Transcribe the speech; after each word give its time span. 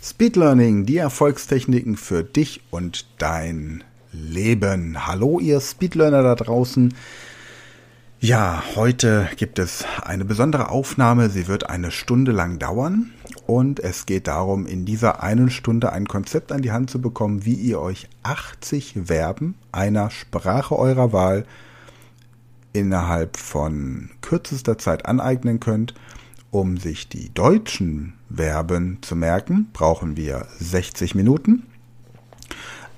Speed 0.00 0.36
Learning, 0.36 0.86
die 0.86 0.96
Erfolgstechniken 0.96 1.96
für 1.96 2.22
dich 2.22 2.62
und 2.70 3.04
dein 3.18 3.82
Leben. 4.12 5.08
Hallo, 5.08 5.40
ihr 5.40 5.60
Speedlearner 5.60 6.22
da 6.22 6.36
draußen. 6.36 6.94
Ja, 8.20 8.62
heute 8.76 9.28
gibt 9.36 9.58
es 9.58 9.84
eine 10.02 10.24
besondere 10.24 10.70
Aufnahme. 10.70 11.30
Sie 11.30 11.48
wird 11.48 11.68
eine 11.68 11.90
Stunde 11.90 12.30
lang 12.30 12.60
dauern 12.60 13.10
und 13.46 13.80
es 13.80 14.06
geht 14.06 14.28
darum, 14.28 14.66
in 14.66 14.84
dieser 14.84 15.24
einen 15.24 15.50
Stunde 15.50 15.92
ein 15.92 16.06
Konzept 16.06 16.52
an 16.52 16.62
die 16.62 16.72
Hand 16.72 16.90
zu 16.90 17.00
bekommen, 17.00 17.44
wie 17.44 17.54
ihr 17.54 17.80
euch 17.80 18.08
80 18.22 18.98
Verben 19.06 19.56
einer 19.72 20.10
Sprache 20.10 20.78
eurer 20.78 21.12
Wahl 21.12 21.44
innerhalb 22.72 23.36
von 23.36 24.10
kürzester 24.20 24.78
Zeit 24.78 25.06
aneignen 25.06 25.58
könnt. 25.58 25.94
Um 26.50 26.76
sich 26.76 27.08
die 27.08 27.34
deutschen 27.34 28.17
Verben 28.34 28.98
zu 29.00 29.16
merken, 29.16 29.68
brauchen 29.72 30.16
wir 30.16 30.46
60 30.58 31.14
Minuten. 31.14 31.64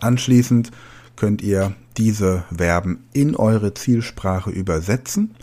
Anschließend 0.00 0.70
könnt 1.16 1.42
ihr 1.42 1.74
diese 1.96 2.44
Verben 2.54 3.04
in 3.12 3.36
eure 3.36 3.74
Zielsprache 3.74 4.50
übersetzen 4.50 5.34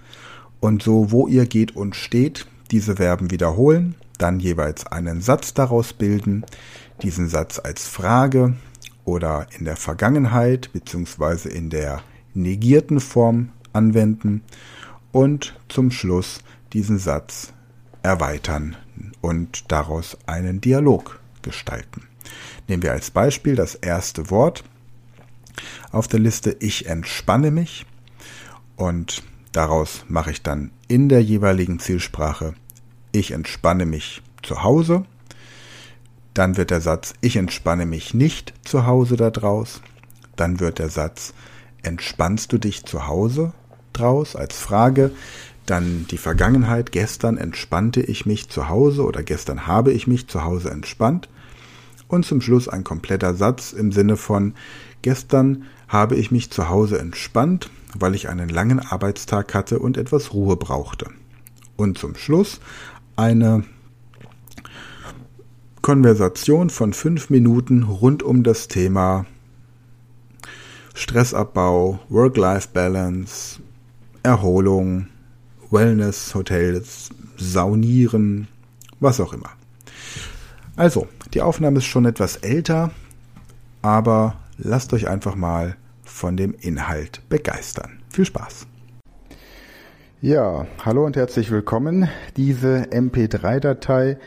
und 0.60 0.82
so, 0.82 1.12
wo 1.12 1.28
ihr 1.28 1.46
geht 1.46 1.76
und 1.76 1.96
steht, 1.96 2.48
diese 2.72 2.96
Verben 2.96 3.32
wiederholen, 3.32 3.96
dann 4.18 4.40
jeweils 4.40 4.88
einen 4.88 5.22
Satz 5.22 5.54
daraus 5.54 5.94
bilden, 5.94 6.46
diesen 7.02 7.30
Satz 7.30 7.60
als 7.64 7.88
Frage 7.88 8.56
oder 9.06 9.48
in 9.58 9.66
der 9.66 9.76
Vergangenheit 9.76 10.74
bzw. 10.74 11.50
in 11.50 11.70
der 11.70 12.02
negierten 12.34 13.00
Form 13.00 13.50
anwenden 13.74 14.42
und 15.12 15.60
zum 15.70 15.92
Schluss 15.92 16.40
diesen 16.74 16.98
Satz 16.98 17.54
erweitern 18.04 18.76
und 19.22 19.72
daraus 19.72 20.18
einen 20.26 20.62
Dialog 20.62 21.20
gestalten. 21.42 22.04
Nehmen 22.68 22.84
wir 22.84 22.92
als 22.92 23.12
Beispiel 23.12 23.56
das 23.56 23.76
erste 23.76 24.30
Wort 24.30 24.64
auf 25.92 26.08
der 26.08 26.20
Liste 26.20 26.56
Ich 26.60 26.88
entspanne 26.88 27.52
mich 27.52 27.86
und 28.76 29.24
daraus 29.52 30.06
mache 30.08 30.32
ich 30.32 30.44
dann 30.44 30.72
in 30.88 31.10
der 31.10 31.24
jeweiligen 31.24 31.80
Zielsprache 31.80 32.54
Ich 33.12 33.32
entspanne 33.32 33.86
mich 33.86 34.22
zu 34.44 34.64
Hause. 34.64 35.06
Dann 36.34 36.58
wird 36.58 36.70
der 36.70 36.82
Satz 36.82 37.14
Ich 37.22 37.36
entspanne 37.36 37.86
mich 37.86 38.14
nicht 38.14 38.54
zu 38.64 38.86
Hause 38.86 39.16
daraus. 39.16 39.82
Dann 40.36 40.60
wird 40.60 40.80
der 40.80 40.90
Satz 40.90 41.34
Entspannst 41.84 42.52
du 42.52 42.58
dich 42.58 42.86
zu 42.86 43.08
Hause 43.08 43.54
draus 43.94 44.36
als 44.36 44.58
Frage. 44.58 45.12
Dann 45.68 46.08
die 46.10 46.18
Vergangenheit. 46.18 46.92
Gestern 46.92 47.38
entspannte 47.38 48.02
ich 48.02 48.26
mich 48.26 48.50
zu 48.50 48.70
Hause 48.70 49.04
oder 49.04 49.22
gestern 49.22 49.68
habe 49.68 49.92
ich 49.92 50.08
mich 50.08 50.28
zu 50.28 50.44
Hause 50.44 50.72
entspannt. 50.72 51.30
Und 52.08 52.26
zum 52.26 52.42
Schluss 52.42 52.68
ein 52.68 52.84
kompletter 52.84 53.36
Satz 53.36 53.74
im 53.74 53.92
Sinne 53.92 54.18
von 54.18 54.56
Gestern 55.02 55.66
habe 55.88 56.16
ich 56.16 56.32
mich 56.32 56.50
zu 56.52 56.70
Hause 56.70 57.00
entspannt, 57.00 57.70
weil 57.94 58.16
ich 58.16 58.30
einen 58.30 58.50
langen 58.50 58.80
Arbeitstag 58.80 59.54
hatte 59.54 59.80
und 59.80 59.98
etwas 59.98 60.34
Ruhe 60.34 60.58
brauchte. 60.58 61.10
Und 61.76 61.98
zum 61.98 62.16
Schluss 62.16 62.60
eine 63.16 63.64
Konversation 65.82 66.70
von 66.70 66.94
fünf 66.94 67.30
Minuten 67.30 67.84
rund 67.84 68.24
um 68.24 68.44
das 68.44 68.68
Thema 68.68 69.26
Stressabbau, 70.94 72.00
Work-Life-Balance, 72.10 73.60
Erholung, 74.24 75.08
Wellness, 75.72 76.34
Hotels, 76.34 77.10
Saunieren, 77.38 78.48
was 79.00 79.20
auch 79.20 79.34
immer. 79.34 79.50
Also, 80.76 81.08
die 81.34 81.42
Aufnahme 81.42 81.80
ist 81.80 81.86
schon 81.86 82.06
etwas 82.06 82.38
älter, 82.38 82.92
aber 83.82 84.36
lasst 84.58 84.94
euch 84.94 85.08
einfach 85.08 85.36
mal 85.36 85.76
von 86.04 86.38
dem 86.38 86.54
Inhalt 86.54 87.22
begeistern. 87.30 88.00
Viel 88.10 88.26
Spaß! 88.26 88.68
Ja, 90.22 90.66
hallo 90.84 91.06
und 91.06 91.16
herzlich 91.16 91.52
willkommen. 91.52 92.10
Diese 92.38 92.88
MP3-Datei 92.92 94.18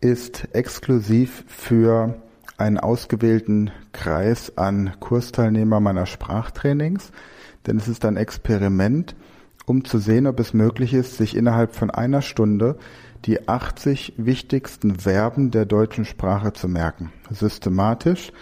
ist 0.00 0.48
exklusiv 0.52 1.44
für 1.46 2.20
einen 2.56 2.78
ausgewählten 2.78 3.70
Kreis 3.92 4.56
an 4.56 4.94
Kursteilnehmer 4.98 5.80
meiner 5.80 6.06
Sprachtrainings, 6.06 7.12
denn 7.66 7.76
es 7.76 7.86
ist 7.86 8.04
ein 8.04 8.16
Experiment, 8.16 9.14
um 9.66 9.84
zu 9.84 9.98
sehen, 9.98 10.26
ob 10.26 10.40
es 10.40 10.54
möglich 10.54 10.94
ist, 10.94 11.16
sich 11.16 11.36
innerhalb 11.36 11.74
von 11.74 11.90
einer 11.90 12.22
Stunde 12.22 12.76
die 13.24 13.48
80 13.48 14.14
wichtigsten 14.16 14.96
Verben 14.98 15.50
der 15.50 15.66
deutschen 15.66 16.04
Sprache 16.04 16.52
zu 16.52 16.68
merken, 16.68 17.12
systematisch 17.30 18.32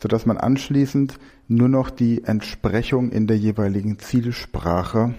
sodass 0.00 0.26
man 0.26 0.38
anschließend 0.38 1.18
nur 1.48 1.68
noch 1.68 1.90
die 1.90 2.24
Entsprechung 2.24 3.10
in 3.10 3.26
der 3.26 3.38
jeweiligen 3.38 3.98
Zielsprache 3.98 5.14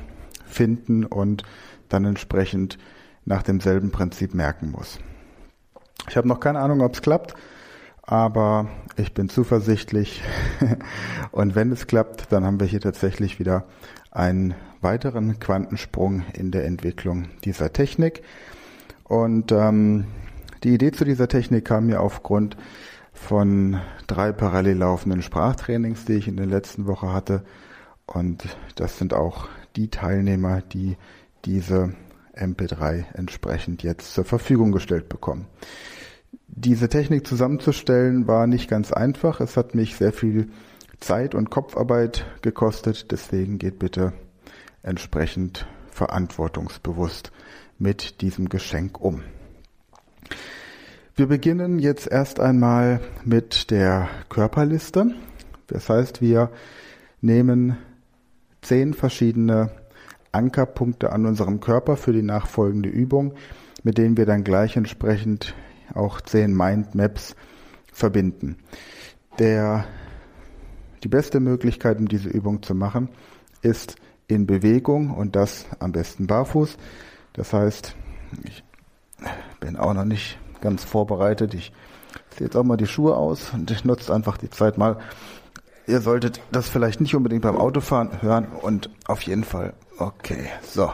finden 0.45 1.05
und 1.05 1.43
dann 1.89 2.05
entsprechend 2.05 2.77
nach 3.25 3.43
demselben 3.43 3.91
Prinzip 3.91 4.33
merken 4.33 4.71
muss. 4.71 4.99
Ich 6.07 6.17
habe 6.17 6.27
noch 6.27 6.39
keine 6.39 6.59
Ahnung, 6.59 6.81
ob 6.81 6.93
es 6.93 7.01
klappt, 7.01 7.35
aber 8.03 8.67
ich 8.95 9.13
bin 9.13 9.29
zuversichtlich. 9.29 10.21
und 11.31 11.55
wenn 11.55 11.71
es 11.71 11.87
klappt, 11.87 12.31
dann 12.31 12.45
haben 12.45 12.59
wir 12.59 12.67
hier 12.67 12.81
tatsächlich 12.81 13.39
wieder 13.39 13.65
einen 14.11 14.55
weiteren 14.81 15.39
Quantensprung 15.39 16.23
in 16.33 16.51
der 16.51 16.65
Entwicklung 16.65 17.29
dieser 17.43 17.73
Technik. 17.73 18.23
Und 19.03 19.51
ähm, 19.51 20.05
die 20.63 20.73
Idee 20.73 20.91
zu 20.91 21.05
dieser 21.05 21.27
Technik 21.27 21.65
kam 21.65 21.87
mir 21.87 22.01
aufgrund 22.01 22.57
von 23.13 23.79
drei 24.07 24.31
parallel 24.31 24.77
laufenden 24.77 25.21
Sprachtrainings, 25.21 26.05
die 26.05 26.13
ich 26.13 26.27
in 26.27 26.37
der 26.37 26.45
letzten 26.45 26.85
Woche 26.85 27.11
hatte. 27.11 27.43
Und 28.05 28.57
das 28.75 28.97
sind 28.97 29.13
auch 29.13 29.47
die 29.75 29.89
Teilnehmer, 29.89 30.61
die 30.61 30.97
diese 31.45 31.93
MP3 32.35 33.05
entsprechend 33.13 33.83
jetzt 33.83 34.13
zur 34.13 34.25
Verfügung 34.25 34.71
gestellt 34.71 35.09
bekommen. 35.09 35.47
Diese 36.47 36.89
Technik 36.89 37.27
zusammenzustellen 37.27 38.27
war 38.27 38.47
nicht 38.47 38.69
ganz 38.69 38.91
einfach. 38.91 39.39
Es 39.39 39.57
hat 39.57 39.75
mich 39.75 39.95
sehr 39.95 40.13
viel 40.13 40.49
Zeit 40.99 41.35
und 41.35 41.49
Kopfarbeit 41.49 42.25
gekostet. 42.41 43.11
Deswegen 43.11 43.59
geht 43.59 43.79
bitte 43.79 44.13
entsprechend 44.83 45.67
verantwortungsbewusst 45.91 47.31
mit 47.77 48.21
diesem 48.21 48.49
Geschenk 48.49 48.99
um. 48.99 49.23
Wir 51.15 51.27
beginnen 51.27 51.79
jetzt 51.79 52.07
erst 52.07 52.39
einmal 52.39 53.01
mit 53.25 53.71
der 53.71 54.07
Körperliste. 54.29 55.15
Das 55.67 55.89
heißt, 55.89 56.21
wir 56.21 56.51
nehmen 57.21 57.77
zehn 58.61 58.93
verschiedene 58.93 59.71
Ankerpunkte 60.31 61.11
an 61.11 61.25
unserem 61.25 61.59
Körper 61.59 61.97
für 61.97 62.13
die 62.13 62.21
nachfolgende 62.21 62.89
Übung, 62.89 63.33
mit 63.83 63.97
denen 63.97 64.15
wir 64.15 64.25
dann 64.25 64.43
gleich 64.43 64.77
entsprechend 64.77 65.55
auch 65.93 66.21
zehn 66.21 66.55
Mindmaps 66.55 67.35
verbinden. 67.91 68.57
Der, 69.39 69.85
die 71.03 71.07
beste 71.07 71.39
Möglichkeit, 71.39 71.99
um 71.99 72.07
diese 72.07 72.29
Übung 72.29 72.61
zu 72.61 72.75
machen, 72.75 73.09
ist 73.61 73.95
in 74.29 74.45
Bewegung 74.45 75.11
und 75.11 75.35
das 75.35 75.65
am 75.79 75.91
besten 75.91 76.27
barfuß. 76.27 76.77
Das 77.33 77.51
heißt, 77.51 77.95
ich 78.45 78.63
bin 79.59 79.75
auch 79.75 79.93
noch 79.93 80.05
nicht 80.05 80.37
ganz 80.61 80.83
vorbereitet. 80.83 81.53
Ich 81.53 81.73
ziehe 82.29 82.45
jetzt 82.45 82.55
auch 82.55 82.63
mal 82.63 82.77
die 82.77 82.87
Schuhe 82.87 83.17
aus 83.17 83.51
und 83.53 83.69
ich 83.71 83.83
nutze 83.83 84.13
einfach 84.13 84.37
die 84.37 84.49
Zeit 84.49 84.77
mal. 84.77 84.99
Ihr 85.87 85.99
solltet 85.99 86.41
das 86.51 86.69
vielleicht 86.69 87.01
nicht 87.01 87.15
unbedingt 87.15 87.41
beim 87.41 87.57
Autofahren 87.57 88.21
hören 88.21 88.47
und 88.61 88.91
auf 89.07 89.23
jeden 89.23 89.43
Fall. 89.43 89.73
Okay, 89.97 90.47
so. 90.61 90.93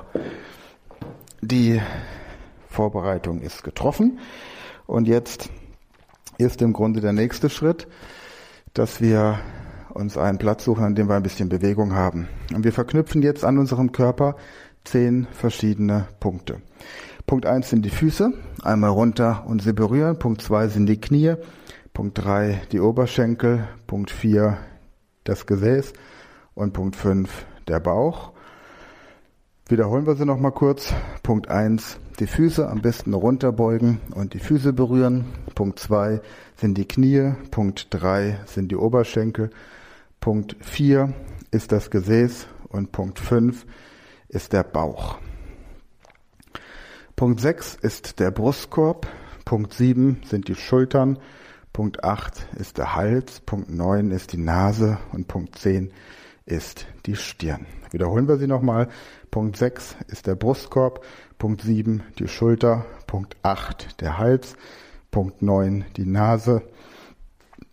Die 1.41 1.81
Vorbereitung 2.69 3.41
ist 3.41 3.63
getroffen 3.63 4.19
und 4.87 5.07
jetzt 5.07 5.49
ist 6.37 6.61
im 6.61 6.71
Grunde 6.71 7.01
der 7.01 7.13
nächste 7.13 7.49
Schritt, 7.49 7.87
dass 8.73 9.01
wir 9.01 9.39
uns 9.95 10.17
einen 10.17 10.37
Platz 10.37 10.65
suchen, 10.65 10.83
an 10.83 10.95
dem 10.95 11.07
wir 11.07 11.15
ein 11.15 11.23
bisschen 11.23 11.49
Bewegung 11.49 11.93
haben. 11.93 12.27
Und 12.53 12.63
wir 12.63 12.73
verknüpfen 12.73 13.21
jetzt 13.21 13.45
an 13.45 13.57
unserem 13.57 13.91
Körper 13.91 14.35
zehn 14.83 15.25
verschiedene 15.31 16.07
Punkte. 16.19 16.61
Punkt 17.25 17.45
eins 17.45 17.69
sind 17.69 17.83
die 17.85 17.89
Füße, 17.89 18.33
einmal 18.61 18.91
runter 18.91 19.45
und 19.47 19.61
sie 19.61 19.73
berühren. 19.73 20.19
Punkt 20.19 20.41
zwei 20.41 20.67
sind 20.67 20.85
die 20.85 20.99
Knie. 20.99 21.35
Punkt 21.93 22.17
drei 22.23 22.61
die 22.71 22.79
Oberschenkel. 22.79 23.67
Punkt 23.87 24.11
vier 24.11 24.57
das 25.23 25.45
Gesäß. 25.45 25.93
Und 26.53 26.73
Punkt 26.73 26.95
fünf 26.95 27.45
der 27.67 27.79
Bauch. 27.79 28.33
Wiederholen 29.67 30.05
wir 30.05 30.15
sie 30.15 30.25
nochmal 30.25 30.51
kurz. 30.51 30.93
Punkt 31.23 31.49
eins 31.49 31.97
die 32.19 32.27
Füße 32.27 32.69
am 32.69 32.81
besten 32.81 33.13
runterbeugen 33.13 33.99
und 34.13 34.33
die 34.33 34.39
Füße 34.39 34.73
berühren. 34.73 35.25
Punkt 35.55 35.79
zwei 35.79 36.21
sind 36.57 36.77
die 36.77 36.87
Knie. 36.87 37.33
Punkt 37.49 37.87
drei 37.89 38.39
sind 38.45 38.71
die 38.71 38.75
Oberschenkel. 38.75 39.49
Punkt 40.19 40.55
vier 40.61 41.13
ist 41.51 41.71
das 41.71 41.89
Gesäß 41.89 42.47
und 42.69 42.91
Punkt 42.91 43.19
fünf 43.19 43.65
ist 44.27 44.53
der 44.53 44.63
Bauch. 44.63 45.17
Punkt 47.15 47.39
6 47.39 47.75
ist 47.75 48.19
der 48.19 48.31
Brustkorb. 48.31 49.07
Punkt 49.45 49.73
7 49.73 50.21
sind 50.25 50.49
die 50.49 50.55
Schultern. 50.55 51.17
Punkt 51.71 52.03
8 52.03 52.47
ist 52.57 52.77
der 52.77 52.95
Hals, 52.95 53.39
Punkt 53.39 53.69
9 53.69 54.11
ist 54.11 54.33
die 54.33 54.37
Nase 54.37 54.97
und 55.13 55.29
Punkt 55.29 55.57
10 55.57 55.91
ist 56.45 56.87
die 57.05 57.15
Stirn. 57.15 57.67
Wiederholen 57.91 58.27
wir 58.27 58.37
sie 58.37 58.47
nochmal. 58.47 58.89
Punkt 59.31 59.55
6 59.55 59.95
ist 60.07 60.27
der 60.27 60.35
Brustkorb, 60.35 61.05
Punkt 61.37 61.61
7 61.61 62.03
die 62.19 62.27
Schulter, 62.27 62.85
Punkt 63.07 63.37
8 63.43 64.01
der 64.01 64.17
Hals, 64.17 64.55
Punkt 65.09 65.41
9 65.41 65.85
die 65.95 66.05
Nase 66.05 66.63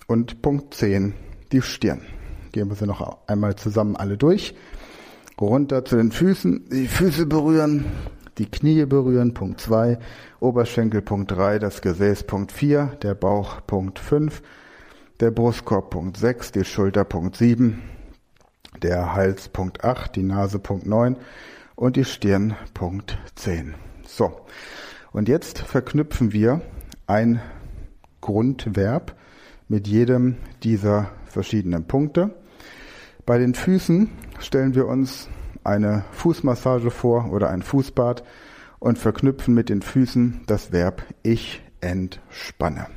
und 0.06 0.40
Punkt 0.40 0.74
10 0.74 1.14
die 1.50 1.62
Stirn. 1.62 2.02
Gehen 2.52 2.68
wir 2.68 2.76
sie 2.76 2.86
noch 2.86 3.18
einmal 3.26 3.56
zusammen 3.56 3.96
alle 3.96 4.16
durch. 4.16 4.54
Runter 5.40 5.84
zu 5.84 5.96
den 5.96 6.12
Füßen, 6.12 6.68
die 6.70 6.86
Füße 6.86 7.26
berühren, 7.26 7.86
die 8.38 8.46
Knie 8.46 8.84
berühren, 8.84 9.34
Punkt 9.34 9.60
2, 9.60 9.98
Oberschenkel 10.40 11.02
Punkt 11.02 11.32
3, 11.32 11.58
das 11.58 11.82
Gesäß 11.82 12.24
Punkt 12.24 12.52
4, 12.52 12.98
der 13.02 13.14
Bauch 13.14 13.66
Punkt 13.66 13.98
5, 13.98 14.42
der 15.20 15.30
Brustkorb 15.30 15.90
Punkt 15.90 16.16
6, 16.16 16.52
die 16.52 16.64
Schulter 16.64 17.04
Punkt 17.04 17.36
7, 17.36 17.82
der 18.82 19.14
Hals 19.14 19.48
Punkt 19.48 19.84
8, 19.84 20.14
die 20.14 20.22
Nase 20.22 20.58
Punkt 20.58 20.86
9 20.86 21.16
und 21.74 21.96
die 21.96 22.04
Stirn 22.04 22.54
Punkt 22.74 23.18
10. 23.34 23.74
So, 24.06 24.32
und 25.12 25.28
jetzt 25.28 25.58
verknüpfen 25.58 26.32
wir 26.32 26.60
ein 27.06 27.40
Grundverb 28.20 29.16
mit 29.68 29.88
jedem 29.88 30.36
dieser 30.62 31.10
verschiedenen 31.26 31.86
Punkte. 31.86 32.30
Bei 33.24 33.38
den 33.38 33.54
Füßen 33.54 34.10
stellen 34.40 34.74
wir 34.74 34.86
uns 34.86 35.28
eine 35.62 36.04
Fußmassage 36.12 36.90
vor 36.90 37.30
oder 37.30 37.50
ein 37.50 37.62
Fußbad 37.62 38.24
und 38.80 38.98
verknüpfen 38.98 39.54
mit 39.54 39.68
den 39.68 39.80
Füßen 39.80 40.40
das 40.46 40.72
Verb 40.72 41.02
ich 41.22 41.62
entspanne. 41.80 42.88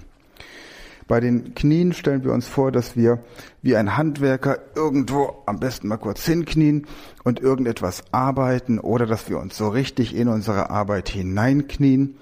Bei 1.07 1.19
den 1.19 1.53
Knien 1.53 1.93
stellen 1.93 2.23
wir 2.23 2.33
uns 2.33 2.47
vor, 2.47 2.71
dass 2.71 2.95
wir 2.95 3.19
wie 3.61 3.75
ein 3.75 3.95
Handwerker 3.95 4.57
irgendwo 4.75 5.43
am 5.45 5.59
besten 5.59 5.87
mal 5.87 5.97
kurz 5.97 6.25
hinknien 6.25 6.87
und 7.23 7.39
irgendetwas 7.39 8.03
arbeiten 8.11 8.79
oder 8.79 9.05
dass 9.05 9.29
wir 9.29 9.37
uns 9.37 9.55
so 9.55 9.67
richtig 9.67 10.15
in 10.15 10.27
unsere 10.27 10.71
Arbeit 10.71 11.09
hineinknien. 11.09 12.17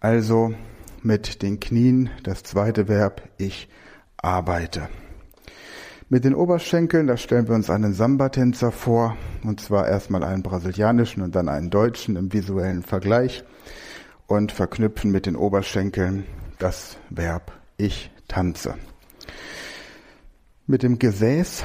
Also 0.00 0.52
mit 1.02 1.42
den 1.42 1.60
Knien 1.60 2.10
das 2.24 2.42
zweite 2.42 2.88
Verb 2.88 3.22
ich 3.38 3.68
arbeite. 4.16 4.88
Mit 6.08 6.24
den 6.24 6.36
Oberschenkeln, 6.36 7.08
da 7.08 7.16
stellen 7.16 7.48
wir 7.48 7.56
uns 7.56 7.68
einen 7.68 7.92
Samba-Tänzer 7.92 8.70
vor, 8.70 9.16
und 9.42 9.60
zwar 9.60 9.88
erstmal 9.88 10.22
einen 10.22 10.44
brasilianischen 10.44 11.20
und 11.20 11.34
dann 11.34 11.48
einen 11.48 11.68
deutschen 11.68 12.14
im 12.14 12.32
visuellen 12.32 12.84
Vergleich 12.84 13.42
und 14.28 14.52
verknüpfen 14.52 15.10
mit 15.10 15.26
den 15.26 15.34
Oberschenkeln 15.34 16.24
das 16.60 16.96
Verb 17.10 17.50
ich 17.76 18.12
tanze. 18.28 18.76
Mit 20.68 20.84
dem 20.84 21.00
Gesäß 21.00 21.64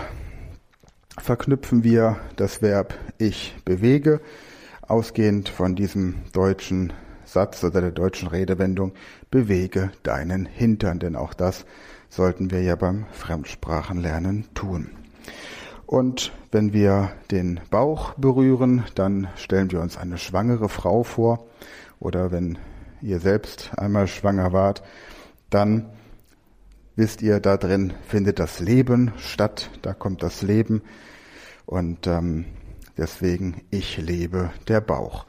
verknüpfen 1.19 1.83
wir 1.83 2.17
das 2.35 2.63
Verb 2.63 2.95
ich 3.19 3.55
bewege, 3.63 4.21
ausgehend 4.81 5.49
von 5.49 5.75
diesem 5.75 6.15
deutschen 6.33 6.93
Satz 7.25 7.63
oder 7.63 7.79
der 7.79 7.91
deutschen 7.91 8.27
Redewendung 8.27 8.93
bewege 9.29 9.91
deinen 10.01 10.47
Hintern, 10.47 10.97
denn 10.97 11.15
auch 11.15 11.35
das 11.35 11.63
sollten 12.11 12.51
wir 12.51 12.61
ja 12.61 12.75
beim 12.75 13.05
Fremdsprachenlernen 13.13 14.53
tun. 14.53 14.91
Und 15.87 16.31
wenn 16.51 16.73
wir 16.73 17.11
den 17.31 17.61
Bauch 17.69 18.13
berühren, 18.13 18.83
dann 18.95 19.29
stellen 19.35 19.71
wir 19.71 19.81
uns 19.81 19.97
eine 19.97 20.17
schwangere 20.17 20.69
Frau 20.69 21.03
vor. 21.03 21.47
Oder 21.99 22.31
wenn 22.31 22.57
ihr 23.01 23.19
selbst 23.19 23.71
einmal 23.77 24.07
schwanger 24.07 24.51
wart, 24.51 24.83
dann 25.49 25.85
wisst 26.95 27.21
ihr, 27.21 27.39
da 27.39 27.57
drin 27.57 27.93
findet 28.07 28.39
das 28.39 28.59
Leben 28.59 29.11
statt, 29.17 29.69
da 29.81 29.93
kommt 29.93 30.21
das 30.21 30.41
Leben. 30.41 30.81
Und 31.65 32.07
ähm, 32.07 32.45
deswegen, 32.97 33.61
ich 33.69 33.97
lebe 33.97 34.51
der 34.67 34.81
Bauch. 34.81 35.25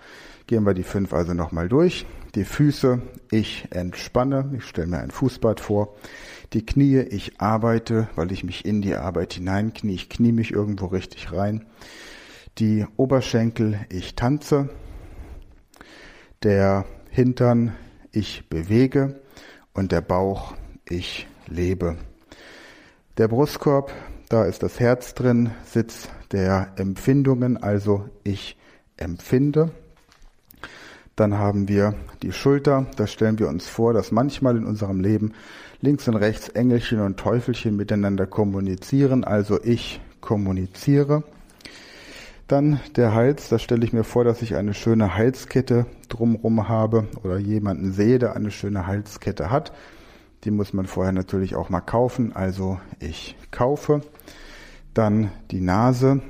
Gehen 0.49 0.67
wir 0.67 0.75
die 0.75 0.83
fünf 0.83 1.13
also 1.13 1.33
nochmal 1.35 1.69
durch. 1.69 2.07
Die 2.35 2.45
Füße, 2.45 3.01
ich 3.31 3.69
entspanne, 3.71 4.53
ich 4.57 4.65
stelle 4.65 4.89
mir 4.89 4.99
ein 4.99 5.11
Fußbad 5.11 5.61
vor. 5.61 5.95
Die 6.53 6.67
Knie, 6.67 6.99
ich 6.99 7.41
arbeite, 7.41 8.09
weil 8.15 8.31
ich 8.31 8.45
mich 8.45 8.67
in 8.67 8.83
die 8.83 8.95
Arbeit 8.95 9.33
hineinknie, 9.33 9.95
ich 9.95 10.11
knie 10.11 10.33
mich 10.33 10.53
irgendwo 10.53 10.87
richtig 10.87 11.33
rein. 11.33 11.65
Die 12.59 12.85
Oberschenkel, 12.97 13.81
ich 13.89 14.17
tanze. 14.17 14.69
Der 16.43 16.85
Hintern, 17.11 17.75
ich 18.11 18.49
bewege. 18.51 19.23
Und 19.73 19.93
der 19.93 20.03
Bauch, 20.03 20.55
ich 20.87 21.27
lebe. 21.47 21.97
Der 23.17 23.29
Brustkorb, 23.29 23.91
da 24.29 24.45
ist 24.45 24.63
das 24.63 24.79
Herz 24.79 25.15
drin, 25.15 25.53
Sitz 25.65 26.11
der 26.33 26.75
Empfindungen, 26.77 27.57
also 27.57 28.09
ich 28.25 28.59
empfinde. 28.99 29.71
Dann 31.17 31.39
haben 31.39 31.69
wir 31.69 31.95
die 32.23 32.33
Schulter. 32.33 32.87
Da 32.97 33.07
stellen 33.07 33.39
wir 33.39 33.49
uns 33.49 33.67
vor, 33.67 33.93
dass 33.93 34.13
manchmal 34.13 34.57
in 34.57 34.65
unserem 34.65 35.01
Leben 35.01 35.33
links 35.83 36.09
und 36.09 36.17
rechts 36.17 36.49
Engelchen 36.49 37.01
und 37.01 37.19
Teufelchen 37.19 37.77
miteinander 37.77 38.27
kommunizieren. 38.27 39.25
Also 39.25 39.63
ich 39.63 40.01
kommuniziere. 40.21 41.25
Dann 42.49 42.81
der 42.97 43.15
Hals. 43.15 43.49
Da 43.49 43.59
stelle 43.59 43.85
ich 43.85 43.93
mir 43.93 44.05
vor, 44.05 44.25
dass 44.25 44.43
ich 44.43 44.55
eine 44.55 44.75
schöne 44.75 45.17
Halskette 45.17 45.87
drumherum 46.09 46.69
habe 46.69 47.09
oder 47.23 47.37
jemanden 47.37 47.93
sehe, 47.93 48.19
der 48.19 48.37
eine 48.37 48.51
schöne 48.51 48.87
Halskette 48.87 49.51
hat. 49.51 49.73
Die 50.45 50.51
muss 50.51 50.73
man 50.73 50.87
vorher 50.87 51.13
natürlich 51.13 51.57
auch 51.57 51.69
mal 51.69 51.81
kaufen. 51.81 52.35
Also 52.35 52.81
ich 53.01 53.37
kaufe. 53.51 54.03
Dann 54.95 55.33
die 55.51 55.61
Nase. 55.61 56.21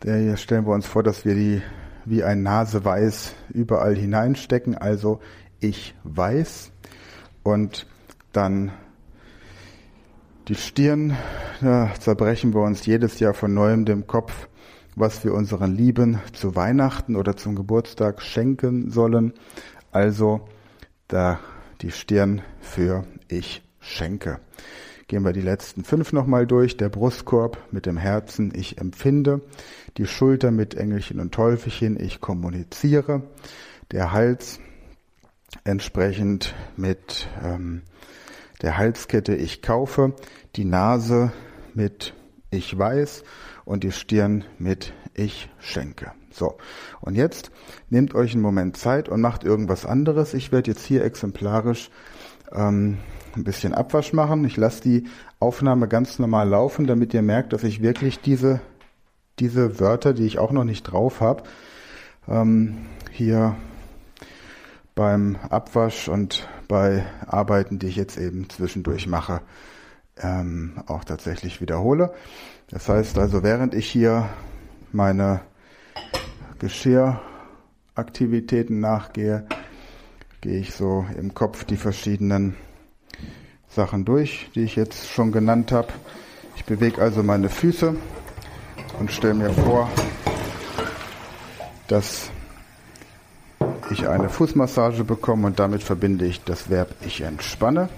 Da 0.00 0.36
stellen 0.36 0.66
wir 0.66 0.74
uns 0.74 0.86
vor, 0.86 1.02
dass 1.02 1.24
wir 1.24 1.34
die 1.34 1.62
wie 2.04 2.24
ein 2.24 2.42
Naseweiß 2.42 3.34
überall 3.50 3.94
hineinstecken. 3.94 4.76
Also 4.76 5.20
ich 5.60 5.94
weiß. 6.04 6.72
Und 7.42 7.86
dann 8.38 8.70
die 10.46 10.54
Stirn, 10.54 11.16
da 11.60 11.90
zerbrechen 11.98 12.54
wir 12.54 12.60
uns 12.60 12.86
jedes 12.86 13.18
Jahr 13.18 13.34
von 13.34 13.52
neuem 13.52 13.84
dem 13.84 14.06
Kopf, 14.06 14.46
was 14.94 15.24
wir 15.24 15.34
unseren 15.34 15.74
Lieben 15.74 16.20
zu 16.32 16.54
Weihnachten 16.54 17.16
oder 17.16 17.36
zum 17.36 17.56
Geburtstag 17.56 18.22
schenken 18.22 18.92
sollen. 18.92 19.32
Also 19.90 20.46
da 21.08 21.40
die 21.80 21.90
Stirn 21.90 22.42
für 22.60 23.08
ich 23.26 23.60
schenke. 23.80 24.38
Gehen 25.08 25.24
wir 25.24 25.32
die 25.32 25.40
letzten 25.40 25.82
fünf 25.82 26.12
nochmal 26.12 26.46
durch. 26.46 26.76
Der 26.76 26.90
Brustkorb 26.90 27.58
mit 27.72 27.86
dem 27.86 27.96
Herzen, 27.96 28.52
ich 28.54 28.78
empfinde. 28.78 29.40
Die 29.96 30.06
Schulter 30.06 30.52
mit 30.52 30.76
Engelchen 30.76 31.18
und 31.18 31.34
Teufelchen, 31.34 31.98
ich 31.98 32.20
kommuniziere. 32.20 33.22
Der 33.90 34.12
Hals 34.12 34.60
entsprechend 35.64 36.54
mit 36.76 37.26
ähm, 37.42 37.82
der 38.62 38.78
Halskette, 38.78 39.34
ich 39.34 39.62
kaufe. 39.62 40.14
Die 40.56 40.64
Nase 40.64 41.32
mit 41.74 42.14
ich 42.50 42.76
weiß 42.76 43.24
und 43.64 43.84
die 43.84 43.92
Stirn 43.92 44.44
mit 44.58 44.92
ich 45.14 45.50
schenke. 45.58 46.12
So, 46.30 46.56
und 47.00 47.14
jetzt 47.14 47.50
nehmt 47.90 48.14
euch 48.14 48.32
einen 48.32 48.42
Moment 48.42 48.76
Zeit 48.76 49.08
und 49.08 49.20
macht 49.20 49.44
irgendwas 49.44 49.84
anderes. 49.84 50.34
Ich 50.34 50.52
werde 50.52 50.70
jetzt 50.70 50.84
hier 50.84 51.04
exemplarisch 51.04 51.90
ähm, 52.52 52.98
ein 53.34 53.44
bisschen 53.44 53.74
Abwasch 53.74 54.12
machen. 54.12 54.44
Ich 54.44 54.56
lasse 54.56 54.82
die 54.82 55.04
Aufnahme 55.40 55.88
ganz 55.88 56.18
normal 56.18 56.48
laufen, 56.48 56.86
damit 56.86 57.14
ihr 57.14 57.22
merkt, 57.22 57.52
dass 57.52 57.64
ich 57.64 57.82
wirklich 57.82 58.20
diese, 58.20 58.60
diese 59.38 59.80
Wörter, 59.80 60.14
die 60.14 60.26
ich 60.26 60.38
auch 60.38 60.52
noch 60.52 60.64
nicht 60.64 60.84
drauf 60.84 61.20
habe, 61.20 61.42
ähm, 62.28 62.86
hier 63.10 63.56
beim 64.98 65.38
Abwasch 65.48 66.08
und 66.08 66.46
bei 66.66 67.06
Arbeiten, 67.24 67.78
die 67.78 67.86
ich 67.86 67.94
jetzt 67.94 68.18
eben 68.18 68.50
zwischendurch 68.50 69.06
mache, 69.06 69.42
ähm, 70.20 70.82
auch 70.88 71.04
tatsächlich 71.04 71.60
wiederhole. 71.60 72.12
Das 72.68 72.88
heißt 72.88 73.16
also, 73.16 73.44
während 73.44 73.74
ich 73.74 73.88
hier 73.88 74.28
meine 74.90 75.42
Geschirraktivitäten 76.58 78.80
nachgehe, 78.80 79.46
gehe 80.40 80.58
ich 80.58 80.74
so 80.74 81.06
im 81.16 81.32
Kopf 81.32 81.62
die 81.62 81.76
verschiedenen 81.76 82.56
Sachen 83.68 84.04
durch, 84.04 84.50
die 84.56 84.64
ich 84.64 84.74
jetzt 84.74 85.06
schon 85.06 85.30
genannt 85.30 85.70
habe. 85.70 85.92
Ich 86.56 86.64
bewege 86.64 87.00
also 87.00 87.22
meine 87.22 87.50
Füße 87.50 87.94
und 88.98 89.12
stelle 89.12 89.34
mir 89.34 89.50
vor, 89.50 89.88
dass 91.86 92.32
ich 93.90 94.08
eine 94.08 94.28
Fußmassage 94.28 95.04
bekomme 95.04 95.46
und 95.46 95.58
damit 95.58 95.82
verbinde 95.82 96.24
ich 96.24 96.42
das 96.44 96.70
Verb 96.70 96.88
ich 97.04 97.20
entspanne. 97.20 97.88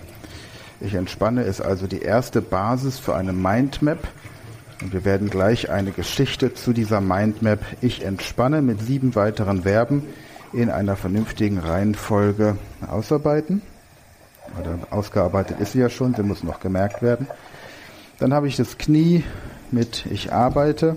Ich 0.81 0.95
entspanne 0.95 1.43
ist 1.43 1.61
also 1.61 1.87
die 1.87 2.03
erste 2.03 2.41
Basis 2.41 2.99
für 2.99 3.15
eine 3.15 3.33
Mindmap. 3.33 3.99
Und 4.83 4.95
wir 4.95 5.05
werden 5.05 5.29
gleich 5.29 5.71
eine 5.71 5.91
Geschichte 5.91 6.55
zu 6.55 6.73
dieser 6.73 7.01
Mindmap 7.01 7.61
ich 7.83 8.05
entspanne 8.05 8.63
mit 8.63 8.81
sieben 8.81 9.15
weiteren 9.15 9.63
Verben 9.63 10.05
in 10.53 10.71
einer 10.71 10.97
vernünftigen 10.97 11.59
Reihenfolge 11.59 12.57
ausarbeiten. 12.89 13.63
Oder 14.59 14.79
ausgearbeitet 14.91 15.61
ist 15.61 15.73
sie 15.73 15.81
ja 15.81 15.91
schon, 15.91 16.15
sie 16.15 16.23
muss 16.23 16.43
noch 16.43 16.61
gemerkt 16.61 17.03
werden. 17.03 17.27
Dann 18.19 18.35
habe 18.35 18.49
ich 18.49 18.57
das 18.57 18.79
Knie 18.79 19.25
mit 19.71 20.07
Ich 20.07 20.33
arbeite. 20.33 20.97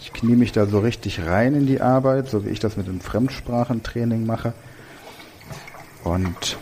Ich 0.00 0.12
knie 0.12 0.36
mich 0.36 0.52
da 0.52 0.66
so 0.66 0.78
richtig 0.78 1.26
rein 1.26 1.54
in 1.54 1.66
die 1.66 1.80
Arbeit, 1.80 2.28
so 2.28 2.44
wie 2.44 2.50
ich 2.50 2.60
das 2.60 2.76
mit 2.76 2.86
dem 2.86 3.00
Fremdsprachentraining 3.00 4.24
mache. 4.26 4.52
Und 6.04 6.56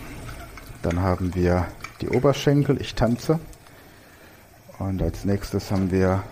dann 0.83 1.01
haben 1.01 1.35
wir 1.35 1.67
die 2.01 2.09
Oberschenkel, 2.09 2.81
ich 2.81 2.95
tanze. 2.95 3.39
Und 4.79 5.03
als 5.03 5.25
nächstes 5.25 5.71
haben 5.71 5.91
wir 5.91 6.23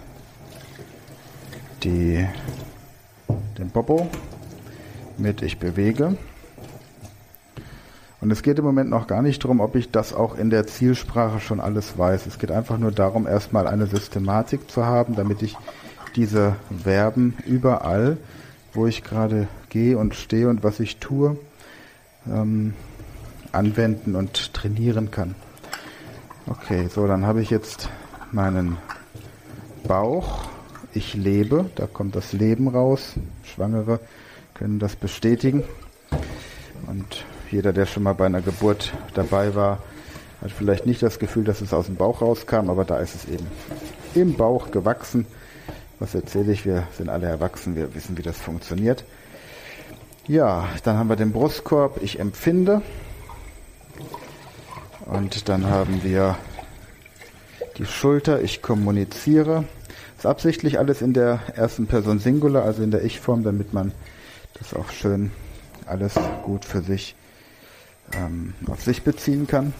die, 1.83 2.27
den 3.59 3.71
Popo 3.71 4.09
mit 5.19 5.43
Ich 5.43 5.59
bewege. 5.59 6.17
Und 8.21 8.31
es 8.31 8.43
geht 8.43 8.59
im 8.59 8.65
Moment 8.65 8.89
noch 8.89 9.07
gar 9.07 9.21
nicht 9.21 9.45
darum, 9.45 9.61
ob 9.61 9.77
ich 9.77 9.91
das 9.91 10.15
auch 10.15 10.39
in 10.39 10.49
der 10.49 10.67
Zielsprache 10.67 11.41
schon 11.41 11.61
alles 11.61 11.99
weiß. 11.99 12.25
Es 12.25 12.39
geht 12.39 12.51
einfach 12.51 12.79
nur 12.79 12.91
darum, 12.91 13.27
erstmal 13.27 13.67
eine 13.67 13.87
Systematik 13.87 14.71
zu 14.71 14.87
haben, 14.87 15.15
damit 15.15 15.43
ich 15.43 15.57
diese 16.17 16.57
Verben 16.83 17.37
überall, 17.47 18.17
wo 18.73 18.87
ich 18.87 19.03
gerade 19.03 19.49
gehe 19.69 19.99
und 19.99 20.15
stehe 20.15 20.49
und 20.49 20.63
was 20.63 20.81
ich 20.81 20.99
tue, 20.99 21.37
ähm, 22.27 22.75
anwenden 23.53 24.15
und 24.15 24.53
trainieren 24.53 25.11
kann. 25.11 25.35
Okay, 26.47 26.89
so, 26.89 27.07
dann 27.07 27.27
habe 27.27 27.41
ich 27.41 27.51
jetzt 27.51 27.89
meinen 28.33 28.77
Bauch. 29.87 30.45
Ich 30.93 31.15
lebe, 31.15 31.71
da 31.75 31.87
kommt 31.87 32.15
das 32.17 32.33
Leben 32.33 32.69
raus. 32.69 33.15
Schwangere 33.45 34.01
können 34.55 34.79
das 34.79 34.97
bestätigen. 34.97 35.65
Und 36.87 37.25
jeder, 37.51 37.73
der 37.73 37.87
schon 37.87 38.03
mal 38.03 38.15
bei 38.15 38.27
einer 38.27 38.43
Geburt 38.43 38.93
dabei 39.15 39.55
war, 39.55 39.81
hat 40.41 40.51
vielleicht 40.51 40.87
nicht 40.87 41.03
das 41.03 41.19
Gefühl, 41.19 41.45
dass 41.45 41.61
es 41.61 41.73
aus 41.73 41.87
dem 41.87 41.97
Bauch 41.97 42.21
rauskam, 42.21 42.69
aber 42.69 42.85
da 42.85 42.99
ist 42.99 43.15
es 43.15 43.25
eben 43.27 43.47
im 44.15 44.35
Bauch 44.35 44.71
gewachsen. 44.71 45.27
Was 46.05 46.15
erzähle 46.15 46.53
ich? 46.53 46.67
Wir 46.67 46.87
sind 46.93 47.09
alle 47.09 47.29
erwachsen, 47.29 47.77
wir 47.77 47.95
wissen, 47.95 48.19
wie 48.19 48.23
das 48.23 48.37
funktioniert. 48.37 49.07
Ja, 50.27 50.69
dann 50.83 50.99
haben 50.99 51.09
wir 51.09 51.17
den 51.17 51.33
Brustkorb, 51.33 52.03
ich 52.03 52.21
empfinde. 52.21 52.83
Und 55.07 55.49
dann 55.49 55.65
haben 55.65 56.05
wir 56.05 56.37
die 57.79 57.87
Schulter, 57.87 58.43
ich 58.43 58.61
kommuniziere. 58.61 59.65
Das 60.17 60.19
ist 60.19 60.27
absichtlich 60.27 60.79
alles 60.79 61.01
in 61.01 61.15
der 61.15 61.41
ersten 61.55 61.87
Person 61.87 62.19
Singular, 62.19 62.65
also 62.65 62.83
in 62.83 62.91
der 62.91 63.03
Ich-Form, 63.03 63.43
damit 63.43 63.73
man 63.73 63.93
das 64.59 64.75
auch 64.75 64.91
schön 64.91 65.31
alles 65.87 66.13
gut 66.43 66.67
für 66.67 66.83
sich 66.83 67.17
ähm, 68.13 68.53
auf 68.67 68.83
sich 68.83 69.05
beziehen 69.05 69.47
kann. 69.47 69.73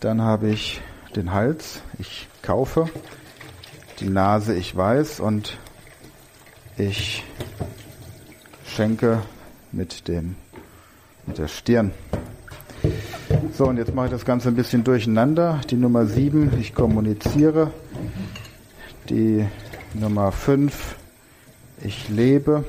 Dann 0.00 0.22
habe 0.22 0.48
ich 0.48 0.80
den 1.14 1.34
Hals, 1.34 1.82
ich 1.98 2.26
kaufe, 2.40 2.88
die 4.02 4.10
Nase, 4.10 4.54
ich 4.54 4.76
weiß 4.76 5.20
und 5.20 5.58
ich 6.76 7.22
schenke 8.66 9.22
mit 9.70 10.08
dem 10.08 10.34
mit 11.26 11.38
der 11.38 11.46
Stirn. 11.46 11.92
So, 13.52 13.66
und 13.68 13.76
jetzt 13.76 13.94
mache 13.94 14.06
ich 14.06 14.12
das 14.12 14.24
Ganze 14.24 14.48
ein 14.48 14.56
bisschen 14.56 14.82
durcheinander. 14.82 15.60
Die 15.70 15.76
Nummer 15.76 16.06
7, 16.06 16.58
ich 16.58 16.74
kommuniziere. 16.74 17.72
Die 19.08 19.46
Nummer 19.94 20.32
5, 20.32 20.96
ich 21.84 22.08
lebe. 22.08 22.64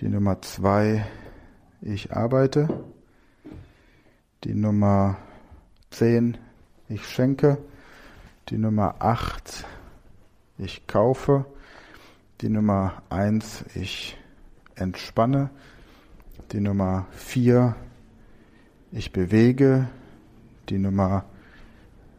Die 0.00 0.08
Nummer 0.08 0.42
2, 0.42 1.06
ich 1.82 2.12
arbeite. 2.12 2.68
Die 4.42 4.54
Nummer 4.54 5.18
10, 5.90 6.36
ich 6.88 7.06
schenke. 7.06 7.58
Die 8.50 8.56
Nummer 8.56 8.94
8, 9.00 9.66
ich 10.56 10.86
kaufe. 10.86 11.44
Die 12.40 12.48
Nummer 12.48 13.02
1, 13.10 13.66
ich 13.74 14.16
entspanne. 14.74 15.50
Die 16.52 16.60
Nummer 16.60 17.06
4, 17.10 17.76
ich 18.90 19.12
bewege. 19.12 19.90
Die 20.70 20.78
Nummer 20.78 21.26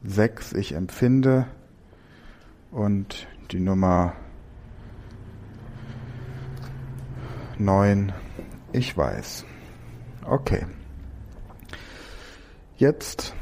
6, 0.03 0.53
ich 0.53 0.73
empfinde. 0.73 1.47
Und 2.69 3.27
die 3.49 3.59
Nummer 3.59 4.13
9, 7.57 8.13
ich 8.71 8.95
weiß. 8.95 9.45
Okay. 10.25 10.67
Jetzt 12.77 13.33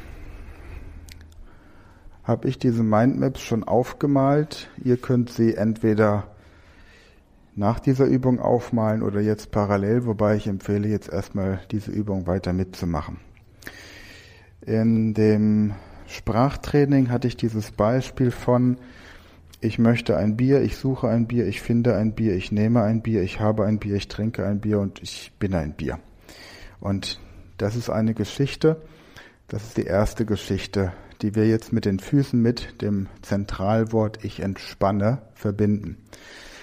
habe 2.28 2.46
ich 2.46 2.58
diese 2.58 2.82
Mindmaps 2.82 3.40
schon 3.40 3.64
aufgemalt. 3.64 4.68
Ihr 4.84 4.98
könnt 4.98 5.30
sie 5.30 5.54
entweder 5.54 6.28
nach 7.56 7.80
dieser 7.80 8.04
Übung 8.04 8.38
aufmalen 8.38 9.02
oder 9.02 9.20
jetzt 9.22 9.50
parallel, 9.50 10.04
wobei 10.04 10.36
ich 10.36 10.46
empfehle 10.46 10.88
jetzt 10.88 11.08
erstmal 11.10 11.60
diese 11.70 11.90
Übung 11.90 12.26
weiter 12.26 12.52
mitzumachen. 12.52 13.16
In 14.60 15.14
dem 15.14 15.72
Sprachtraining 16.06 17.08
hatte 17.08 17.28
ich 17.28 17.36
dieses 17.38 17.72
Beispiel 17.72 18.30
von 18.30 18.76
ich 19.60 19.78
möchte 19.78 20.16
ein 20.16 20.36
Bier, 20.36 20.60
ich 20.60 20.76
suche 20.76 21.08
ein 21.08 21.26
Bier, 21.26 21.46
ich 21.48 21.62
finde 21.62 21.96
ein 21.96 22.14
Bier, 22.14 22.36
ich 22.36 22.52
nehme 22.52 22.82
ein 22.82 23.02
Bier, 23.02 23.22
ich 23.22 23.40
habe 23.40 23.64
ein 23.64 23.78
Bier, 23.78 23.96
ich 23.96 24.06
trinke 24.06 24.46
ein 24.46 24.60
Bier 24.60 24.78
und 24.78 25.02
ich 25.02 25.32
bin 25.38 25.54
ein 25.54 25.72
Bier. 25.72 25.98
Und 26.78 27.18
das 27.56 27.74
ist 27.74 27.88
eine 27.88 28.12
Geschichte, 28.12 28.82
das 29.48 29.64
ist 29.64 29.78
die 29.78 29.86
erste 29.86 30.26
Geschichte, 30.26 30.92
die 31.22 31.34
wir 31.34 31.46
jetzt 31.46 31.72
mit 31.72 31.84
den 31.84 31.98
Füßen 31.98 32.40
mit 32.40 32.80
dem 32.82 33.08
Zentralwort 33.22 34.24
ich 34.24 34.40
entspanne 34.40 35.22
verbinden. 35.34 35.96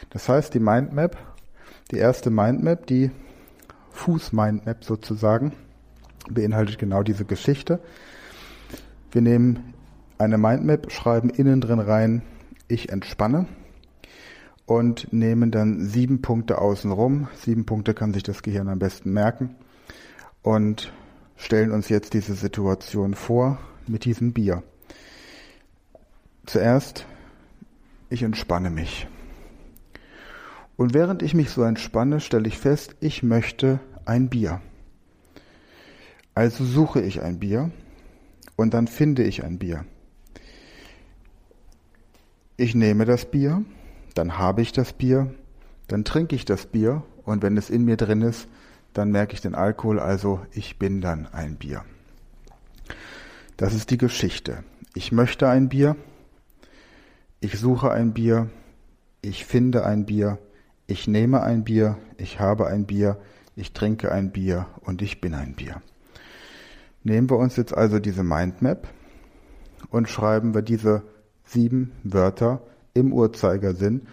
Das 0.10 0.30
heißt, 0.30 0.54
die 0.54 0.60
Mindmap, 0.60 1.18
die 1.92 1.98
erste 1.98 2.30
Mindmap, 2.30 2.88
die 2.88 3.12
Fuß-Mindmap 3.92 4.84
sozusagen, 4.84 5.54
beinhaltet 6.30 6.80
genau 6.80 7.04
diese 7.04 7.26
Geschichte. 7.26 7.80
Wir 9.12 9.22
nehmen 9.22 9.74
eine 10.18 10.38
Mindmap, 10.38 10.92
schreiben 10.92 11.30
innen 11.30 11.62
drin 11.62 11.80
rein, 11.80 12.22
ich 12.68 12.90
entspanne 12.90 13.48
und 14.66 15.12
nehmen 15.14 15.52
dann 15.52 15.82
sieben 15.82 16.22
Punkte 16.22 16.58
außenrum. 16.60 17.28
Sieben 17.36 17.66
Punkte 17.66 17.94
kann 17.94 18.14
sich 18.14 18.24
das 18.24 18.42
Gehirn 18.42 18.70
am 18.70 18.80
besten 18.80 19.12
merken 19.12 19.56
und 20.42 20.92
stellen 21.36 21.72
uns 21.72 21.90
jetzt 21.90 22.14
diese 22.14 22.34
Situation 22.34 23.14
vor 23.14 23.60
mit 23.88 24.06
diesem 24.06 24.34
Bier. 24.34 24.64
Zuerst, 26.46 27.06
ich 28.10 28.24
entspanne 28.24 28.70
mich. 28.70 29.08
Und 30.78 30.94
während 30.94 31.22
ich 31.22 31.34
mich 31.34 31.50
so 31.50 31.64
entspanne, 31.64 32.20
stelle 32.20 32.48
ich 32.48 32.58
fest, 32.58 32.96
ich 33.00 33.24
möchte 33.24 33.80
ein 34.06 34.30
Bier. 34.30 34.62
Also 36.34 36.66
suche 36.66 37.02
ich 37.02 37.22
ein 37.22 37.40
Bier 37.40 37.72
und 38.56 38.74
dann 38.74 38.88
finde 38.88 39.24
ich 39.24 39.44
ein 39.44 39.58
Bier. 39.58 39.86
Ich 42.58 42.76
nehme 42.76 43.06
das 43.06 43.26
Bier, 43.26 43.64
dann 44.14 44.38
habe 44.38 44.62
ich 44.62 44.72
das 44.72 44.94
Bier, 44.94 45.34
dann 45.88 46.04
trinke 46.04 46.36
ich 46.36 46.46
das 46.46 46.66
Bier 46.66 47.04
und 47.24 47.42
wenn 47.42 47.58
es 47.58 47.70
in 47.70 47.86
mir 47.86 47.98
drin 47.98 48.22
ist, 48.22 48.48
dann 48.94 49.12
merke 49.12 49.34
ich 49.34 49.42
den 49.42 49.56
Alkohol, 49.56 50.00
also 50.00 50.46
ich 50.52 50.80
bin 50.80 51.02
dann 51.02 51.28
ein 51.28 51.58
Bier. 51.58 51.84
Das 53.58 53.74
ist 53.74 53.90
die 53.90 53.98
Geschichte. 53.98 54.66
Ich 54.96 55.14
möchte 55.14 55.48
ein 55.48 55.70
Bier, 55.70 55.96
ich 57.40 57.58
suche 57.58 57.90
ein 57.90 58.14
Bier, 58.14 58.50
ich 59.22 59.46
finde 59.46 59.86
ein 59.86 60.06
Bier, 60.06 60.40
ich 60.88 61.08
nehme 61.08 61.42
ein 61.42 61.64
Bier, 61.64 61.98
ich 62.18 62.42
habe 62.42 62.68
ein 62.68 62.86
Bier, 62.86 63.18
ich 63.56 63.72
trinke 63.72 64.12
ein 64.12 64.32
Bier. 64.32 64.68
Und 64.82 65.02
ich 65.02 65.22
bin 65.22 65.34
ein 65.34 65.56
Bier. 65.56 65.82
Nehmen 67.04 67.30
wir 67.30 67.38
uns 67.38 67.56
jetzt 67.56 67.74
also 67.74 68.00
diese 68.00 68.24
Mindmap 68.24 68.90
und 69.90 70.10
schreiben 70.10 70.54
wir 70.54 70.62
diese 70.62 71.04
sieben 71.46 71.94
Wörter 72.04 72.62
im 72.94 73.14
Uhrzeigersinn 73.14 74.08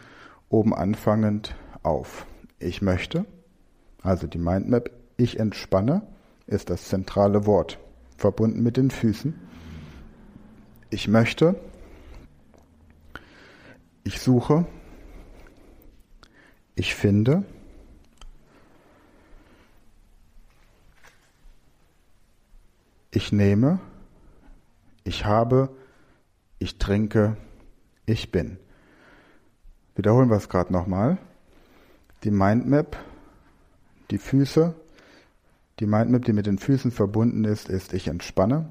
oben 0.51 0.73
anfangend 0.73 1.57
auf. 1.83 2.27
Ich 2.61 2.81
möchte, 2.81 3.25
also 4.03 4.29
die 4.29 4.39
Mindmap, 4.39 4.91
ich 5.17 5.41
entspanne, 5.41 6.03
ist 6.47 6.71
das 6.71 6.89
zentrale 6.89 7.47
Wort, 7.47 7.79
verbunden 8.23 8.63
mit 8.63 8.77
den 8.77 8.91
Füßen. 8.91 9.35
Ich 10.91 11.09
möchte, 11.09 11.57
ich 14.05 14.21
suche, 14.21 14.65
ich 16.77 16.95
finde, 16.95 17.45
ich 23.11 23.33
nehme, 23.33 23.81
ich 25.03 25.25
habe, 25.25 25.71
ich 26.61 26.79
trinke, 26.79 27.37
ich 28.07 28.31
bin. 28.31 28.57
Wiederholen 29.97 30.31
wir 30.31 30.37
es 30.37 30.49
gerade 30.49 30.73
nochmal. 30.73 31.19
Die 32.23 32.31
Mindmap, 32.31 32.97
die 34.11 34.19
Füße, 34.19 34.75
Die 35.83 35.89
Mindmap, 35.89 36.25
die 36.27 36.33
mit 36.33 36.47
den 36.47 36.59
Füßen 36.59 36.93
verbunden 36.93 37.43
ist, 37.43 37.69
ist 37.69 37.93
ich 37.93 38.07
entspanne. 38.07 38.71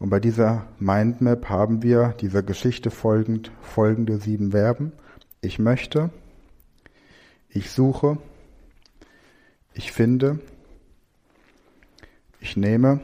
Und 0.00 0.10
bei 0.10 0.18
dieser 0.18 0.66
Mindmap 0.80 1.48
haben 1.48 1.84
wir 1.84 2.08
dieser 2.20 2.42
Geschichte 2.42 2.90
folgend 2.90 3.52
folgende 3.62 4.18
sieben 4.18 4.50
Verben. 4.50 4.90
Ich 5.42 5.60
möchte, 5.60 6.10
ich 7.50 7.70
suche, 7.70 8.18
ich 9.74 9.92
finde, 9.92 10.40
ich 12.40 12.56
nehme, 12.56 12.98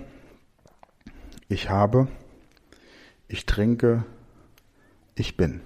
ich 1.48 1.70
habe, 1.70 2.08
ich 3.28 3.46
trinke, 3.46 4.02
ich 5.14 5.36
bin. 5.36 5.60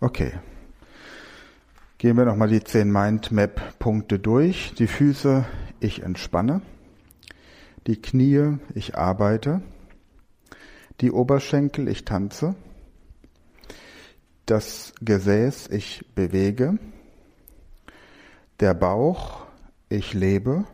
Okay. 0.00 0.32
Gehen 1.98 2.16
wir 2.16 2.24
nochmal 2.24 2.48
die 2.48 2.64
zehn 2.64 2.90
Mindmap-Punkte 2.90 4.18
durch. 4.18 4.72
Die 4.78 4.86
Füße, 4.86 5.44
ich 5.80 6.02
entspanne. 6.02 6.62
Die 7.86 8.00
Knie, 8.00 8.58
ich 8.74 8.96
arbeite. 8.96 9.62
Die 11.00 11.10
Oberschenkel, 11.10 11.88
ich 11.88 12.04
tanze. 12.04 12.54
Das 14.44 14.92
Gesäß, 15.00 15.68
ich 15.68 16.04
bewege. 16.14 16.78
Der 18.60 18.74
Bauch, 18.74 19.46
ich 19.88 20.12
lebe. 20.12 20.64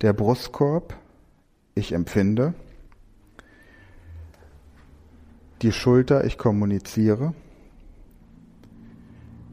Der 0.00 0.12
Brustkorb, 0.12 0.96
ich 1.74 1.92
empfinde. 1.92 2.54
Die 5.62 5.72
Schulter, 5.72 6.24
ich 6.24 6.38
kommuniziere. 6.38 7.34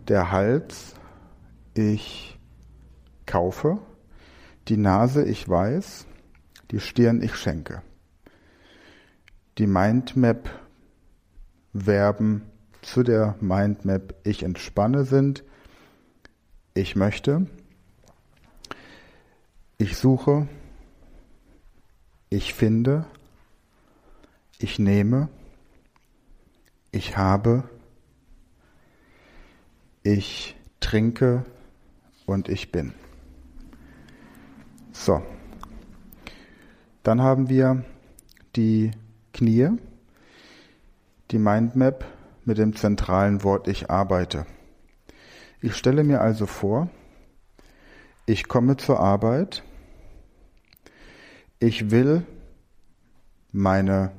Der 0.08 0.32
Hals, 0.32 0.94
ich 1.74 2.38
kaufe. 3.26 3.80
Die 4.68 4.78
Nase, 4.78 5.26
ich 5.26 5.48
weiß. 5.48 6.06
Die 6.72 6.80
Stirn, 6.80 7.22
ich 7.22 7.36
schenke. 7.36 7.82
Die 9.58 9.68
Mindmap 9.68 10.50
Verben 11.74 12.44
zu 12.82 13.04
der 13.04 13.36
Mindmap 13.42 14.16
ich 14.24 14.44
entspanne 14.44 15.06
sind. 15.06 15.44
Ich 16.74 16.96
möchte. 16.96 17.48
Ich 19.78 19.98
suche. 19.98 20.48
Ich 22.30 22.54
finde. 22.54 23.06
Ich 24.58 24.80
nehme 24.80 25.30
ich 26.96 27.18
habe, 27.18 27.66
ich 30.02 30.56
trinke 30.80 31.44
und 32.26 32.48
ich 32.48 32.72
bin. 32.72 32.94
So. 34.96 35.22
Dann 37.04 37.22
haben 37.22 37.50
wir 37.50 37.84
die 38.56 38.92
Knie, 39.34 39.70
die 41.30 41.38
Mindmap 41.38 42.06
mit 42.46 42.58
dem 42.58 42.76
zentralen 42.76 43.44
Wort 43.44 43.68
ich 43.68 43.92
arbeite. 43.92 44.48
Ich 45.62 45.76
stelle 45.76 46.04
mir 46.04 46.22
also 46.22 46.48
vor, 46.48 46.90
ich 48.26 48.48
komme 48.48 48.78
zur 48.78 49.00
Arbeit, 49.00 49.64
ich 51.60 51.92
will 51.92 52.24
meine 53.52 54.12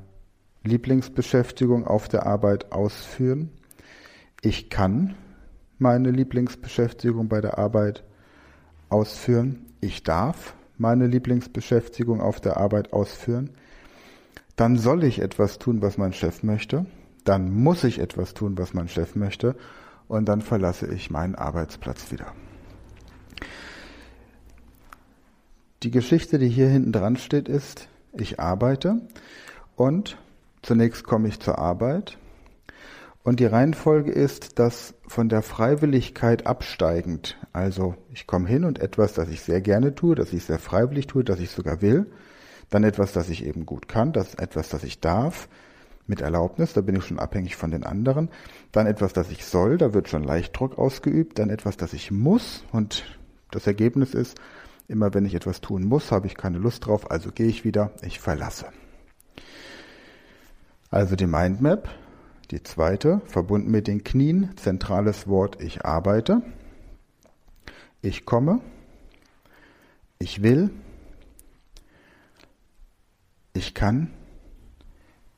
Lieblingsbeschäftigung 0.63 1.85
auf 1.85 2.07
der 2.07 2.25
Arbeit 2.25 2.71
ausführen. 2.71 3.51
Ich 4.41 4.69
kann 4.69 5.15
meine 5.79 6.11
Lieblingsbeschäftigung 6.11 7.27
bei 7.27 7.41
der 7.41 7.57
Arbeit 7.57 8.03
ausführen. 8.89 9.65
Ich 9.81 10.03
darf 10.03 10.53
meine 10.77 11.07
Lieblingsbeschäftigung 11.07 12.21
auf 12.21 12.39
der 12.39 12.57
Arbeit 12.57 12.93
ausführen. 12.93 13.51
Dann 14.55 14.77
soll 14.77 15.03
ich 15.03 15.19
etwas 15.19 15.59
tun, 15.59 15.81
was 15.81 15.97
mein 15.97 16.13
Chef 16.13 16.43
möchte. 16.43 16.85
Dann 17.23 17.51
muss 17.51 17.83
ich 17.83 17.99
etwas 17.99 18.33
tun, 18.33 18.57
was 18.57 18.73
mein 18.73 18.87
Chef 18.87 19.15
möchte. 19.15 19.55
Und 20.07 20.25
dann 20.29 20.41
verlasse 20.41 20.87
ich 20.87 21.11
meinen 21.11 21.35
Arbeitsplatz 21.35 22.11
wieder. 22.11 22.33
Die 25.83 25.91
Geschichte, 25.91 26.39
die 26.39 26.49
hier 26.49 26.69
hinten 26.69 26.91
dran 26.91 27.17
steht, 27.17 27.49
ist, 27.49 27.87
ich 28.13 28.39
arbeite 28.39 29.01
und 29.75 30.17
Zunächst 30.67 31.05
komme 31.05 31.29
ich 31.29 31.39
zur 31.39 31.59
Arbeit 31.59 32.17
und 33.27 33.41
die 33.41 33.45
Reihenfolge 33.45 34.09
ist, 34.09 34.57
dass 34.57 34.93
von 35.05 35.27
der 35.27 35.41
Freiwilligkeit 35.41 36.47
absteigend, 36.47 37.37
also 37.51 37.95
ich 38.13 38.25
komme 38.25 38.47
hin 38.47 38.63
und 38.63 38.79
etwas, 38.79 39.11
das 39.11 39.27
ich 39.27 39.41
sehr 39.41 39.59
gerne 39.59 39.93
tue, 39.93 40.15
das 40.15 40.31
ich 40.31 40.45
sehr 40.45 40.59
freiwillig 40.59 41.07
tue, 41.07 41.25
das 41.25 41.41
ich 41.41 41.49
sogar 41.49 41.81
will, 41.81 42.05
dann 42.69 42.85
etwas, 42.85 43.11
das 43.11 43.27
ich 43.27 43.45
eben 43.45 43.65
gut 43.65 43.89
kann, 43.89 44.13
das 44.13 44.35
etwas, 44.35 44.69
das 44.69 44.85
ich 44.85 45.01
darf, 45.01 45.49
mit 46.05 46.21
Erlaubnis, 46.21 46.71
da 46.71 46.79
bin 46.79 46.95
ich 46.95 47.03
schon 47.03 47.19
abhängig 47.19 47.57
von 47.57 47.69
den 47.69 47.83
anderen, 47.83 48.29
dann 48.71 48.87
etwas, 48.87 49.11
das 49.11 49.29
ich 49.29 49.43
soll, 49.43 49.77
da 49.77 49.93
wird 49.93 50.07
schon 50.07 50.23
Leichtdruck 50.23 50.77
ausgeübt, 50.77 51.37
dann 51.37 51.49
etwas, 51.49 51.75
das 51.75 51.91
ich 51.91 52.11
muss 52.11 52.63
und 52.71 53.03
das 53.51 53.67
Ergebnis 53.67 54.13
ist, 54.13 54.39
immer 54.87 55.13
wenn 55.13 55.25
ich 55.25 55.35
etwas 55.35 55.59
tun 55.59 55.83
muss, 55.83 56.13
habe 56.13 56.27
ich 56.27 56.37
keine 56.37 56.59
Lust 56.59 56.85
drauf, 56.85 57.11
also 57.11 57.33
gehe 57.33 57.47
ich 57.47 57.65
wieder, 57.65 57.91
ich 58.03 58.21
verlasse. 58.21 58.67
Also 60.89 61.17
die 61.17 61.27
Mindmap, 61.27 61.89
die 62.51 62.63
zweite, 62.63 63.21
verbunden 63.25 63.71
mit 63.71 63.87
den 63.87 64.03
Knien, 64.03 64.55
zentrales 64.57 65.27
Wort 65.27 65.61
ich 65.61 65.85
arbeite, 65.85 66.41
ich 68.01 68.25
komme, 68.25 68.61
ich 70.19 70.41
will, 70.41 70.69
ich 73.53 73.73
kann, 73.73 74.11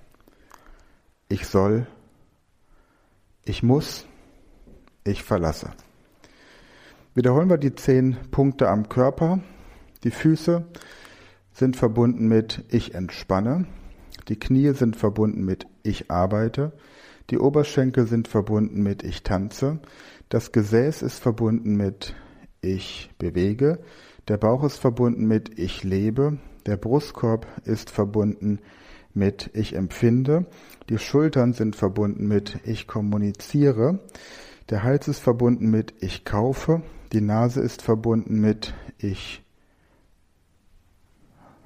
ich 1.30 1.48
soll, 1.48 1.88
ich 3.46 3.64
muss, 3.64 4.06
ich 5.04 5.24
verlasse. 5.24 5.72
Wiederholen 7.14 7.50
wir 7.50 7.58
die 7.58 7.76
zehn 7.76 8.18
Punkte 8.32 8.70
am 8.70 8.88
Körper. 8.90 9.40
Die 10.04 10.12
Füße 10.12 10.66
sind 11.54 11.76
verbunden 11.76 12.28
mit 12.28 12.64
ich 12.70 12.96
entspanne. 12.96 13.66
Die 14.28 14.40
Knie 14.40 14.74
sind 14.74 14.96
verbunden 14.96 15.44
mit 15.44 15.68
ich 15.84 16.10
arbeite. 16.10 16.72
Die 17.30 17.38
Oberschenkel 17.38 18.08
sind 18.08 18.28
verbunden 18.28 18.82
mit 18.84 19.04
ich 19.04 19.24
tanze. 19.24 19.80
Das 20.30 20.52
Gesäß 20.52 21.02
ist 21.02 21.20
verbunden 21.20 21.76
mit 21.76 22.16
ich 22.62 23.12
bewege. 23.18 23.80
Der 24.28 24.38
Bauch 24.38 24.64
ist 24.64 24.78
verbunden 24.78 25.28
mit 25.28 25.60
ich 25.60 25.84
lebe. 25.84 26.38
Der 26.66 26.78
Brustkorb 26.78 27.48
ist 27.66 27.90
verbunden 27.90 28.60
mit 29.14 29.50
ich 29.54 29.76
empfinde. 29.76 30.46
Die 30.90 30.98
Schultern 30.98 31.54
sind 31.54 31.76
verbunden 31.76 32.28
mit 32.28 32.60
ich 32.66 32.88
kommuniziere. 32.88 34.00
Der 34.72 34.82
Hals 34.82 35.08
ist 35.08 35.20
verbunden 35.20 35.70
mit 35.70 35.94
ich 36.00 36.26
kaufe. 36.26 36.82
Die 37.14 37.22
Nase 37.22 37.62
ist 37.62 37.84
verbunden 37.84 38.42
mit 38.42 38.74
ich 38.98 39.44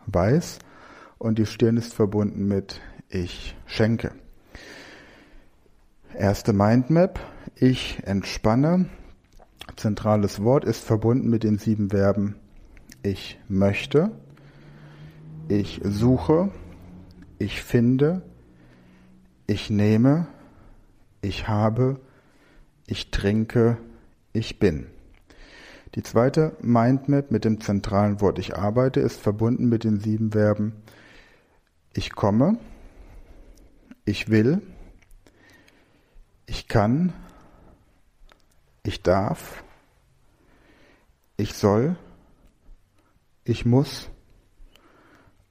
weiß. 0.07 0.59
Und 1.17 1.39
die 1.39 1.45
Stirn 1.45 1.77
ist 1.77 1.93
verbunden 1.93 2.47
mit 2.47 2.81
ich 3.07 3.55
schenke. 3.65 4.11
Erste 6.13 6.51
Mindmap. 6.51 7.21
Ich 7.55 8.01
entspanne. 8.03 8.89
Zentrales 9.77 10.43
Wort 10.43 10.65
ist 10.65 10.83
verbunden 10.83 11.29
mit 11.29 11.43
den 11.43 11.57
sieben 11.57 11.91
Verben 11.91 12.35
ich 13.05 13.39
möchte, 13.47 14.11
ich 15.47 15.79
suche, 15.83 16.49
ich 17.37 17.61
finde, 17.61 18.23
ich 19.45 19.69
nehme, 19.69 20.27
ich 21.21 21.47
habe, 21.47 21.99
ich 22.87 23.11
trinke, 23.11 23.77
ich 24.33 24.59
bin. 24.59 24.87
Die 25.95 26.03
zweite 26.03 26.55
Mindmap 26.61 27.31
mit 27.31 27.45
dem 27.45 27.61
zentralen 27.61 28.19
Wort 28.21 28.37
ich 28.39 28.55
arbeite 28.55 28.99
ist 28.99 29.19
verbunden 29.19 29.69
mit 29.69 29.83
den 29.83 29.99
sieben 29.99 30.31
Verben 30.31 30.73
ich 31.95 32.11
komme, 32.11 32.57
ich 34.03 34.29
will, 34.29 34.61
ich 36.45 36.67
kann, 36.67 37.13
ich 38.83 39.01
darf, 39.01 39.63
ich 41.37 41.53
soll, 41.53 41.95
ich 43.45 43.65
muss 43.65 44.09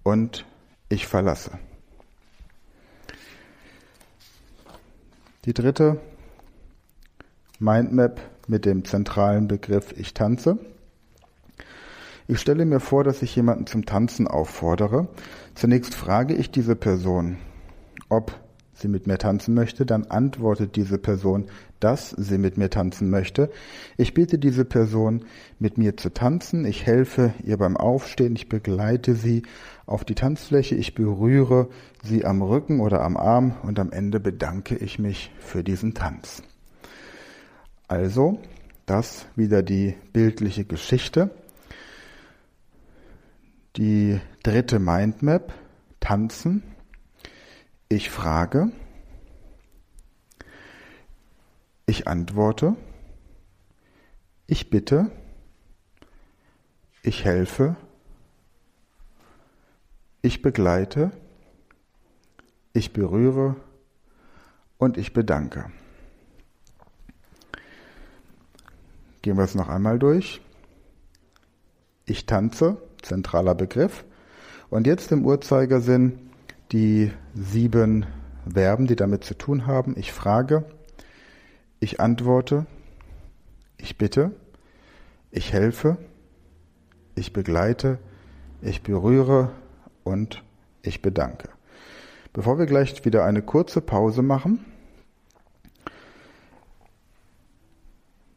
und 0.03 0.44
ich 0.90 1.07
verlasse. 1.07 1.59
Die 5.47 5.55
dritte 5.55 5.99
Mindmap 7.59 8.21
mit 8.49 8.64
dem 8.64 8.85
zentralen 8.85 9.49
Begriff 9.49 9.95
Ich 9.97 10.12
tanze. 10.12 10.59
Ich 12.27 12.40
stelle 12.40 12.64
mir 12.64 12.81
vor, 12.81 13.05
dass 13.05 13.23
ich 13.23 13.37
jemanden 13.37 13.67
zum 13.67 13.85
Tanzen 13.85 14.27
auffordere. 14.27 15.09
Zunächst 15.55 15.95
frage 15.95 16.35
ich 16.35 16.51
diese 16.51 16.75
Person, 16.75 17.37
ob 18.09 18.33
sie 18.73 18.88
mit 18.88 19.07
mir 19.07 19.19
tanzen 19.19 19.55
möchte, 19.55 19.87
dann 19.87 20.07
antwortet 20.07 20.75
diese 20.75 20.99
Person, 20.99 21.47
dass 21.81 22.11
sie 22.11 22.38
mit 22.38 22.57
mir 22.57 22.71
tanzen 22.71 23.11
möchte. 23.11 23.51
Ich 23.97 24.14
bitte 24.14 24.38
diese 24.38 24.64
Person, 24.64 25.25
mit 25.59 25.79
mir 25.79 25.97
zu 25.97 26.12
tanzen. 26.12 26.64
Ich 26.64 26.87
helfe 26.87 27.35
ihr 27.45 27.57
beim 27.57 27.77
Aufstehen. 27.77 28.35
Ich 28.37 28.49
begleite 28.49 29.14
sie 29.14 29.43
auf 29.87 30.05
die 30.05 30.14
Tanzfläche. 30.14 30.75
Ich 30.75 30.95
berühre 30.95 31.69
sie 32.03 32.25
am 32.25 32.43
Rücken 32.43 32.81
oder 32.81 33.03
am 33.03 33.17
Arm 33.17 33.55
und 33.62 33.79
am 33.79 33.93
Ende 33.93 34.19
bedanke 34.19 34.77
ich 34.77 34.99
mich 34.99 35.31
für 35.38 35.62
diesen 35.62 35.95
Tanz. 35.95 36.43
Also, 37.88 38.40
das 38.87 39.27
wieder 39.37 39.62
die 39.62 39.94
bildliche 40.12 40.64
Geschichte. 40.64 41.31
Die 43.77 44.20
dritte 44.42 44.79
Mindmap, 44.79 45.53
Tanzen. 46.01 46.62
Ich 47.88 48.11
frage. 48.11 48.73
Ich 51.87 52.09
antworte. 52.09 52.77
Ich 54.47 54.70
bitte. 54.70 55.11
Ich 57.03 57.25
helfe. 57.25 57.77
Ich 60.23 60.40
begleite. 60.40 61.11
Ich 62.73 62.92
berühre 62.92 63.57
und 64.79 64.97
ich 64.97 65.12
bedanke. 65.12 65.70
Gehen 69.25 69.39
wir 69.39 69.45
es 69.45 69.55
noch 69.55 69.71
einmal 69.71 69.99
durch. 69.99 70.43
Ich 72.05 72.27
tanze, 72.27 72.77
zentraler 73.01 73.55
Begriff. 73.55 74.05
Und 74.69 74.87
jetzt 74.87 75.13
im 75.13 75.25
Uhrzeigersinn 75.25 76.19
die 76.73 77.11
sieben 77.33 78.05
Verben, 78.47 78.87
die 78.87 78.97
damit 78.97 79.25
zu 79.25 79.33
tun 79.33 79.67
haben. 79.67 79.95
Ich 79.97 80.13
frage, 80.13 80.67
ich 81.81 82.01
antworte, 82.01 82.67
ich 83.79 83.97
bitte, 83.97 84.33
ich 85.31 85.55
helfe, 85.55 85.97
ich 87.15 87.33
begleite, 87.33 88.01
ich 88.61 88.83
berühre 88.83 89.53
und 90.03 90.45
ich 90.83 91.01
bedanke. 91.01 91.49
Bevor 92.35 92.59
wir 92.59 92.67
gleich 92.67 93.03
wieder 93.07 93.25
eine 93.25 93.41
kurze 93.41 93.81
Pause 93.81 94.21
machen, 94.21 94.67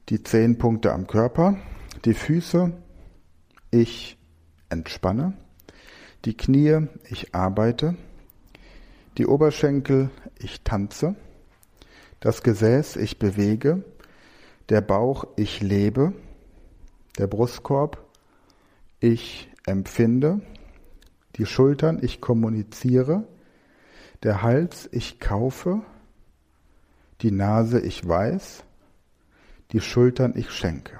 die 0.09 0.23
zehn 0.23 0.57
Punkte 0.57 0.93
am 0.93 1.05
Körper, 1.05 1.57
die 2.05 2.13
Füße, 2.13 2.71
ich 3.71 4.17
entspanne, 4.69 5.33
die 6.23 6.35
Knie, 6.35 6.87
ich 7.09 7.35
arbeite, 7.35 7.95
die 9.17 9.27
Oberschenkel, 9.27 10.09
ich 10.39 10.61
tanze, 10.63 11.15
das 12.19 12.41
Gesäß, 12.41 12.95
ich 12.95 13.19
bewege, 13.19 13.83
der 14.69 14.81
Bauch, 14.81 15.25
ich 15.35 15.61
lebe, 15.61 16.13
der 17.17 17.27
Brustkorb, 17.27 18.03
ich 18.99 19.49
empfinde, 19.65 20.41
die 21.35 21.45
Schultern, 21.45 21.99
ich 22.01 22.21
kommuniziere, 22.21 23.27
der 24.23 24.41
Hals, 24.41 24.87
ich 24.91 25.19
kaufe, 25.19 25.81
die 27.21 27.31
Nase, 27.31 27.79
ich 27.79 28.07
weiß, 28.07 28.63
die 29.71 29.81
Schultern, 29.81 30.33
ich 30.35 30.51
schenke. 30.51 30.99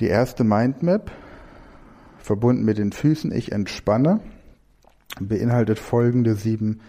Die 0.00 0.06
erste 0.06 0.44
Mindmap, 0.44 1.10
verbunden 2.18 2.64
mit 2.64 2.78
den 2.78 2.92
Füßen, 2.92 3.32
ich 3.32 3.52
entspanne, 3.52 4.20
beinhaltet 5.20 5.78
folgende 5.78 6.34
sieben 6.34 6.80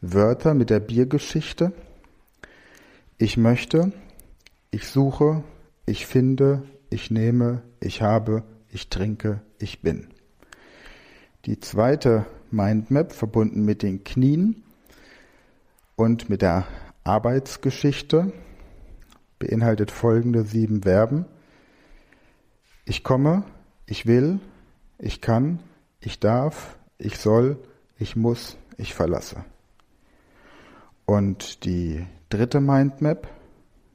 Wörter 0.00 0.54
mit 0.54 0.70
der 0.70 0.80
Biergeschichte. 0.80 1.72
Ich 3.18 3.36
möchte, 3.36 3.92
ich 4.70 4.86
suche, 4.86 5.42
ich 5.86 6.06
finde, 6.06 6.62
ich 6.90 7.10
nehme, 7.10 7.62
ich 7.80 8.02
habe, 8.02 8.44
ich 8.70 8.88
trinke, 8.88 9.40
ich 9.58 9.80
bin. 9.80 10.08
Die 11.46 11.58
zweite 11.58 12.26
Mindmap 12.50 13.12
verbunden 13.12 13.64
mit 13.64 13.82
den 13.82 14.04
Knien 14.04 14.62
und 15.96 16.28
mit 16.28 16.42
der 16.42 16.66
Arbeitsgeschichte 17.04 18.32
beinhaltet 19.42 19.90
folgende 19.90 20.44
sieben 20.44 20.82
Verben. 20.82 21.24
Ich 22.84 23.02
komme, 23.02 23.42
ich 23.86 24.06
will, 24.06 24.38
ich 24.98 25.20
kann, 25.20 25.58
ich 26.00 26.20
darf, 26.20 26.76
ich 26.98 27.18
soll, 27.18 27.58
ich 27.98 28.14
muss, 28.14 28.56
ich 28.76 28.94
verlasse. 28.94 29.44
Und 31.06 31.64
die 31.64 32.06
dritte 32.28 32.60
Mindmap 32.60 33.28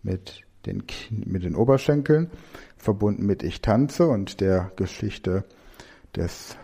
mit 0.03 0.43
den, 0.65 0.83
mit 1.09 1.43
den 1.43 1.55
Oberschenkeln, 1.55 2.29
verbunden 2.75 3.25
mit 3.25 3.41
Ich 3.41 3.61
tanze 3.61 4.07
und 4.07 4.41
der 4.41 4.73
Geschichte 4.75 5.45
des 6.13 6.57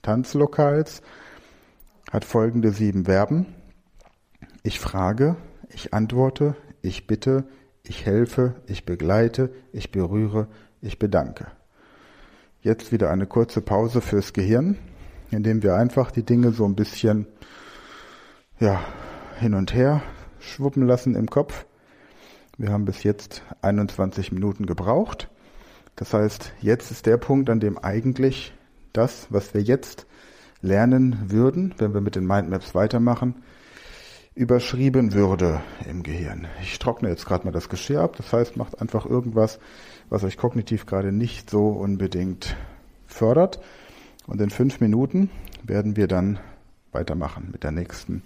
Tanzlokals, 0.00 1.02
hat 2.10 2.24
folgende 2.24 2.72
sieben 2.72 3.04
Verben. 3.04 3.54
Ich 4.62 4.80
frage, 4.80 5.36
ich 5.68 5.92
antworte, 5.92 6.56
ich 6.80 7.06
bitte, 7.06 7.44
ich 7.88 8.04
helfe, 8.04 8.54
ich 8.66 8.84
begleite, 8.84 9.50
ich 9.72 9.90
berühre, 9.90 10.48
ich 10.80 10.98
bedanke. 10.98 11.46
Jetzt 12.60 12.92
wieder 12.92 13.10
eine 13.10 13.26
kurze 13.26 13.60
Pause 13.60 14.00
fürs 14.00 14.32
Gehirn, 14.32 14.76
indem 15.30 15.62
wir 15.62 15.74
einfach 15.74 16.10
die 16.10 16.22
Dinge 16.22 16.52
so 16.52 16.64
ein 16.64 16.74
bisschen 16.74 17.26
ja, 18.60 18.80
hin 19.38 19.54
und 19.54 19.74
her 19.74 20.02
schwuppen 20.38 20.86
lassen 20.86 21.14
im 21.14 21.28
Kopf. 21.28 21.66
Wir 22.56 22.70
haben 22.70 22.84
bis 22.84 23.04
jetzt 23.04 23.42
21 23.62 24.32
Minuten 24.32 24.66
gebraucht. 24.66 25.28
Das 25.96 26.12
heißt, 26.12 26.52
jetzt 26.60 26.90
ist 26.90 27.06
der 27.06 27.16
Punkt, 27.16 27.50
an 27.50 27.60
dem 27.60 27.78
eigentlich 27.78 28.52
das, 28.92 29.28
was 29.30 29.54
wir 29.54 29.62
jetzt 29.62 30.06
lernen 30.60 31.30
würden, 31.30 31.74
wenn 31.78 31.94
wir 31.94 32.00
mit 32.00 32.16
den 32.16 32.26
Mindmaps 32.26 32.74
weitermachen, 32.74 33.36
überschrieben 34.38 35.14
würde 35.14 35.60
im 35.90 36.04
Gehirn. 36.04 36.46
Ich 36.62 36.78
trockne 36.78 37.08
jetzt 37.08 37.26
gerade 37.26 37.44
mal 37.44 37.50
das 37.50 37.68
Geschirr 37.68 38.02
ab, 38.02 38.16
das 38.16 38.32
heißt, 38.32 38.56
macht 38.56 38.80
einfach 38.80 39.04
irgendwas, 39.04 39.58
was 40.10 40.22
euch 40.22 40.36
kognitiv 40.36 40.86
gerade 40.86 41.10
nicht 41.10 41.50
so 41.50 41.70
unbedingt 41.70 42.56
fördert. 43.08 43.60
Und 44.28 44.40
in 44.40 44.50
fünf 44.50 44.80
Minuten 44.80 45.28
werden 45.64 45.96
wir 45.96 46.06
dann 46.06 46.38
weitermachen 46.92 47.48
mit 47.50 47.64
der 47.64 47.72
nächsten 47.72 48.22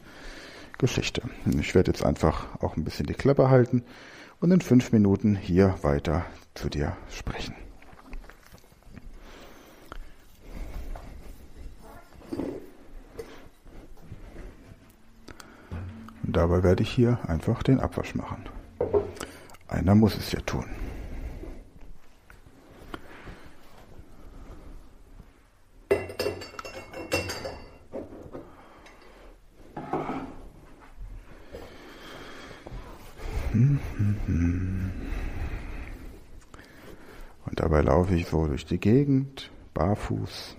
Geschichte. 0.76 1.22
Ich 1.58 1.74
werde 1.74 1.90
jetzt 1.90 2.04
einfach 2.04 2.60
auch 2.60 2.76
ein 2.76 2.84
bisschen 2.84 3.06
die 3.06 3.14
Klappe 3.14 3.48
halten 3.48 3.82
und 4.38 4.50
in 4.50 4.60
fünf 4.60 4.92
Minuten 4.92 5.34
hier 5.34 5.76
weiter 5.80 6.26
zu 6.54 6.68
dir 6.68 6.94
sprechen. 7.08 7.54
Und 16.22 16.36
dabei 16.36 16.62
werde 16.62 16.82
ich 16.82 16.90
hier 16.90 17.18
einfach 17.26 17.62
den 17.62 17.80
Abwasch 17.80 18.14
machen. 18.14 18.44
Einer 19.68 19.94
muss 19.94 20.16
es 20.16 20.32
ja 20.32 20.40
tun. 20.40 20.66
Und 37.46 37.60
dabei 37.60 37.82
laufe 37.82 38.14
ich 38.14 38.26
so 38.26 38.46
durch 38.46 38.64
die 38.64 38.78
Gegend, 38.78 39.50
barfuß. 39.74 40.56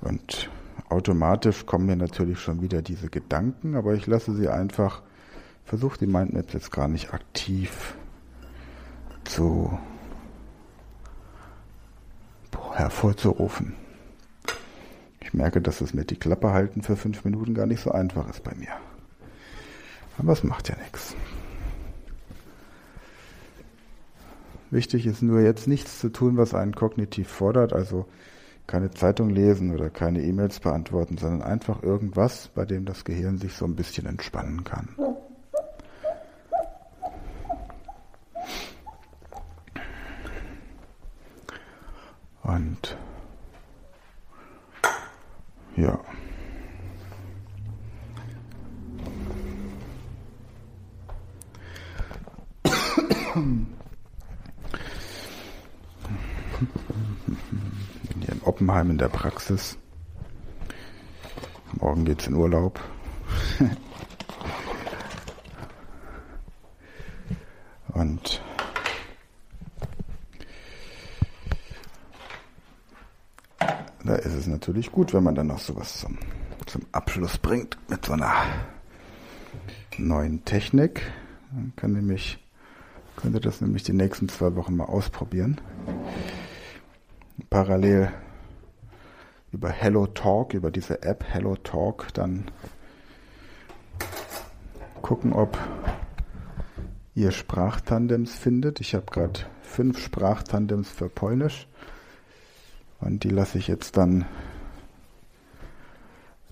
Und 0.00 0.50
automatisch 0.90 1.66
kommen 1.66 1.86
mir 1.86 1.96
natürlich 1.96 2.40
schon 2.40 2.62
wieder 2.62 2.82
diese 2.82 3.08
Gedanken, 3.08 3.76
aber 3.76 3.94
ich 3.94 4.06
lasse 4.06 4.34
sie 4.34 4.48
einfach 4.48 5.02
versuche 5.68 5.98
die 5.98 6.06
Mindmaps 6.06 6.54
jetzt 6.54 6.72
gar 6.72 6.88
nicht 6.88 7.12
aktiv 7.12 7.94
zu 9.24 9.78
hervorzurufen. 12.72 13.74
Ich 15.20 15.34
merke, 15.34 15.60
dass 15.60 15.82
es 15.82 15.92
mit 15.92 16.10
die 16.10 16.16
Klappe 16.16 16.52
halten 16.52 16.80
für 16.80 16.96
fünf 16.96 17.22
Minuten 17.24 17.52
gar 17.52 17.66
nicht 17.66 17.82
so 17.82 17.90
einfach 17.90 18.30
ist 18.30 18.42
bei 18.44 18.54
mir. 18.54 18.70
Aber 20.16 20.32
es 20.32 20.42
macht 20.42 20.70
ja 20.70 20.76
nichts. 20.76 21.14
Wichtig 24.70 25.06
ist 25.06 25.22
nur 25.22 25.40
jetzt 25.40 25.66
nichts 25.66 25.98
zu 25.98 26.08
tun, 26.08 26.38
was 26.38 26.54
einen 26.54 26.74
kognitiv 26.74 27.28
fordert, 27.28 27.74
also 27.74 28.06
keine 28.68 28.90
Zeitung 28.90 29.30
lesen 29.30 29.74
oder 29.74 29.88
keine 29.88 30.22
E-Mails 30.22 30.60
beantworten, 30.60 31.16
sondern 31.16 31.42
einfach 31.42 31.82
irgendwas, 31.82 32.48
bei 32.48 32.66
dem 32.66 32.84
das 32.84 33.04
Gehirn 33.04 33.38
sich 33.38 33.54
so 33.54 33.64
ein 33.64 33.74
bisschen 33.74 34.06
entspannen 34.06 34.62
kann. 34.62 34.90
Und 42.42 42.96
ja. 45.76 45.98
Hier 58.70 58.82
in 58.82 58.98
der 58.98 59.08
Praxis. 59.08 59.78
Morgen 61.80 62.04
geht's 62.04 62.26
in 62.26 62.34
Urlaub. 62.34 62.78
Und 67.94 68.42
da 74.04 74.14
ist 74.16 74.34
es 74.34 74.46
natürlich 74.46 74.92
gut, 74.92 75.14
wenn 75.14 75.22
man 75.22 75.34
dann 75.34 75.46
noch 75.46 75.60
sowas 75.60 76.00
zum, 76.00 76.18
zum 76.66 76.82
Abschluss 76.92 77.38
bringt 77.38 77.78
mit 77.88 78.04
so 78.04 78.12
einer 78.12 78.34
neuen 79.96 80.44
Technik. 80.44 81.10
Man 81.52 81.72
kann 81.74 81.94
nämlich, 81.94 82.38
könnte 83.16 83.40
das 83.40 83.62
nämlich 83.62 83.84
die 83.84 83.94
nächsten 83.94 84.28
zwei 84.28 84.54
Wochen 84.56 84.76
mal 84.76 84.84
ausprobieren. 84.84 85.58
Parallel 87.48 88.12
über 89.52 89.70
Hello 89.70 90.06
Talk, 90.06 90.54
über 90.54 90.70
diese 90.70 91.02
App 91.02 91.24
Hello 91.26 91.56
Talk, 91.56 92.08
dann 92.14 92.50
gucken, 95.02 95.32
ob 95.32 95.58
ihr 97.14 97.32
Sprachtandems 97.32 98.34
findet. 98.34 98.80
Ich 98.80 98.94
habe 98.94 99.06
gerade 99.06 99.40
fünf 99.62 99.98
Sprachtandems 99.98 100.90
für 100.90 101.08
Polnisch. 101.08 101.66
Und 103.00 103.24
die 103.24 103.30
lasse 103.30 103.58
ich 103.58 103.68
jetzt 103.68 103.96
dann 103.96 104.26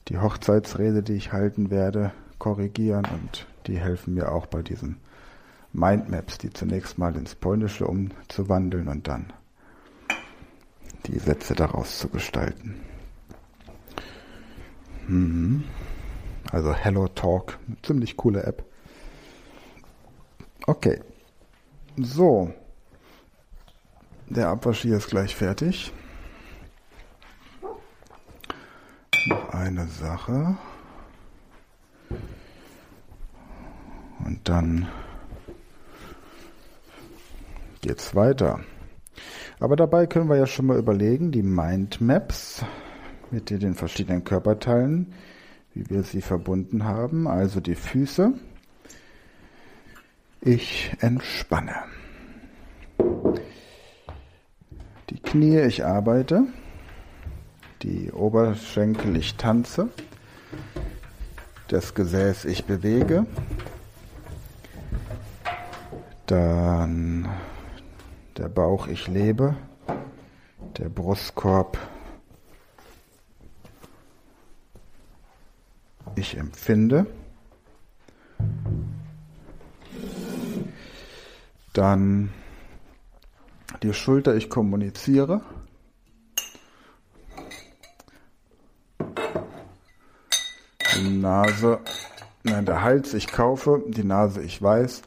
die 0.08 0.18
Hochzeitsrede, 0.18 1.02
die 1.02 1.14
ich 1.14 1.32
halten 1.32 1.70
werde, 1.70 2.12
korrigieren 2.38 3.06
und 3.12 3.46
die 3.66 3.78
helfen 3.78 4.14
mir 4.14 4.30
auch 4.30 4.46
bei 4.46 4.62
diesen 4.62 4.98
Mindmaps, 5.72 6.38
die 6.38 6.50
zunächst 6.50 6.98
mal 6.98 7.16
ins 7.16 7.34
Polnische 7.34 7.86
umzuwandeln 7.86 8.88
und 8.88 9.08
dann 9.08 9.32
die 11.06 11.18
Sätze 11.18 11.54
daraus 11.54 11.98
zu 11.98 12.08
gestalten. 12.08 12.80
Mhm. 15.06 15.64
Also 16.50 16.72
Hello 16.74 17.08
Talk, 17.08 17.58
ziemlich 17.82 18.16
coole 18.16 18.42
App. 18.42 18.64
Okay. 20.66 21.00
So. 21.96 22.52
Der 24.28 24.48
Abwasch 24.48 24.82
hier 24.82 24.96
ist 24.96 25.08
gleich 25.08 25.34
fertig. 25.34 25.92
Noch 29.28 29.48
eine 29.50 29.86
Sache. 29.86 30.56
Und 34.24 34.48
dann 34.48 34.88
geht's 37.80 38.14
weiter. 38.14 38.60
Aber 39.58 39.76
dabei 39.76 40.06
können 40.06 40.28
wir 40.28 40.36
ja 40.36 40.46
schon 40.46 40.66
mal 40.66 40.78
überlegen, 40.78 41.32
die 41.32 41.42
Mindmaps 41.42 42.64
mit 43.30 43.50
den 43.50 43.74
verschiedenen 43.74 44.24
Körperteilen, 44.24 45.12
wie 45.72 45.88
wir 45.88 46.02
sie 46.02 46.20
verbunden 46.20 46.84
haben, 46.84 47.26
also 47.26 47.60
die 47.60 47.74
Füße. 47.74 48.32
Ich 50.42 50.92
entspanne. 51.00 51.74
Die 55.10 55.18
Knie, 55.20 55.60
ich 55.60 55.84
arbeite. 55.84 56.44
Die 57.82 58.12
Oberschenkel, 58.12 59.16
ich 59.16 59.36
tanze. 59.36 59.88
Das 61.68 61.94
Gesäß, 61.94 62.44
ich 62.44 62.64
bewege. 62.64 63.26
Dann 66.26 67.28
der 68.38 68.48
Bauch, 68.48 68.86
ich 68.86 69.08
lebe. 69.08 69.56
Der 70.78 70.88
Brustkorb, 70.88 71.78
ich 76.14 76.36
empfinde. 76.36 77.06
Dann 81.72 82.32
die 83.82 83.92
Schulter, 83.92 84.34
ich 84.34 84.50
kommuniziere. 84.50 85.40
Die 90.94 91.18
Nase, 91.18 91.80
nein, 92.42 92.64
der 92.64 92.82
Hals, 92.82 93.12
ich 93.14 93.26
kaufe. 93.26 93.82
Die 93.88 94.04
Nase, 94.04 94.42
ich 94.42 94.60
weiß. 94.60 95.02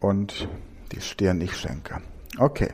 Und 0.00 0.48
die 0.92 1.00
Stirn, 1.00 1.40
ich 1.40 1.56
schenke. 1.56 2.00
Okay. 2.38 2.68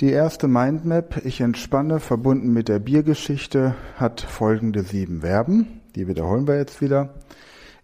Die 0.00 0.10
erste 0.10 0.46
Mindmap, 0.46 1.24
ich 1.24 1.40
entspanne, 1.40 2.00
verbunden 2.00 2.52
mit 2.52 2.68
der 2.68 2.80
Biergeschichte, 2.80 3.74
hat 3.96 4.20
folgende 4.20 4.82
sieben 4.82 5.22
Verben. 5.22 5.80
Die 5.94 6.06
wiederholen 6.06 6.46
wir 6.46 6.58
jetzt 6.58 6.82
wieder. 6.82 7.14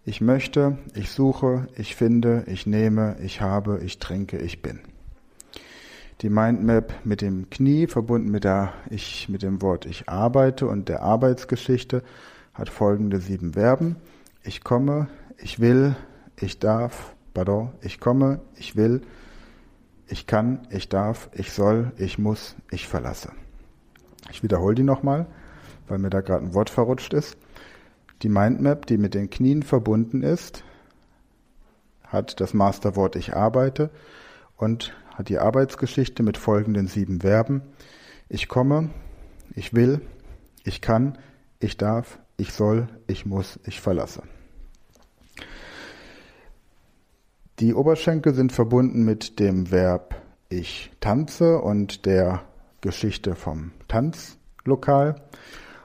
Ich 0.05 0.21
möchte, 0.21 0.77
ich 0.93 1.09
suche, 1.09 1.67
ich 1.75 1.95
finde, 1.95 2.43
ich 2.45 2.67
nehme, 2.67 3.15
ich 3.23 3.41
habe, 3.41 3.79
ich 3.83 3.97
trinke, 3.97 4.37
ich 4.37 4.61
bin. 4.61 4.79
Die 6.21 6.29
Mindmap 6.29 6.93
mit 7.03 7.21
dem 7.21 7.49
Knie 7.49 7.87
verbunden 7.87 8.29
mit 8.29 8.43
der 8.43 8.73
ich 8.91 9.27
mit 9.27 9.41
dem 9.41 9.63
Wort 9.63 9.87
ich 9.87 10.07
arbeite 10.07 10.67
und 10.67 10.87
der 10.87 11.01
Arbeitsgeschichte 11.01 12.03
hat 12.53 12.69
folgende 12.69 13.19
sieben 13.19 13.53
Verben. 13.53 13.95
Ich 14.43 14.63
komme, 14.63 15.07
ich 15.37 15.59
will, 15.59 15.95
ich 16.39 16.59
darf, 16.59 17.15
pardon, 17.33 17.71
ich 17.81 17.99
komme, 17.99 18.41
ich 18.55 18.75
will, 18.75 19.01
ich 19.01 19.18
kann, 20.27 20.67
ich 20.69 20.89
darf, 20.89 21.29
ich 21.33 21.51
soll, 21.51 21.91
ich 21.97 22.17
muss, 22.17 22.55
ich 22.71 22.87
verlasse. 22.87 23.31
Ich 24.31 24.43
wiederhole 24.43 24.75
die 24.75 24.83
nochmal, 24.83 25.27
weil 25.87 25.99
mir 25.99 26.09
da 26.09 26.21
gerade 26.21 26.45
ein 26.45 26.53
Wort 26.53 26.69
verrutscht 26.69 27.13
ist. 27.13 27.37
Die 28.21 28.29
Mindmap, 28.29 28.85
die 28.85 28.97
mit 28.97 29.13
den 29.13 29.29
Knien 29.29 29.63
verbunden 29.63 30.23
ist, 30.23 30.63
hat 32.03 32.39
das 32.41 32.53
Masterwort 32.53 33.15
ich 33.15 33.35
arbeite 33.35 33.91
und 34.57 34.95
hat 35.15 35.29
die 35.29 35.37
Arbeitsgeschichte 35.37 36.23
mit 36.23 36.37
folgenden 36.37 36.87
sieben 36.87 37.21
Verben. 37.21 37.61
Ich 38.27 38.47
komme, 38.47 38.89
ich 39.55 39.73
will, 39.73 40.01
ich 40.63 40.81
kann, 40.81 41.17
ich 41.59 41.77
darf, 41.77 42.19
ich 42.37 42.53
soll, 42.53 42.87
ich 43.07 43.25
muss, 43.25 43.59
ich 43.65 43.79
verlasse. 43.79 44.23
Die 47.59 47.73
Oberschenkel 47.73 48.33
sind 48.33 48.53
verbunden 48.53 49.03
mit 49.03 49.39
dem 49.39 49.71
Verb 49.71 50.15
ich 50.49 50.91
tanze 50.99 51.59
und 51.59 52.07
der 52.07 52.41
Geschichte 52.81 53.35
vom 53.35 53.71
Tanzlokal 53.87 55.21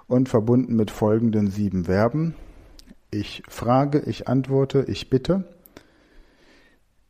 und 0.07 0.29
verbunden 0.29 0.75
mit 0.77 0.91
folgenden 0.91 1.51
sieben 1.51 1.85
Verben. 1.85 2.35
Ich 3.11 3.43
frage, 3.49 4.01
ich 4.07 4.27
antworte, 4.27 4.85
ich 4.89 5.11
bitte, 5.11 5.45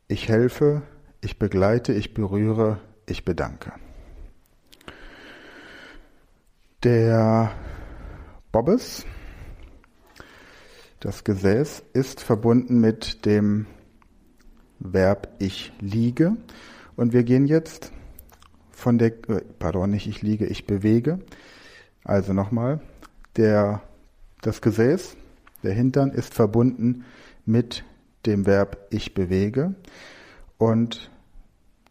ich 0.09 0.27
helfe, 0.27 0.81
ich 1.21 1.39
begleite, 1.39 1.93
ich 1.93 2.13
berühre, 2.13 2.79
ich 3.05 3.23
bedanke. 3.23 3.71
Der 6.83 7.51
Bobbes, 8.51 9.05
das 10.99 11.23
Gesäß, 11.23 11.83
ist 11.93 12.21
verbunden 12.21 12.81
mit 12.81 13.25
dem 13.25 13.65
Verb 14.79 15.29
ich 15.39 15.71
liege. 15.79 16.35
Und 16.95 17.13
wir 17.13 17.23
gehen 17.23 17.45
jetzt 17.45 17.91
von 18.71 18.97
der, 18.97 19.11
äh, 19.29 19.41
pardon, 19.59 19.91
nicht 19.91 20.07
ich 20.07 20.21
liege, 20.21 20.45
ich 20.45 20.65
bewege. 20.65 21.19
Also 22.03 22.33
nochmal, 22.33 22.81
der, 23.35 23.81
das 24.41 24.61
Gesäß, 24.61 25.17
der 25.63 25.73
Hintern 25.73 26.11
ist 26.11 26.33
verbunden 26.33 27.05
mit 27.45 27.83
dem 28.25 28.45
Verb 28.45 28.87
ich 28.91 29.13
bewege. 29.13 29.75
Und 30.57 31.09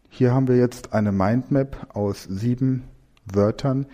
hier 0.09 0.33
haben 0.33 0.47
wir 0.47 0.57
jetzt 0.57 0.93
eine 0.93 1.11
Mindmap 1.11 1.95
aus 1.95 2.23
sieben 2.23 2.83
Wörtern, 3.25 3.87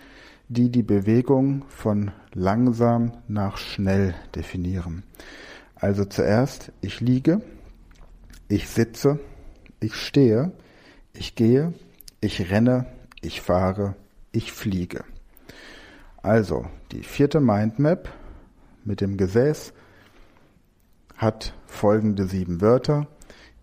die 0.48 0.70
die 0.70 0.82
Bewegung 0.82 1.64
von 1.68 2.10
langsam 2.34 3.12
nach 3.26 3.56
schnell 3.56 4.14
definieren. 4.34 5.02
Also 5.74 6.04
zuerst, 6.04 6.72
ich 6.80 7.00
liege, 7.00 7.40
ich 8.52 8.68
sitze, 8.68 9.18
ich 9.80 9.94
stehe, 9.94 10.52
ich 11.14 11.34
gehe, 11.36 11.72
ich 12.20 12.50
renne, 12.50 12.86
ich 13.22 13.40
fahre, 13.40 13.94
ich 14.30 14.52
fliege. 14.52 15.04
Also 16.18 16.66
die 16.90 17.02
vierte 17.02 17.40
Mindmap 17.40 18.12
mit 18.84 19.00
dem 19.00 19.16
Gesäß 19.16 19.72
hat 21.16 21.54
folgende 21.66 22.26
sieben 22.26 22.60
Wörter. 22.60 23.06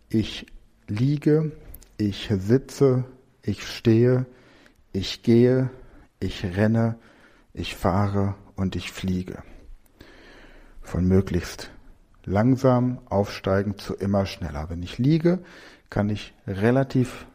Ich 0.10 0.48
liege, 0.88 1.52
ich 1.98 2.32
sitze, 2.40 3.04
ich 3.44 3.68
stehe, 3.68 4.26
ich 4.92 5.22
gehe, 5.22 5.70
ich 6.20 6.44
renne, 6.44 6.98
ich 7.54 7.76
fahre 7.76 8.34
und 8.56 8.76
ich 8.76 8.92
fliege. 8.92 9.44
Von 10.82 11.06
möglichst 11.06 11.70
langsam 12.30 13.00
aufsteigend 13.10 13.82
zu 13.82 13.96
immer 13.96 14.26
schneller. 14.26 14.70
Wenn 14.70 14.84
ich 14.84 14.98
liege, 14.98 15.40
kann 15.90 16.10
ich 16.10 16.34
relativ, 16.48 17.26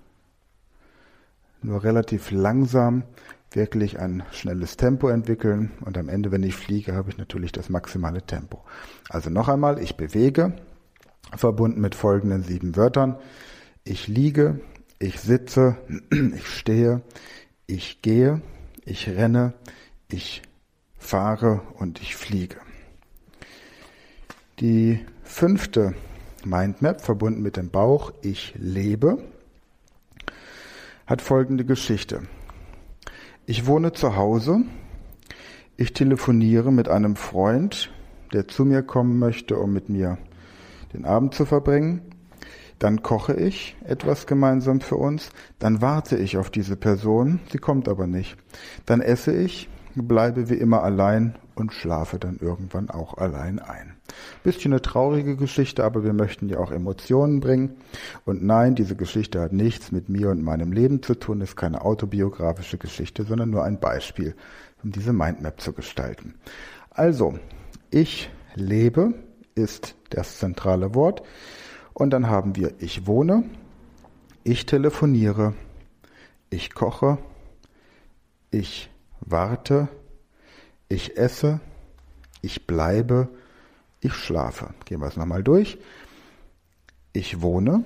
nur 1.63 1.83
relativ 1.83 2.31
langsam 2.31 3.03
wirklich 3.51 3.99
ein 3.99 4.23
schnelles 4.33 4.77
Tempo 4.77 5.09
entwickeln 5.09 5.73
und 5.85 5.99
am 5.99 6.09
Ende, 6.09 6.33
wenn 6.33 6.43
ich 6.43 6.55
fliege, 6.55 6.95
habe 6.95 7.11
ich 7.11 7.19
natürlich 7.19 7.53
das 7.53 7.69
maximale 7.69 8.23
Tempo. 8.23 8.65
Also 9.09 9.31
noch 9.31 9.49
einmal, 9.49 9.81
ich 9.81 9.97
bewege, 9.97 10.55
verbunden 11.37 11.81
mit 11.81 11.95
folgenden 11.95 12.43
sieben 12.43 12.77
Wörtern. 12.77 13.17
Ich 13.85 14.09
liege, 14.09 14.61
ich 14.99 15.21
sitze, 15.21 15.77
ich 16.11 16.47
stehe, 16.47 17.03
ich 17.67 18.03
gehe, 18.03 18.43
ich 18.85 19.09
renne, 19.09 19.55
ich 20.09 20.43
fahre 20.99 21.63
und 21.79 22.01
ich 22.01 22.17
fliege. 22.17 22.57
Die 24.61 25.01
fünfte 25.25 25.95
Mindmap, 26.45 27.01
verbunden 27.01 27.43
mit 27.43 27.57
dem 27.57 27.71
Bauch, 27.71 28.13
ich 28.23 28.55
lebe, 28.57 29.19
hat 31.07 31.23
folgende 31.23 31.65
Geschichte. 31.65 32.23
Ich 33.47 33.67
wohne 33.67 33.93
zu 33.93 34.15
Hause, 34.15 34.61
ich 35.77 35.93
telefoniere 35.93 36.73
mit 36.73 36.89
einem 36.89 37.17
Freund, 37.17 37.91
der 38.33 38.47
zu 38.47 38.65
mir 38.65 38.85
kommen 38.85 39.19
möchte, 39.19 39.59
um 39.59 39.73
mit 39.73 39.89
mir 39.89 40.19
den 40.93 41.05
Abend 41.05 41.35
zu 41.35 41.47
verbringen. 41.47 42.03
Dann 42.79 43.03
koche 43.03 43.35
ich 43.35 43.75
etwas 43.85 44.29
gemeinsam 44.29 44.81
für 44.81 44.97
uns, 44.97 45.31
dann 45.59 45.83
warte 45.83 46.17
ich 46.17 46.37
auf 46.37 46.51
diese 46.51 46.77
Person, 46.77 47.41
sie 47.51 47.59
kommt 47.59 47.89
aber 47.89 48.07
nicht. 48.07 48.37
Dann 48.87 49.01
esse 49.01 49.35
ich, 49.35 49.69
bleibe 50.03 50.51
wie 50.51 50.55
immer 50.55 50.83
allein 50.83 51.37
und 51.55 51.73
schlafe 51.73 52.19
dann 52.19 52.39
irgendwann 52.41 52.91
auch 52.91 53.17
allein 53.17 53.59
ein. 53.59 53.95
Bisschen 54.43 54.73
eine 54.73 54.83
traurige 54.83 55.37
Geschichte, 55.37 55.85
aber 55.85 56.05
wir 56.05 56.13
möchten 56.13 56.49
ja 56.49 56.59
auch 56.59 56.73
Emotionen 56.73 57.41
bringen. 57.41 57.77
Und 58.25 58.43
nein, 58.43 58.75
diese 58.75 58.97
Geschichte 58.97 59.41
hat 59.41 59.53
nichts 59.53 59.93
mit 59.93 60.09
mir 60.09 60.31
und 60.31 60.43
meinem 60.43 60.73
Leben 60.73 61.03
zu 61.03 61.15
tun, 61.15 61.41
ist 61.41 61.57
keine 61.57 61.83
autobiografische 61.83 62.79
Geschichte, 62.79 63.25
sondern 63.25 63.51
nur 63.51 63.65
ein 63.65 63.79
Beispiel, 63.79 64.35
um 64.83 64.91
diese 64.91 65.13
Mindmap 65.13 65.61
zu 65.61 65.73
gestalten. 65.73 66.35
Also, 66.91 67.39
ich 67.91 68.31
lebe 68.55 69.15
ist 69.55 69.95
das 70.11 70.39
zentrale 70.39 70.95
Wort. 70.95 71.23
Und 71.93 72.11
dann 72.11 72.29
haben 72.29 72.57
wir 72.57 72.75
ich 72.79 73.07
wohne, 73.07 73.45
ich 74.43 74.67
telefoniere, 74.67 75.55
ich 76.51 76.75
koche, 76.75 77.19
ich 78.51 78.91
warte, 79.27 79.89
ich 80.89 81.17
esse, 81.17 81.61
ich 82.43 82.67
bleibe, 82.67 83.29
ich 84.01 84.15
schlafe. 84.15 84.75
Gehen 84.85 85.01
wir 85.01 85.09
es 85.09 85.17
nochmal 85.17 85.43
durch. 85.43 85.79
Ich 87.13 87.41
wohne, 87.41 87.85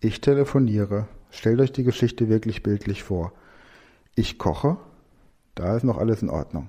ich 0.00 0.20
telefoniere, 0.20 1.08
stellt 1.30 1.60
euch 1.60 1.72
die 1.72 1.82
Geschichte 1.82 2.28
wirklich 2.28 2.62
bildlich 2.62 3.02
vor. 3.02 3.32
Ich 4.14 4.38
koche, 4.38 4.76
da 5.54 5.76
ist 5.76 5.82
noch 5.82 5.98
alles 5.98 6.22
in 6.22 6.30
Ordnung. 6.30 6.68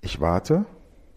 Ich 0.00 0.20
warte, 0.20 0.64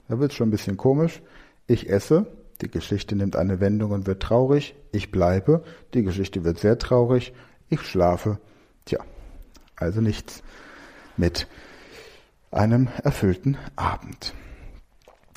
da 0.07 0.19
wird 0.19 0.31
es 0.31 0.37
schon 0.37 0.49
ein 0.49 0.51
bisschen 0.51 0.77
komisch. 0.77 1.21
Ich 1.67 1.89
esse, 1.89 2.25
die 2.61 2.71
Geschichte 2.71 3.15
nimmt 3.15 3.35
eine 3.35 3.59
Wendung 3.59 3.91
und 3.91 4.07
wird 4.07 4.23
traurig. 4.23 4.75
Ich 4.91 5.11
bleibe, 5.11 5.63
die 5.93 6.03
Geschichte 6.03 6.43
wird 6.43 6.59
sehr 6.59 6.79
traurig. 6.79 7.33
Ich 7.69 7.81
schlafe. 7.81 8.39
Tja, 8.85 8.99
also 9.75 10.01
nichts 10.01 10.41
mit 11.17 11.47
einem 12.51 12.87
erfüllten 13.03 13.57
Abend. 13.75 14.33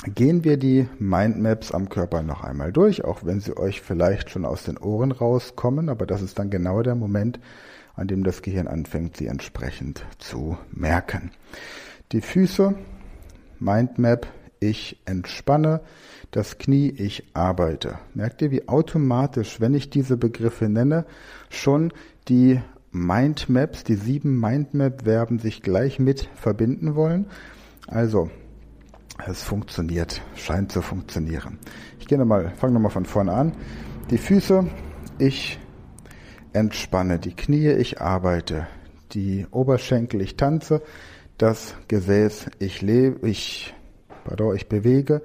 Gehen 0.06 0.44
wir 0.44 0.56
die 0.56 0.88
Mindmaps 0.98 1.72
am 1.72 1.90
Körper 1.90 2.22
noch 2.22 2.42
einmal 2.42 2.72
durch, 2.72 3.04
auch 3.04 3.24
wenn 3.24 3.40
sie 3.40 3.56
euch 3.56 3.82
vielleicht 3.82 4.30
schon 4.30 4.46
aus 4.46 4.64
den 4.64 4.78
Ohren 4.78 5.12
rauskommen, 5.12 5.90
aber 5.90 6.06
das 6.06 6.22
ist 6.22 6.38
dann 6.38 6.48
genau 6.48 6.82
der 6.82 6.94
Moment, 6.94 7.38
an 7.96 8.08
dem 8.08 8.24
das 8.24 8.40
Gehirn 8.40 8.66
anfängt, 8.66 9.18
sie 9.18 9.26
entsprechend 9.26 10.06
zu 10.18 10.56
merken. 10.70 11.32
Die 12.12 12.22
Füße, 12.22 12.74
Mindmap, 13.58 14.26
ich 14.58 15.00
entspanne, 15.04 15.80
das 16.30 16.56
Knie, 16.58 16.88
ich 16.90 17.24
arbeite. 17.34 17.98
Merkt 18.14 18.40
ihr, 18.40 18.50
wie 18.50 18.68
automatisch, 18.68 19.60
wenn 19.60 19.74
ich 19.74 19.90
diese 19.90 20.16
Begriffe 20.16 20.68
nenne, 20.68 21.04
schon 21.50 21.92
die 22.28 22.60
Mindmaps, 22.92 23.84
die 23.84 23.94
sieben 23.94 24.38
Mindmap-Verben 24.40 25.38
sich 25.38 25.62
gleich 25.62 25.98
mit 25.98 26.28
verbinden 26.34 26.96
wollen. 26.96 27.26
Also, 27.86 28.30
es 29.26 29.42
funktioniert, 29.42 30.22
scheint 30.34 30.72
zu 30.72 30.82
funktionieren. 30.82 31.58
Ich 31.98 32.06
gehe 32.06 32.18
nochmal, 32.18 32.52
fange 32.56 32.74
nochmal 32.74 32.90
von 32.90 33.04
vorne 33.04 33.32
an. 33.32 33.52
Die 34.10 34.18
Füße, 34.18 34.66
ich 35.18 35.58
entspanne, 36.52 37.18
die 37.18 37.34
Knie, 37.34 37.70
ich 37.70 38.00
arbeite, 38.00 38.66
die 39.12 39.46
Oberschenkel, 39.50 40.20
ich 40.20 40.36
tanze, 40.36 40.82
das 41.38 41.74
Gesäß, 41.88 42.50
ich 42.58 42.82
lebe, 42.82 43.28
ich, 43.28 43.74
pardon, 44.24 44.56
ich 44.56 44.68
bewege, 44.68 45.22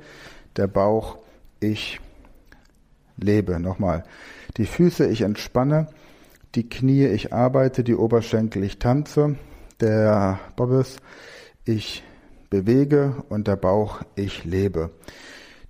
der 0.56 0.68
Bauch, 0.68 1.18
ich 1.60 2.00
lebe. 3.18 3.60
Nochmal. 3.60 4.04
Die 4.58 4.66
Füße, 4.66 5.08
ich 5.08 5.22
entspanne, 5.22 5.88
die 6.56 6.70
Knie, 6.70 7.08
ich 7.08 7.34
arbeite, 7.34 7.84
die 7.84 7.96
Oberschenkel, 7.96 8.64
ich 8.64 8.80
tanze, 8.80 9.36
der 9.82 10.40
Bobbes, 10.56 10.98
ich 11.66 12.04
bewege 12.50 13.24
und 13.30 13.48
der 13.48 13.58
Bauch, 13.58 14.02
ich 14.16 14.46
lebe. 14.46 14.92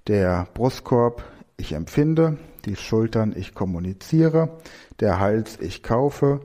Der 0.08 0.48
Brustkorb, 0.54 1.24
ich 1.58 1.74
empfinde, 1.74 2.38
die 2.66 2.76
Schultern, 2.76 3.34
ich 3.36 3.56
kommuniziere, 3.56 4.58
der 5.00 5.20
Hals, 5.20 5.58
ich 5.60 5.82
kaufe, 5.82 6.42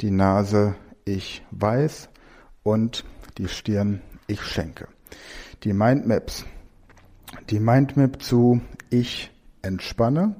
die 0.00 0.10
Nase, 0.10 0.74
ich 1.04 1.44
weiß 1.52 2.08
und 2.62 3.04
die 3.38 3.48
Stirn, 3.48 4.00
ich 4.26 4.42
schenke. 4.42 4.88
Die 5.62 5.72
Mindmaps. 5.72 6.44
Die 7.50 7.60
Mindmap 7.60 8.22
zu 8.22 8.60
ich 8.90 9.30
entspanne, 9.62 10.36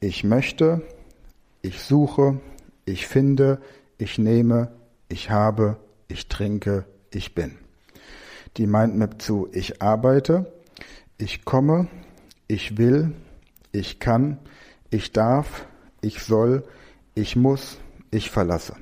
ich 0.00 0.24
möchte, 0.24 0.82
ich 1.62 1.80
suche, 1.80 2.40
ich 2.84 3.06
finde, 3.06 3.60
ich 3.98 4.18
nehme, 4.18 4.72
ich 5.08 5.30
habe, 5.30 5.76
ich 6.08 6.28
trinke, 6.28 6.86
ich 7.10 7.34
bin 7.34 7.58
die 8.56 8.66
Mindmap 8.66 9.20
zu 9.20 9.48
ich 9.52 9.80
arbeite, 9.80 10.52
ich 11.18 11.44
komme, 11.44 11.88
ich 12.48 12.76
will, 12.76 13.12
ich 13.72 13.98
kann, 13.98 14.38
ich 14.90 15.12
darf, 15.12 15.66
ich 16.00 16.22
soll, 16.22 16.64
ich 17.14 17.36
muss, 17.36 17.78
ich 18.10 18.30
verlasse. 18.30 18.74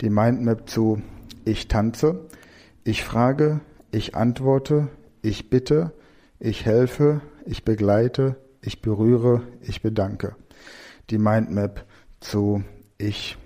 Die 0.00 0.10
Mindmap 0.10 0.68
zu 0.68 1.02
ich 1.44 1.68
tanze, 1.68 2.28
ich 2.84 3.02
frage, 3.02 3.60
ich 3.90 4.14
antworte, 4.14 4.88
ich 5.22 5.48
bitte, 5.48 5.92
ich 6.38 6.66
helfe, 6.66 7.20
ich 7.46 7.64
begleite, 7.64 8.36
ich 8.60 8.82
berühre, 8.82 9.42
ich 9.62 9.82
bedanke. 9.82 10.36
Die 11.10 11.18
Mindmap 11.18 11.84
zu 12.20 12.62
ich 13.02 13.36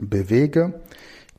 bewege, 0.00 0.80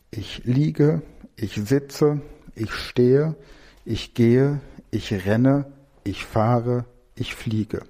ich 0.10 0.42
liege, 0.46 1.02
ich 1.36 1.56
sitze, 1.56 2.22
ich 2.56 2.72
stehe, 2.72 3.36
ich 3.84 4.14
gehe, 4.14 4.62
ich 4.90 5.12
renne, 5.26 5.66
ich 6.06 6.26
fahre, 6.26 6.86
ich 7.16 7.36
fliege. 7.36 7.84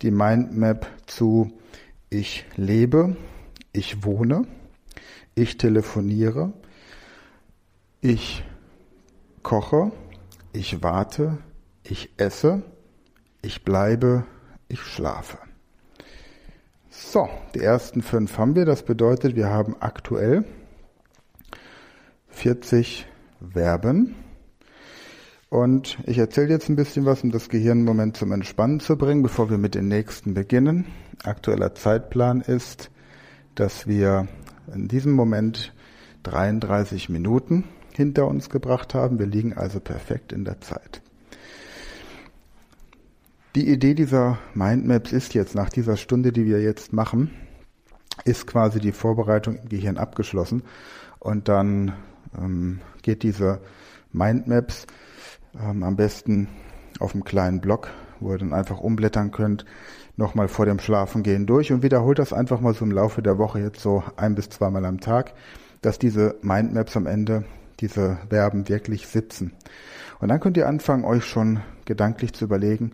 Die 0.00 0.10
Mindmap 0.10 0.86
zu 1.06 1.52
ich 2.08 2.46
lebe, 2.56 3.16
ich 3.72 4.02
wohne, 4.04 4.46
ich 5.34 5.58
telefoniere, 5.58 6.52
ich 8.00 8.44
koche, 9.42 9.92
ich 10.52 10.82
warte, 10.82 11.38
ich 11.82 12.10
esse, 12.16 12.62
ich 13.42 13.62
bleibe, 13.62 14.24
ich 14.68 14.80
schlafe. 14.80 15.38
So, 16.96 17.28
die 17.56 17.60
ersten 17.60 18.02
fünf 18.02 18.38
haben 18.38 18.54
wir. 18.54 18.64
Das 18.64 18.84
bedeutet, 18.84 19.34
wir 19.34 19.48
haben 19.48 19.74
aktuell 19.80 20.44
40 22.28 23.06
Verben. 23.52 24.14
Und 25.48 25.98
ich 26.06 26.18
erzähle 26.18 26.50
jetzt 26.50 26.68
ein 26.68 26.76
bisschen 26.76 27.04
was, 27.04 27.24
um 27.24 27.32
das 27.32 27.48
Gehirn 27.48 27.80
im 27.80 27.84
Moment 27.84 28.16
zum 28.16 28.30
Entspannen 28.30 28.78
zu 28.78 28.96
bringen, 28.96 29.24
bevor 29.24 29.50
wir 29.50 29.58
mit 29.58 29.74
den 29.74 29.88
nächsten 29.88 30.34
beginnen. 30.34 30.86
Aktueller 31.24 31.74
Zeitplan 31.74 32.40
ist, 32.42 32.90
dass 33.56 33.88
wir 33.88 34.28
in 34.72 34.86
diesem 34.86 35.12
Moment 35.12 35.74
33 36.22 37.08
Minuten 37.08 37.64
hinter 37.92 38.28
uns 38.28 38.50
gebracht 38.50 38.94
haben. 38.94 39.18
Wir 39.18 39.26
liegen 39.26 39.52
also 39.52 39.80
perfekt 39.80 40.32
in 40.32 40.44
der 40.44 40.60
Zeit. 40.60 41.02
Die 43.54 43.68
Idee 43.68 43.94
dieser 43.94 44.38
Mindmaps 44.54 45.12
ist 45.12 45.32
jetzt, 45.32 45.54
nach 45.54 45.68
dieser 45.68 45.96
Stunde, 45.96 46.32
die 46.32 46.44
wir 46.44 46.60
jetzt 46.60 46.92
machen, 46.92 47.30
ist 48.24 48.48
quasi 48.48 48.80
die 48.80 48.90
Vorbereitung 48.90 49.54
im 49.54 49.68
Gehirn 49.68 49.96
abgeschlossen. 49.96 50.64
Und 51.20 51.48
dann 51.48 51.92
ähm, 52.36 52.80
geht 53.02 53.22
diese 53.22 53.60
Mindmaps 54.12 54.88
ähm, 55.56 55.84
am 55.84 55.94
besten 55.94 56.48
auf 56.98 57.14
einem 57.14 57.22
kleinen 57.22 57.60
Block, 57.60 57.90
wo 58.18 58.32
ihr 58.32 58.38
dann 58.38 58.52
einfach 58.52 58.80
umblättern 58.80 59.30
könnt, 59.30 59.64
nochmal 60.16 60.48
vor 60.48 60.66
dem 60.66 60.80
Schlafengehen 60.80 61.46
durch 61.46 61.70
und 61.70 61.84
wiederholt 61.84 62.18
das 62.18 62.32
einfach 62.32 62.60
mal 62.60 62.74
so 62.74 62.84
im 62.84 62.90
Laufe 62.90 63.22
der 63.22 63.38
Woche 63.38 63.60
jetzt 63.60 63.80
so 63.80 64.02
ein 64.16 64.34
bis 64.34 64.48
zweimal 64.48 64.84
am 64.84 64.98
Tag, 64.98 65.32
dass 65.80 66.00
diese 66.00 66.34
Mindmaps 66.42 66.96
am 66.96 67.06
Ende, 67.06 67.44
diese 67.78 68.18
Verben 68.30 68.68
wirklich 68.68 69.06
sitzen. 69.06 69.52
Und 70.18 70.28
dann 70.28 70.40
könnt 70.40 70.56
ihr 70.56 70.68
anfangen, 70.68 71.04
euch 71.04 71.24
schon 71.24 71.60
gedanklich 71.84 72.32
zu 72.32 72.46
überlegen, 72.46 72.92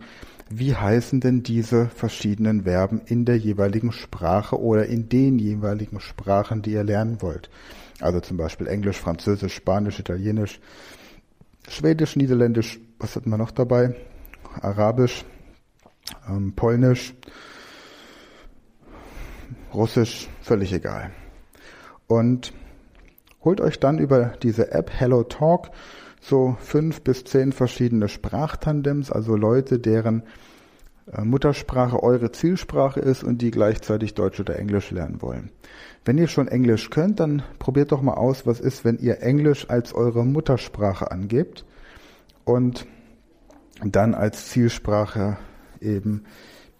wie 0.53 0.75
heißen 0.75 1.21
denn 1.21 1.43
diese 1.43 1.87
verschiedenen 1.87 2.63
Verben 2.63 3.01
in 3.05 3.25
der 3.25 3.37
jeweiligen 3.37 3.91
Sprache 3.91 4.59
oder 4.59 4.85
in 4.85 5.07
den 5.07 5.39
jeweiligen 5.39 5.99
Sprachen, 5.99 6.61
die 6.61 6.73
ihr 6.73 6.83
lernen 6.83 7.21
wollt. 7.21 7.49
Also 8.01 8.19
zum 8.19 8.37
Beispiel 8.37 8.67
Englisch, 8.67 8.97
Französisch, 8.97 9.53
Spanisch, 9.53 9.99
Italienisch, 9.99 10.59
Schwedisch, 11.69 12.15
Niederländisch, 12.15 12.79
was 12.99 13.15
hatten 13.15 13.29
wir 13.29 13.37
noch 13.37 13.51
dabei? 13.51 13.95
Arabisch, 14.61 15.23
ähm, 16.27 16.53
Polnisch, 16.55 17.13
Russisch, 19.73 20.27
völlig 20.41 20.73
egal. 20.73 21.11
Und 22.07 22.51
holt 23.43 23.61
euch 23.61 23.79
dann 23.79 23.99
über 23.99 24.33
diese 24.43 24.71
App 24.71 24.91
Hello 24.91 25.23
Talk 25.23 25.71
so 26.21 26.55
fünf 26.59 27.01
bis 27.01 27.25
zehn 27.25 27.51
verschiedene 27.51 28.07
Sprachtandems, 28.07 29.11
also 29.11 29.35
Leute, 29.35 29.79
deren 29.79 30.23
äh, 31.11 31.23
Muttersprache 31.23 32.01
eure 32.01 32.31
Zielsprache 32.31 32.99
ist 32.99 33.23
und 33.23 33.41
die 33.41 33.51
gleichzeitig 33.51 34.13
Deutsch 34.13 34.39
oder 34.39 34.57
Englisch 34.57 34.91
lernen 34.91 35.21
wollen. 35.21 35.51
Wenn 36.05 36.17
ihr 36.17 36.27
schon 36.27 36.47
Englisch 36.47 36.89
könnt, 36.91 37.19
dann 37.19 37.43
probiert 37.59 37.91
doch 37.91 38.01
mal 38.01 38.13
aus, 38.13 38.45
was 38.45 38.59
ist, 38.59 38.85
wenn 38.85 38.99
ihr 38.99 39.21
Englisch 39.21 39.69
als 39.69 39.93
eure 39.93 40.23
Muttersprache 40.23 41.11
angebt 41.11 41.65
und 42.45 42.85
dann 43.83 44.13
als 44.13 44.49
Zielsprache 44.49 45.37
eben 45.81 46.23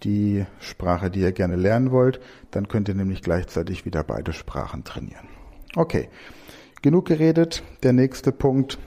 die 0.04 0.46
Sprache, 0.60 1.10
die 1.10 1.20
ihr 1.20 1.32
gerne 1.32 1.56
lernen 1.56 1.90
wollt. 1.90 2.20
Dann 2.52 2.68
könnt 2.68 2.88
ihr 2.88 2.94
nämlich 2.94 3.22
gleichzeitig 3.22 3.84
wieder 3.84 4.04
beide 4.04 4.32
Sprachen 4.32 4.84
trainieren. 4.84 5.28
Okay, 5.74 6.08
genug 6.80 7.06
geredet. 7.06 7.62
Der 7.82 7.92
nächste 7.92 8.32
Punkt 8.32 8.78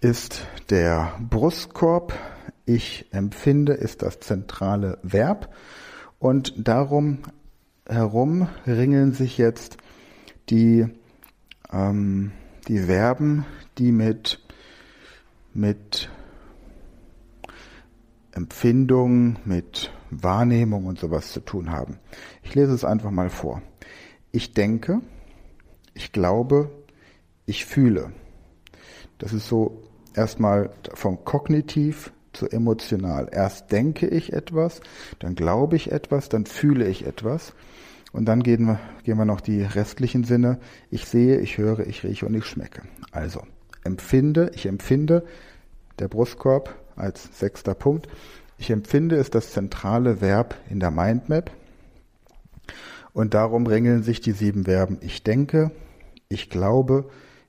ist 0.00 0.46
der 0.70 1.18
Brustkorb. 1.20 2.14
Ich 2.64 3.06
empfinde 3.12 3.74
ist 3.74 4.02
das 4.02 4.20
zentrale 4.20 4.98
Verb 5.02 5.54
und 6.18 6.54
darum 6.56 7.18
herum 7.86 8.48
ringeln 8.66 9.12
sich 9.12 9.36
jetzt 9.36 9.76
die, 10.48 10.86
ähm, 11.72 12.32
die 12.68 12.78
Verben, 12.78 13.44
die 13.78 13.92
mit, 13.92 14.40
mit 15.52 16.08
Empfindung, 18.32 19.36
mit 19.44 19.92
Wahrnehmung 20.10 20.86
und 20.86 20.98
sowas 20.98 21.32
zu 21.32 21.40
tun 21.40 21.70
haben. 21.70 21.98
Ich 22.42 22.54
lese 22.54 22.72
es 22.72 22.84
einfach 22.84 23.10
mal 23.10 23.28
vor. 23.28 23.60
Ich 24.32 24.54
denke, 24.54 25.00
ich 25.92 26.12
glaube, 26.12 26.70
ich 27.44 27.66
fühle. 27.66 28.12
Das 29.18 29.32
ist 29.32 29.48
so 29.48 29.82
erstmal 30.14 30.70
vom 30.94 31.24
Kognitiv 31.24 32.12
zu 32.32 32.48
emotional. 32.48 33.28
Erst 33.32 33.72
denke 33.72 34.06
ich 34.06 34.32
etwas, 34.32 34.80
dann 35.18 35.34
glaube 35.34 35.76
ich 35.76 35.92
etwas, 35.92 36.28
dann 36.28 36.46
fühle 36.46 36.86
ich 36.86 37.06
etwas. 37.06 37.52
Und 38.12 38.24
dann 38.26 38.42
gehen 38.42 38.64
wir, 38.66 38.80
gehen 39.04 39.18
wir 39.18 39.24
noch 39.24 39.40
die 39.40 39.62
restlichen 39.62 40.24
Sinne. 40.24 40.58
Ich 40.90 41.06
sehe, 41.06 41.38
ich 41.38 41.58
höre, 41.58 41.80
ich 41.80 42.02
rieche 42.02 42.26
und 42.26 42.34
ich 42.34 42.44
schmecke. 42.44 42.82
Also, 43.12 43.42
empfinde, 43.84 44.50
ich 44.54 44.66
empfinde, 44.66 45.24
der 45.98 46.08
Brustkorb 46.08 46.74
als 46.96 47.38
sechster 47.38 47.74
Punkt. 47.74 48.08
Ich 48.58 48.70
empfinde 48.70 49.16
ist 49.16 49.34
das 49.34 49.52
zentrale 49.52 50.20
Verb 50.20 50.56
in 50.68 50.80
der 50.80 50.90
Mindmap. 50.90 51.50
Und 53.12 53.34
darum 53.34 53.66
ringeln 53.66 54.02
sich 54.02 54.20
die 54.20 54.32
sieben 54.32 54.64
Verben. 54.64 54.98
Ich 55.00 55.22
denke, 55.22 55.70
ich 56.28 56.50
glaube, 56.50 57.08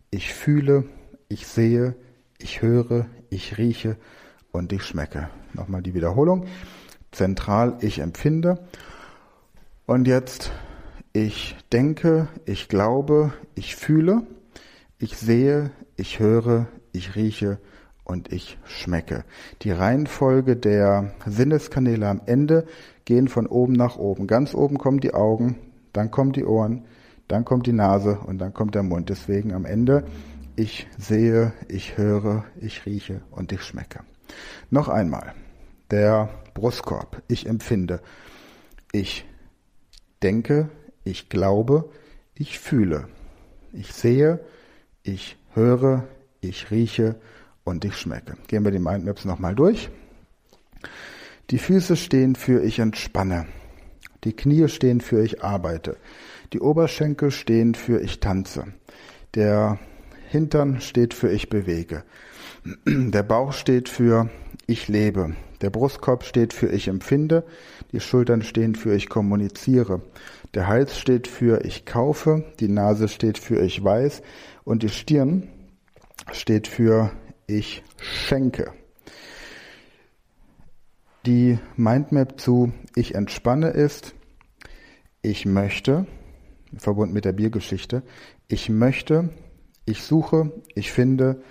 ich 0.09 0.33
fühle, 0.33 0.85
ich 1.27 1.47
sehe, 1.47 1.95
ich 2.43 2.61
höre, 2.61 3.05
ich 3.29 3.57
rieche 3.57 3.97
und 4.51 4.73
ich 4.73 4.83
schmecke. 4.83 5.29
Nochmal 5.53 5.81
die 5.81 5.93
Wiederholung. 5.93 6.45
Zentral, 7.11 7.77
ich 7.81 7.99
empfinde. 7.99 8.59
Und 9.85 10.07
jetzt, 10.07 10.51
ich 11.13 11.55
denke, 11.71 12.27
ich 12.45 12.69
glaube, 12.69 13.33
ich 13.55 13.75
fühle, 13.75 14.23
ich 14.97 15.17
sehe, 15.17 15.71
ich 15.97 16.19
höre, 16.19 16.67
ich 16.93 17.15
rieche 17.15 17.59
und 18.03 18.31
ich 18.31 18.57
schmecke. 18.65 19.23
Die 19.61 19.71
Reihenfolge 19.71 20.55
der 20.55 21.13
Sinneskanäle 21.25 22.07
am 22.07 22.21
Ende 22.25 22.65
gehen 23.05 23.27
von 23.27 23.47
oben 23.47 23.73
nach 23.73 23.97
oben. 23.97 24.27
Ganz 24.27 24.53
oben 24.53 24.77
kommen 24.77 24.99
die 24.99 25.13
Augen, 25.13 25.57
dann 25.93 26.11
kommen 26.11 26.31
die 26.31 26.45
Ohren, 26.45 26.85
dann 27.27 27.45
kommt 27.45 27.67
die 27.67 27.73
Nase 27.73 28.19
und 28.25 28.39
dann 28.39 28.53
kommt 28.53 28.75
der 28.75 28.83
Mund. 28.83 29.09
Deswegen 29.09 29.53
am 29.53 29.65
Ende 29.65 30.05
ich 30.55 30.87
sehe, 30.97 31.53
ich 31.67 31.97
höre, 31.97 32.45
ich 32.59 32.85
rieche 32.85 33.21
und 33.31 33.51
ich 33.51 33.63
schmecke. 33.63 34.01
Noch 34.69 34.87
einmal, 34.89 35.33
der 35.89 36.29
Brustkorb, 36.53 37.21
ich 37.27 37.47
empfinde, 37.47 38.01
ich 38.91 39.25
denke, 40.21 40.69
ich 41.03 41.29
glaube, 41.29 41.89
ich 42.35 42.59
fühle, 42.59 43.07
ich 43.73 43.93
sehe, 43.93 44.39
ich 45.03 45.37
höre, 45.53 46.07
ich 46.41 46.71
rieche 46.71 47.15
und 47.63 47.85
ich 47.85 47.95
schmecke. 47.95 48.37
Gehen 48.47 48.63
wir 48.63 48.71
die 48.71 48.79
Mindmaps 48.79 49.25
nochmal 49.25 49.55
durch. 49.55 49.89
Die 51.49 51.59
Füße 51.59 51.95
stehen 51.95 52.35
für 52.35 52.63
ich 52.63 52.79
entspanne. 52.79 53.47
Die 54.23 54.33
Knie 54.33 54.67
stehen 54.67 55.01
für 55.01 55.23
ich 55.23 55.43
arbeite. 55.43 55.97
Die 56.53 56.59
Oberschenkel 56.59 57.31
stehen 57.31 57.75
für 57.75 57.99
ich 58.01 58.19
tanze. 58.19 58.73
Der 59.35 59.79
Hintern 60.31 60.79
steht 60.79 61.13
für 61.13 61.29
ich 61.29 61.49
bewege. 61.49 62.05
Der 62.85 63.23
Bauch 63.23 63.51
steht 63.51 63.89
für 63.89 64.29
ich 64.65 64.87
lebe. 64.87 65.35
Der 65.59 65.69
Brustkorb 65.69 66.23
steht 66.23 66.53
für 66.53 66.67
ich 66.67 66.87
empfinde. 66.87 67.43
Die 67.91 67.99
Schultern 67.99 68.41
stehen 68.41 68.75
für 68.75 68.95
ich 68.95 69.09
kommuniziere. 69.09 70.01
Der 70.53 70.69
Hals 70.69 70.97
steht 70.97 71.27
für 71.27 71.65
ich 71.65 71.85
kaufe. 71.85 72.45
Die 72.61 72.69
Nase 72.69 73.09
steht 73.09 73.37
für 73.37 73.61
ich 73.61 73.83
weiß. 73.83 74.21
Und 74.63 74.83
die 74.83 74.89
Stirn 74.89 75.49
steht 76.31 76.69
für 76.69 77.11
ich 77.45 77.83
schenke. 77.97 78.71
Die 81.25 81.59
Mindmap 81.75 82.39
zu 82.39 82.71
ich 82.95 83.15
entspanne 83.15 83.71
ist 83.71 84.15
ich 85.23 85.45
möchte, 85.45 86.07
verbunden 86.77 87.13
mit 87.13 87.25
der 87.25 87.33
Biergeschichte, 87.33 88.01
ich 88.47 88.69
möchte 88.69 89.29
ich 89.85 90.03
suche, 90.03 90.51
ich 90.75 90.91
finde, 90.91 91.41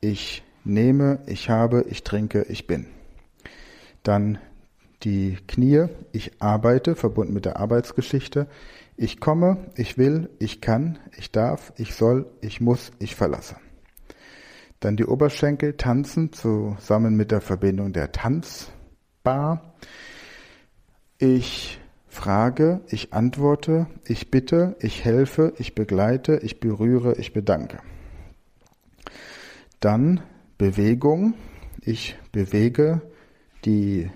ich 0.00 0.42
nehme, 0.64 1.20
ich 1.26 1.50
habe, 1.50 1.86
ich 1.88 2.02
trinke, 2.02 2.42
ich 2.48 2.66
bin. 2.66 2.86
Dann 4.02 4.38
die 5.02 5.38
Knie, 5.46 5.86
ich 6.12 6.40
arbeite, 6.40 6.96
verbunden 6.96 7.34
mit 7.34 7.44
der 7.44 7.58
Arbeitsgeschichte. 7.58 8.46
Ich 8.96 9.20
komme, 9.20 9.70
ich 9.74 9.98
will, 9.98 10.30
ich 10.38 10.60
kann, 10.60 10.98
ich 11.16 11.30
darf, 11.30 11.72
ich 11.76 11.94
soll, 11.94 12.26
ich 12.40 12.60
muss, 12.60 12.92
ich 12.98 13.14
verlasse. 13.14 13.56
Dann 14.80 14.96
die 14.96 15.06
Oberschenkel 15.06 15.76
tanzen 15.76 16.32
zusammen 16.32 17.16
mit 17.16 17.30
der 17.30 17.40
Verbindung 17.40 17.92
der 17.92 18.12
Tanzbar. 18.12 19.74
Ich 21.18 21.78
frage, 22.16 22.80
ich 22.88 23.12
antworte, 23.12 23.86
ich 24.06 24.30
bitte, 24.30 24.74
ich 24.80 25.04
helfe, 25.04 25.52
ich 25.58 25.74
begleite, 25.74 26.38
ich 26.42 26.58
berühre, 26.58 27.14
ich 27.16 27.34
bedanke. 27.34 27.78
Dann 29.80 30.22
Bewegung, 30.56 31.34
ich 31.82 32.16
bewege 32.32 33.02
die 33.66 34.10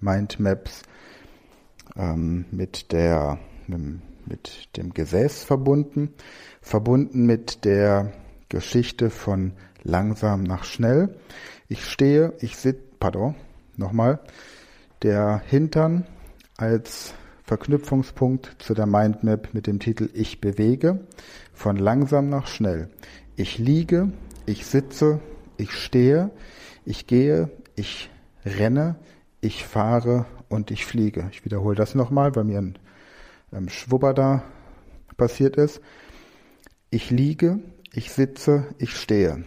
Mindmaps 0.00 0.82
ähm, 1.96 2.46
mit 2.50 2.92
der 2.92 3.38
mit 3.66 4.76
dem 4.76 4.94
Gesäß 4.94 5.44
verbunden, 5.44 6.14
verbunden 6.62 7.26
mit 7.26 7.64
der 7.66 8.12
Geschichte 8.48 9.10
von 9.10 9.52
langsam 9.82 10.42
nach 10.42 10.64
schnell. 10.64 11.14
Ich 11.68 11.84
stehe, 11.84 12.32
ich 12.40 12.56
sitze, 12.56 12.82
pardon, 12.98 13.34
nochmal, 13.76 14.20
der 15.02 15.42
Hintern 15.46 16.06
als 16.58 17.14
Verknüpfungspunkt 17.44 18.56
zu 18.58 18.74
der 18.74 18.84
Mindmap 18.84 19.54
mit 19.54 19.66
dem 19.66 19.78
Titel 19.78 20.10
Ich 20.12 20.42
bewege, 20.42 21.06
von 21.54 21.76
langsam 21.76 22.28
nach 22.28 22.46
schnell. 22.46 22.90
Ich 23.36 23.56
liege, 23.58 24.12
ich 24.44 24.66
sitze, 24.66 25.20
ich 25.56 25.72
stehe, 25.72 26.30
ich 26.84 27.06
gehe, 27.06 27.50
ich 27.74 28.10
renne, 28.44 28.96
ich 29.40 29.64
fahre 29.64 30.26
und 30.48 30.70
ich 30.70 30.84
fliege. 30.84 31.28
Ich 31.32 31.44
wiederhole 31.44 31.76
das 31.76 31.94
nochmal, 31.94 32.34
weil 32.36 32.44
mir 32.44 32.58
ein 32.58 32.78
ähm, 33.52 33.68
Schwubber 33.68 34.12
da 34.12 34.42
passiert 35.16 35.56
ist. 35.56 35.80
Ich 36.90 37.10
liege, 37.10 37.60
ich 37.92 38.12
sitze, 38.12 38.66
ich 38.78 38.96
stehe. 38.96 39.44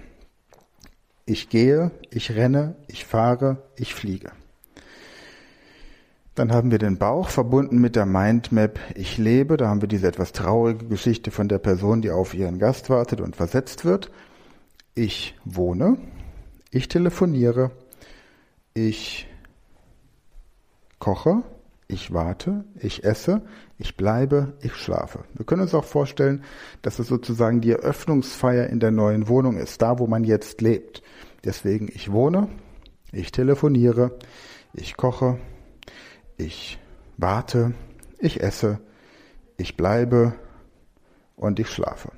Ich 1.26 1.49
gehe, 1.49 1.91
ich 2.09 2.36
renne, 2.36 2.76
ich 2.88 3.05
fahre, 3.05 3.70
ich 3.76 3.93
fliege. 3.93 4.32
Dann 6.36 6.52
haben 6.54 6.72
wir 6.72 6.80
den 6.80 6.98
Bauch 6.98 7.30
verbunden 7.30 7.80
mit 7.80 7.96
der 7.96 8.06
Mindmap 8.06 8.80
Ich 8.96 9.18
lebe. 9.18 9.58
Da 9.58 9.68
haben 9.68 9.82
wir 9.82 9.88
diese 9.88 10.08
etwas 10.08 10.32
traurige 10.32 10.88
Geschichte 10.88 11.32
von 11.32 11.48
der 11.48 11.60
Person, 11.60 12.02
die 12.02 12.12
auf 12.12 12.34
ihren 12.34 12.58
Gast 12.60 12.90
wartet 12.90 13.22
und 13.22 13.36
versetzt 13.36 13.86
wird. 13.86 14.12
Ich 14.96 15.36
wohne. 15.44 15.98
Ich 16.72 16.88
telefoniere. 16.88 17.72
Ich 18.74 19.28
koche 21.00 21.44
ich 21.92 22.14
warte, 22.14 22.64
ich 22.80 23.04
esse, 23.04 23.42
ich 23.78 23.98
bleibe, 23.98 24.54
ich 24.62 24.74
schlafe. 24.76 25.26
Wir 25.34 25.46
können 25.46 25.64
uns 25.64 25.74
auch 25.74 25.84
vorstellen, 25.84 26.44
dass 26.82 27.00
es 27.00 27.08
sozusagen 27.08 27.62
die 27.62 27.72
Eröffnungsfeier 27.72 28.68
in 28.68 28.80
der 28.80 28.92
neuen 28.92 29.28
Wohnung 29.28 29.58
ist, 29.58 29.82
da 29.82 30.00
wo 30.00 30.08
man 30.08 30.24
jetzt 30.24 30.62
lebt. 30.62 31.04
Deswegen 31.44 31.90
ich 31.94 32.12
wohne, 32.12 32.48
ich 33.12 33.32
telefoniere, 33.32 34.18
ich 34.74 34.96
koche, 34.96 35.38
ich 36.42 36.80
warte, 37.18 37.74
ich 38.18 38.42
esse, 38.42 38.80
ich 39.58 39.78
bleibe 39.78 40.34
und 41.36 41.60
ich 41.60 41.70
schlafe. 41.70 42.10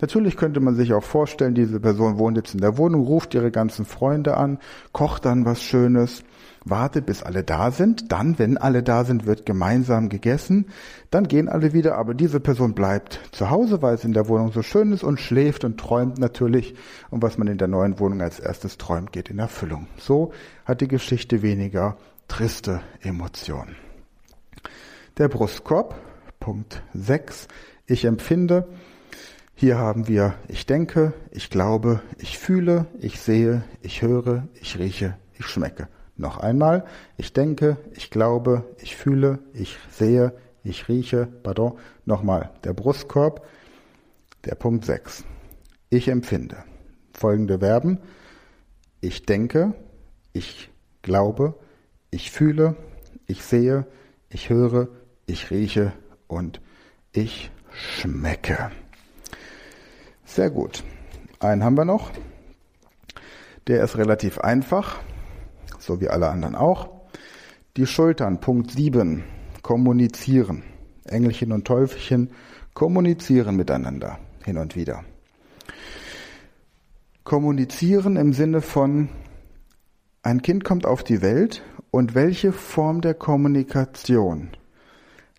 Natürlich 0.00 0.36
könnte 0.36 0.60
man 0.60 0.74
sich 0.74 0.92
auch 0.92 1.04
vorstellen, 1.04 1.54
diese 1.54 1.80
Person 1.80 2.18
wohnt 2.18 2.36
jetzt 2.36 2.54
in 2.54 2.60
der 2.60 2.78
Wohnung, 2.78 3.06
ruft 3.06 3.34
ihre 3.34 3.50
ganzen 3.50 3.84
Freunde 3.84 4.36
an, 4.36 4.58
kocht 4.92 5.24
dann 5.24 5.44
was 5.44 5.62
Schönes, 5.62 6.24
wartet, 6.64 7.06
bis 7.06 7.22
alle 7.22 7.42
da 7.42 7.70
sind. 7.70 8.12
Dann, 8.12 8.38
wenn 8.38 8.58
alle 8.58 8.82
da 8.82 9.04
sind, 9.04 9.26
wird 9.26 9.46
gemeinsam 9.46 10.08
gegessen. 10.08 10.66
Dann 11.10 11.28
gehen 11.28 11.48
alle 11.48 11.72
wieder, 11.72 11.96
aber 11.96 12.14
diese 12.14 12.40
Person 12.40 12.74
bleibt 12.74 13.20
zu 13.32 13.50
Hause, 13.50 13.82
weil 13.82 13.94
es 13.94 14.04
in 14.04 14.12
der 14.12 14.28
Wohnung 14.28 14.52
so 14.52 14.62
schön 14.62 14.92
ist 14.92 15.04
und 15.04 15.20
schläft 15.20 15.64
und 15.64 15.78
träumt 15.78 16.18
natürlich. 16.18 16.74
Und 17.10 17.22
was 17.22 17.38
man 17.38 17.48
in 17.48 17.58
der 17.58 17.68
neuen 17.68 17.98
Wohnung 17.98 18.20
als 18.20 18.40
erstes 18.40 18.78
träumt, 18.78 19.12
geht 19.12 19.30
in 19.30 19.38
Erfüllung. 19.38 19.86
So 19.96 20.32
hat 20.64 20.80
die 20.80 20.88
Geschichte 20.88 21.42
weniger 21.42 21.96
triste 22.30 22.80
Emotionen. 23.00 23.74
Der 25.18 25.28
Brustkorb, 25.28 26.00
Punkt 26.38 26.80
6. 26.94 27.48
Ich 27.86 28.04
empfinde. 28.04 28.68
Hier 29.56 29.78
haben 29.78 30.06
wir 30.06 30.34
ich 30.46 30.64
denke, 30.64 31.12
ich 31.32 31.50
glaube, 31.50 32.02
ich 32.18 32.38
fühle, 32.38 32.86
ich 33.00 33.20
sehe, 33.20 33.64
ich 33.82 34.00
höre, 34.00 34.46
ich 34.54 34.78
rieche, 34.78 35.18
ich 35.34 35.46
schmecke. 35.46 35.88
Noch 36.16 36.38
einmal, 36.38 36.86
ich 37.16 37.32
denke, 37.32 37.78
ich 37.92 38.10
glaube, 38.10 38.64
ich 38.78 38.96
fühle, 38.96 39.40
ich 39.52 39.76
sehe, 39.90 40.32
ich 40.62 40.88
rieche, 40.88 41.26
pardon, 41.42 41.78
nochmal, 42.04 42.52
der 42.62 42.74
Brustkorb, 42.74 43.44
der 44.44 44.54
Punkt 44.54 44.84
6. 44.84 45.24
Ich 45.90 46.06
empfinde. 46.06 46.58
Folgende 47.12 47.58
Verben. 47.58 47.98
Ich 49.00 49.26
denke, 49.26 49.74
ich 50.32 50.70
glaube, 51.02 51.56
ich 52.10 52.30
fühle, 52.30 52.76
ich 53.26 53.42
sehe, 53.42 53.86
ich 54.28 54.50
höre, 54.50 54.88
ich 55.26 55.50
rieche 55.50 55.92
und 56.26 56.60
ich 57.12 57.50
schmecke. 57.72 58.70
Sehr 60.24 60.50
gut. 60.50 60.84
Einen 61.38 61.64
haben 61.64 61.76
wir 61.76 61.84
noch. 61.84 62.10
Der 63.66 63.82
ist 63.82 63.96
relativ 63.96 64.38
einfach 64.38 65.00
so 65.80 66.00
wie 66.00 66.08
alle 66.08 66.28
anderen 66.28 66.54
auch. 66.54 66.88
Die 67.76 67.86
Schultern, 67.86 68.40
Punkt 68.40 68.70
7, 68.70 69.24
kommunizieren. 69.62 70.62
Engelchen 71.04 71.52
und 71.52 71.66
Teufelchen 71.66 72.30
kommunizieren 72.74 73.56
miteinander 73.56 74.18
hin 74.44 74.58
und 74.58 74.76
wieder. 74.76 75.04
Kommunizieren 77.24 78.16
im 78.16 78.32
Sinne 78.32 78.60
von, 78.60 79.08
ein 80.22 80.42
Kind 80.42 80.64
kommt 80.64 80.86
auf 80.86 81.02
die 81.02 81.22
Welt 81.22 81.62
und 81.90 82.14
welche 82.14 82.52
Form 82.52 83.00
der 83.00 83.14
Kommunikation 83.14 84.50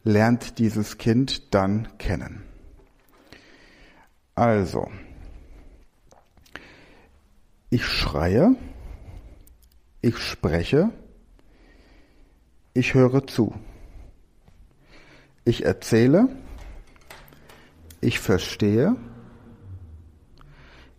lernt 0.04 0.60
dieses 0.60 0.98
Kind 0.98 1.54
dann 1.54 1.98
kennen? 1.98 2.44
Also, 4.36 4.90
ich 7.70 7.86
schreie, 7.86 8.56
ich 10.02 10.18
spreche, 10.18 10.90
ich 12.74 12.94
höre 12.94 13.28
zu. 13.28 13.54
Ich 15.44 15.66
erzähle, 15.66 16.28
ich 18.00 18.20
verstehe, 18.20 18.96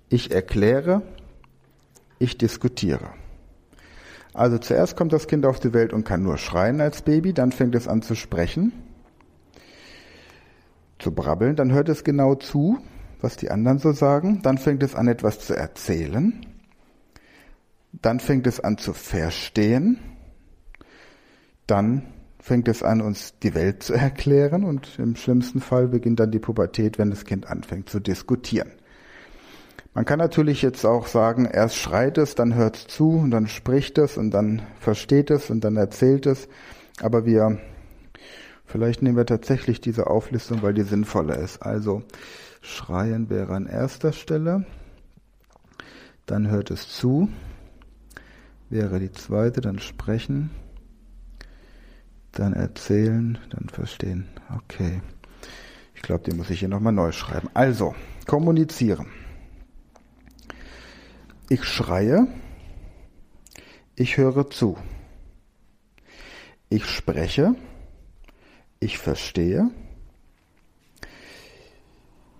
ich 0.09 0.31
erkläre, 0.31 1.03
ich 2.19 2.39
diskutiere. 2.39 3.22
Also 4.35 4.59
zuerst 4.59 4.97
kommt 4.97 5.13
das 5.13 5.27
Kind 5.27 5.45
auf 5.45 5.61
die 5.61 5.75
Welt 5.75 5.93
und 5.93 6.05
kann 6.05 6.23
nur 6.23 6.39
schreien 6.39 6.81
als 6.81 7.03
Baby, 7.03 7.33
dann 7.33 7.53
fängt 7.53 7.75
es 7.75 7.87
an 7.87 8.03
zu 8.03 8.15
sprechen, 8.15 8.73
zu 10.99 11.13
brabbeln, 11.13 11.57
dann 11.57 11.73
hört 11.73 11.89
es 11.89 12.05
genau 12.05 12.35
zu, 12.35 12.79
was 13.21 13.37
die 13.37 13.51
anderen 13.51 13.79
so 13.79 13.93
sagen, 13.93 14.41
dann 14.43 14.59
fängt 14.59 14.83
es 14.83 14.95
an 14.95 15.07
etwas 15.09 15.41
zu 15.41 15.55
erzählen, 15.55 16.47
dann 17.93 18.21
fängt 18.21 18.47
es 18.47 18.61
an 18.61 18.79
zu 18.79 18.95
verstehen. 18.95 19.99
Dann 21.67 22.03
fängt 22.39 22.67
es 22.69 22.83
an, 22.83 23.01
uns 23.01 23.39
die 23.39 23.55
Welt 23.55 23.83
zu 23.83 23.95
erklären 23.95 24.65
und 24.65 24.99
im 24.99 25.15
schlimmsten 25.15 25.61
Fall 25.61 25.89
beginnt 25.89 26.21
dann 26.21 26.31
die 26.31 26.41
Pubertät, 26.41 26.99
wenn 26.99 27.11
das 27.11 27.25
Kind 27.25 27.47
anfängt 27.47 27.89
zu 27.89 28.01
diskutieren. 28.01 28.73
Man 29.95 30.07
kann 30.07 30.19
natürlich 30.19 30.63
jetzt 30.63 30.87
auch 30.87 31.07
sagen, 31.07 31.45
erst 31.45 31.77
schreit 31.77 32.17
es, 32.17 32.35
dann 32.35 32.55
hört 32.55 32.77
es 32.77 32.87
zu 32.87 33.11
und 33.11 33.31
dann 33.31 33.47
spricht 33.47 33.99
es 33.99 34.17
und 34.17 34.31
dann 34.31 34.63
versteht 34.81 35.31
es 35.31 35.51
und 35.51 35.63
dann 35.63 35.77
erzählt 35.77 36.25
es. 36.25 36.49
Aber 37.03 37.27
wir, 37.27 37.59
vielleicht 38.65 39.03
nehmen 39.03 39.19
wir 39.19 39.27
tatsächlich 39.27 39.83
diese 39.83 40.07
Auflistung, 40.07 40.63
weil 40.63 40.73
die 40.73 40.83
sinnvoller 40.83 41.37
ist. 41.37 41.63
Also 41.63 42.03
schreien 42.63 43.29
wäre 43.29 43.55
an 43.55 43.67
erster 43.67 44.15
Stelle, 44.15 44.65
dann 46.25 46.49
hört 46.49 46.71
es 46.71 46.89
zu, 46.89 47.29
wäre 48.71 48.99
die 48.99 49.13
zweite, 49.13 49.61
dann 49.61 49.79
sprechen, 49.79 50.51
dann 52.31 52.55
erzählen, 52.55 53.37
dann 53.51 53.69
verstehen. 53.69 54.27
Okay. 54.57 55.03
Ich 55.95 56.01
glaube, 56.01 56.25
die 56.25 56.35
muss 56.35 56.49
ich 56.49 56.61
hier 56.61 56.69
nochmal 56.69 56.95
neu 56.95 57.13
schreiben. 57.13 57.51
Also, 57.53 57.95
kommunizieren. 58.27 59.07
Ich 61.53 61.65
schreie, 61.65 62.29
ich 63.95 64.17
höre 64.17 64.49
zu. 64.49 64.79
Ich 66.71 66.87
spreche, 66.87 67.55
ich 68.81 68.97
verstehe. 68.97 69.71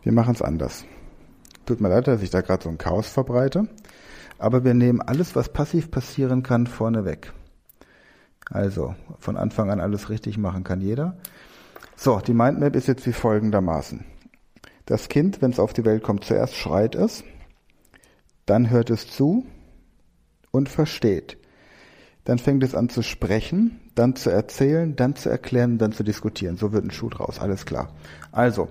Wir 0.03 0.13
machen 0.13 0.35
es 0.35 0.41
anders. 0.41 0.87
Tut 1.67 1.83
mir 1.83 1.91
leid, 1.91 2.09
dass 2.09 2.23
ich 2.23 2.31
da 2.31 2.41
gerade 2.41 2.63
so 2.65 2.71
ein 2.71 2.79
Chaos 2.79 3.09
verbreite 3.09 3.69
aber 4.43 4.65
wir 4.65 4.75
nehmen 4.75 5.01
alles, 5.01 5.37
was 5.37 5.51
passiv 5.51 5.93
passieren 5.93 6.43
kann, 6.43 6.67
vorne 6.67 7.05
weg. 7.05 7.33
Also 8.51 8.97
von 9.21 9.37
Anfang 9.37 9.71
an 9.71 9.79
alles 9.79 10.11
richtig 10.11 10.37
machen 10.37 10.65
kann 10.65 10.81
jeder. 10.81 11.17
So, 11.95 12.19
die 12.19 12.35
Mindmap 12.35 12.75
ist 12.75 12.89
jetzt 12.89 13.07
wie 13.07 13.13
folgendermaßen. 13.13 14.05
Das 14.87 15.09
Kind, 15.09 15.43
wenn 15.43 15.53
es 15.53 15.61
auf 15.61 15.75
die 15.75 15.85
Welt 15.85 16.03
kommt, 16.03 16.25
zuerst 16.25 16.57
schreit 16.57 16.97
es, 16.97 17.23
dann 18.47 18.71
hört 18.71 18.91
es 18.91 19.09
zu 19.09 19.47
und 20.51 20.69
versteht. 20.69 21.39
Dann 22.25 22.39
fängt 22.39 22.63
es 22.63 22.75
an 22.75 22.89
zu 22.89 23.03
sprechen, 23.03 23.81
dann 23.95 24.15
zu 24.15 24.31
erzählen, 24.31 24.95
dann 24.95 25.17
zu 25.17 25.29
erklären, 25.29 25.79
dann 25.79 25.93
zu 25.93 26.05
diskutieren. 26.05 26.57
So 26.57 26.73
wird 26.73 26.85
ein 26.85 26.91
Schuh 26.91 27.09
draus, 27.09 27.41
alles 27.41 27.67
klar. 27.67 27.93
Also, 28.31 28.69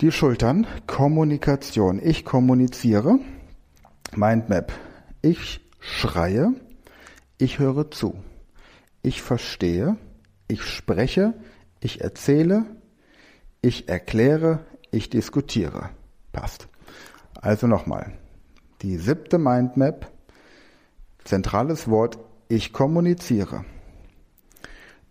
die 0.00 0.12
Schultern, 0.12 0.66
Kommunikation. 0.86 2.00
Ich 2.02 2.24
kommuniziere, 2.24 3.18
Mindmap. 4.14 4.72
Ich 5.22 5.60
schreie, 5.80 6.52
ich 7.38 7.58
höre 7.58 7.90
zu, 7.90 8.14
ich 9.02 9.22
verstehe, 9.22 9.96
ich 10.48 10.62
spreche, 10.62 11.34
ich 11.80 12.00
erzähle, 12.00 12.66
ich 13.62 13.88
erkläre, 13.88 14.60
ich 14.90 15.10
diskutiere. 15.10 15.90
Passt. 16.32 16.68
Also 17.40 17.66
nochmal. 17.66 18.12
Die 18.82 18.96
siebte 18.96 19.38
Mindmap. 19.38 20.10
Zentrales 21.24 21.88
Wort, 21.88 22.18
ich 22.48 22.72
kommuniziere. 22.72 23.64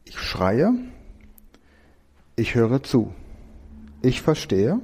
Ich 0.05 0.19
schreie, 0.19 0.73
ich 2.35 2.55
höre 2.55 2.81
zu. 2.81 3.13
Ich 4.01 4.21
verstehe, 4.21 4.79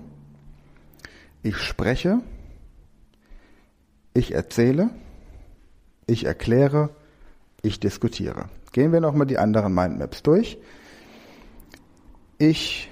ich 1.44 1.58
spreche, 1.58 2.20
ich 4.14 4.34
erzähle, 4.34 4.90
ich 6.08 6.26
erkläre, 6.26 6.90
ich 7.62 7.80
diskutiere. 7.80 8.50
Gehen 8.74 8.92
wir 8.92 9.00
nochmal 9.00 9.28
die 9.28 9.38
anderen 9.38 9.74
Mindmaps 9.74 10.24
durch. 10.24 10.58
Ich 12.38 12.92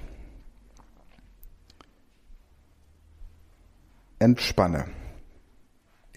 entspanne. 4.20 4.86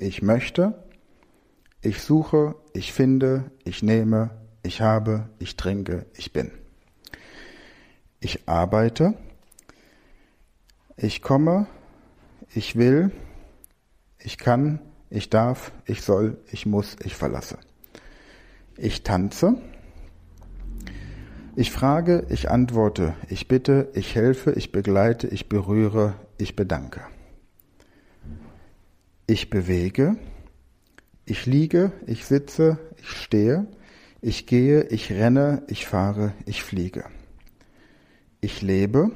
Ich 0.06 0.20
möchte, 0.20 0.74
ich 1.80 2.02
suche, 2.02 2.56
ich 2.74 2.92
finde, 2.92 3.50
ich 3.64 3.82
nehme, 3.82 4.32
ich 4.62 4.82
habe, 4.82 5.30
ich 5.38 5.56
trinke, 5.56 6.04
ich 6.14 6.30
bin. 6.30 6.50
Ich 8.20 8.46
arbeite, 8.46 9.14
ich 10.98 11.22
komme, 11.22 11.66
ich 12.54 12.76
will, 12.76 13.12
ich 14.18 14.36
kann, 14.36 14.78
ich 15.08 15.30
darf, 15.30 15.72
ich 15.86 16.02
soll, 16.02 16.36
ich 16.52 16.66
muss, 16.66 16.96
ich 17.02 17.16
verlasse. 17.16 17.56
Ich 18.76 19.04
tanze, 19.04 19.54
ich 21.56 21.70
frage, 21.70 22.26
ich 22.28 22.50
antworte, 22.50 23.14
ich 23.30 23.48
bitte, 23.48 23.88
ich 23.94 24.14
helfe, 24.14 24.52
ich 24.52 24.70
begleite, 24.70 25.28
ich 25.28 25.48
berühre, 25.48 26.12
ich 26.36 26.56
bedanke. 26.56 27.00
Ich 29.26 29.48
bewege, 29.48 30.16
ich 31.24 31.46
liege, 31.46 31.92
ich 32.06 32.26
sitze, 32.26 32.78
ich 33.00 33.08
stehe, 33.08 33.66
ich 34.20 34.46
gehe, 34.46 34.82
ich 34.88 35.10
renne, 35.12 35.62
ich 35.66 35.86
fahre, 35.86 36.34
ich 36.44 36.62
fliege. 36.62 37.06
Ich 38.42 38.60
lebe, 38.60 39.12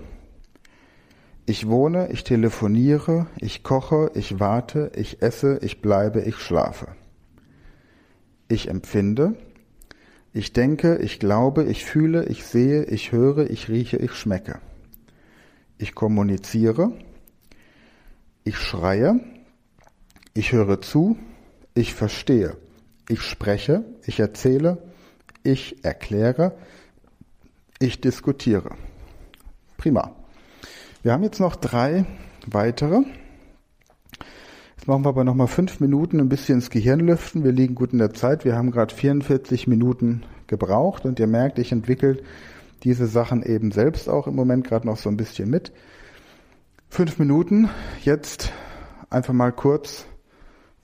ich 1.44 1.68
wohne, 1.68 2.10
ich 2.10 2.24
telefoniere, 2.24 3.26
ich 3.38 3.62
koche, 3.62 4.10
ich 4.14 4.40
warte, 4.40 4.92
ich 4.96 5.20
esse, 5.20 5.58
ich 5.60 5.82
bleibe, 5.82 6.22
ich 6.22 6.36
schlafe. 6.36 6.88
Ich 8.48 8.68
empfinde, 8.68 9.34
ich 10.32 10.54
denke, 10.54 10.96
ich 11.02 11.18
glaube, 11.18 11.64
ich 11.64 11.84
fühle, 11.84 12.24
ich 12.28 12.44
sehe, 12.44 12.84
ich 12.84 13.12
höre, 13.12 13.50
ich 13.50 13.68
rieche, 13.68 13.98
ich 13.98 14.14
schmecke. 14.14 14.58
Ich 15.76 15.94
kommuniziere, 15.94 16.92
ich 18.44 18.56
schreie, 18.56 19.20
ich 20.38 20.52
höre 20.52 20.80
zu, 20.80 21.18
ich 21.74 21.94
verstehe, 21.94 22.56
ich 23.08 23.22
spreche, 23.22 23.84
ich 24.06 24.20
erzähle, 24.20 24.78
ich 25.42 25.84
erkläre, 25.84 26.56
ich 27.80 28.00
diskutiere. 28.00 28.76
Prima. 29.78 30.14
Wir 31.02 31.12
haben 31.12 31.24
jetzt 31.24 31.40
noch 31.40 31.56
drei 31.56 32.04
weitere. 32.46 33.00
Jetzt 34.76 34.86
machen 34.86 35.04
wir 35.04 35.08
aber 35.08 35.24
noch 35.24 35.34
mal 35.34 35.48
fünf 35.48 35.80
Minuten 35.80 36.20
ein 36.20 36.28
bisschen 36.28 36.58
ins 36.58 36.70
Gehirn 36.70 37.00
lüften. 37.00 37.42
Wir 37.42 37.50
liegen 37.50 37.74
gut 37.74 37.92
in 37.92 37.98
der 37.98 38.14
Zeit. 38.14 38.44
Wir 38.44 38.54
haben 38.54 38.70
gerade 38.70 38.94
44 38.94 39.66
Minuten 39.66 40.22
gebraucht 40.46 41.04
und 41.04 41.18
ihr 41.18 41.26
merkt, 41.26 41.58
ich 41.58 41.72
entwickle 41.72 42.22
diese 42.84 43.08
Sachen 43.08 43.42
eben 43.42 43.72
selbst 43.72 44.08
auch 44.08 44.28
im 44.28 44.36
Moment 44.36 44.64
gerade 44.68 44.86
noch 44.86 44.98
so 44.98 45.08
ein 45.08 45.16
bisschen 45.16 45.50
mit. 45.50 45.72
Fünf 46.88 47.18
Minuten. 47.18 47.68
Jetzt 48.04 48.52
einfach 49.10 49.34
mal 49.34 49.50
kurz 49.50 50.06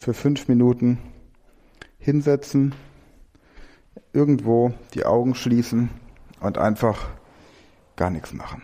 für 0.05 0.12
fünf 0.12 0.48
Minuten 0.48 0.98
hinsetzen, 1.98 2.74
irgendwo 4.12 4.74
die 4.92 5.07
Augen 5.07 5.34
schließen 5.34 5.88
und 6.40 6.59
einfach 6.59 7.09
gar 7.96 8.11
nichts 8.11 8.34
machen. 8.34 8.61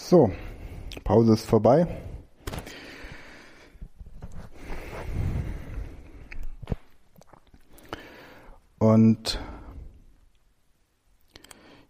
So, 0.00 0.30
Pause 1.02 1.34
ist 1.34 1.44
vorbei. 1.44 1.86
Und 8.78 9.40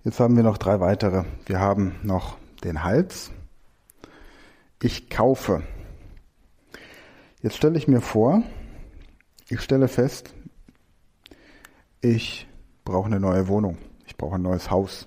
jetzt 0.04 0.18
haben 0.18 0.36
wir 0.36 0.42
noch 0.42 0.56
drei 0.56 0.80
weitere. 0.80 1.24
Wir 1.46 1.60
haben 1.60 2.00
noch 2.02 2.38
den 2.64 2.82
Hals. 2.82 3.30
Ich 4.82 5.10
kaufe. 5.10 5.62
Jetzt 7.42 7.56
stelle 7.56 7.76
ich 7.76 7.88
mir 7.88 8.00
vor, 8.00 8.42
ich 9.48 9.60
stelle 9.60 9.86
fest, 9.86 10.34
ich 12.00 12.48
brauche 12.84 13.06
eine 13.06 13.20
neue 13.20 13.46
Wohnung. 13.48 13.76
Ich 14.06 14.16
brauche 14.16 14.36
ein 14.36 14.42
neues 14.42 14.70
Haus. 14.70 15.06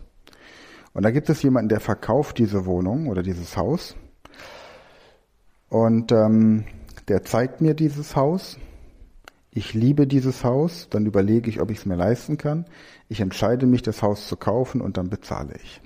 Und 0.93 1.03
da 1.03 1.11
gibt 1.11 1.29
es 1.29 1.41
jemanden, 1.41 1.69
der 1.69 1.79
verkauft 1.79 2.37
diese 2.37 2.65
Wohnung 2.65 3.07
oder 3.07 3.23
dieses 3.23 3.55
Haus. 3.55 3.95
Und 5.69 6.11
ähm, 6.11 6.65
der 7.07 7.23
zeigt 7.23 7.61
mir 7.61 7.73
dieses 7.73 8.15
Haus. 8.15 8.57
Ich 9.51 9.73
liebe 9.73 10.05
dieses 10.05 10.43
Haus. 10.43 10.87
Dann 10.89 11.05
überlege 11.05 11.49
ich, 11.49 11.61
ob 11.61 11.71
ich 11.71 11.79
es 11.79 11.85
mir 11.85 11.95
leisten 11.95 12.37
kann. 12.37 12.65
Ich 13.07 13.21
entscheide 13.21 13.65
mich, 13.65 13.81
das 13.81 14.01
Haus 14.01 14.27
zu 14.27 14.35
kaufen 14.35 14.81
und 14.81 14.97
dann 14.97 15.09
bezahle 15.09 15.55
ich. 15.63 15.81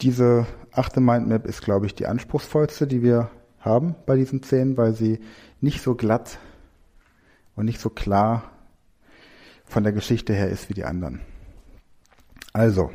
Diese 0.00 0.46
achte 0.70 1.00
Mindmap 1.00 1.46
ist, 1.46 1.62
glaube 1.62 1.86
ich, 1.86 1.94
die 1.94 2.06
anspruchsvollste, 2.06 2.86
die 2.86 3.02
wir 3.02 3.30
haben 3.58 3.96
bei 4.06 4.16
diesen 4.16 4.42
zehn, 4.42 4.76
weil 4.76 4.94
sie 4.94 5.18
nicht 5.60 5.82
so 5.82 5.94
glatt 5.94 6.38
und 7.56 7.64
nicht 7.64 7.80
so 7.80 7.90
klar 7.90 8.52
von 9.64 9.82
der 9.82 9.92
Geschichte 9.92 10.32
her 10.32 10.48
ist 10.48 10.68
wie 10.68 10.74
die 10.74 10.84
anderen. 10.84 11.20
Also, 12.52 12.90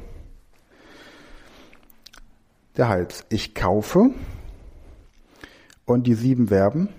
der 2.76 2.90
Hals. 2.90 3.26
Ich 3.30 3.54
kaufe, 3.54 4.12
Und 5.86 6.08
die 6.08 6.14
sieben 6.14 6.48
Verben, 6.48 6.90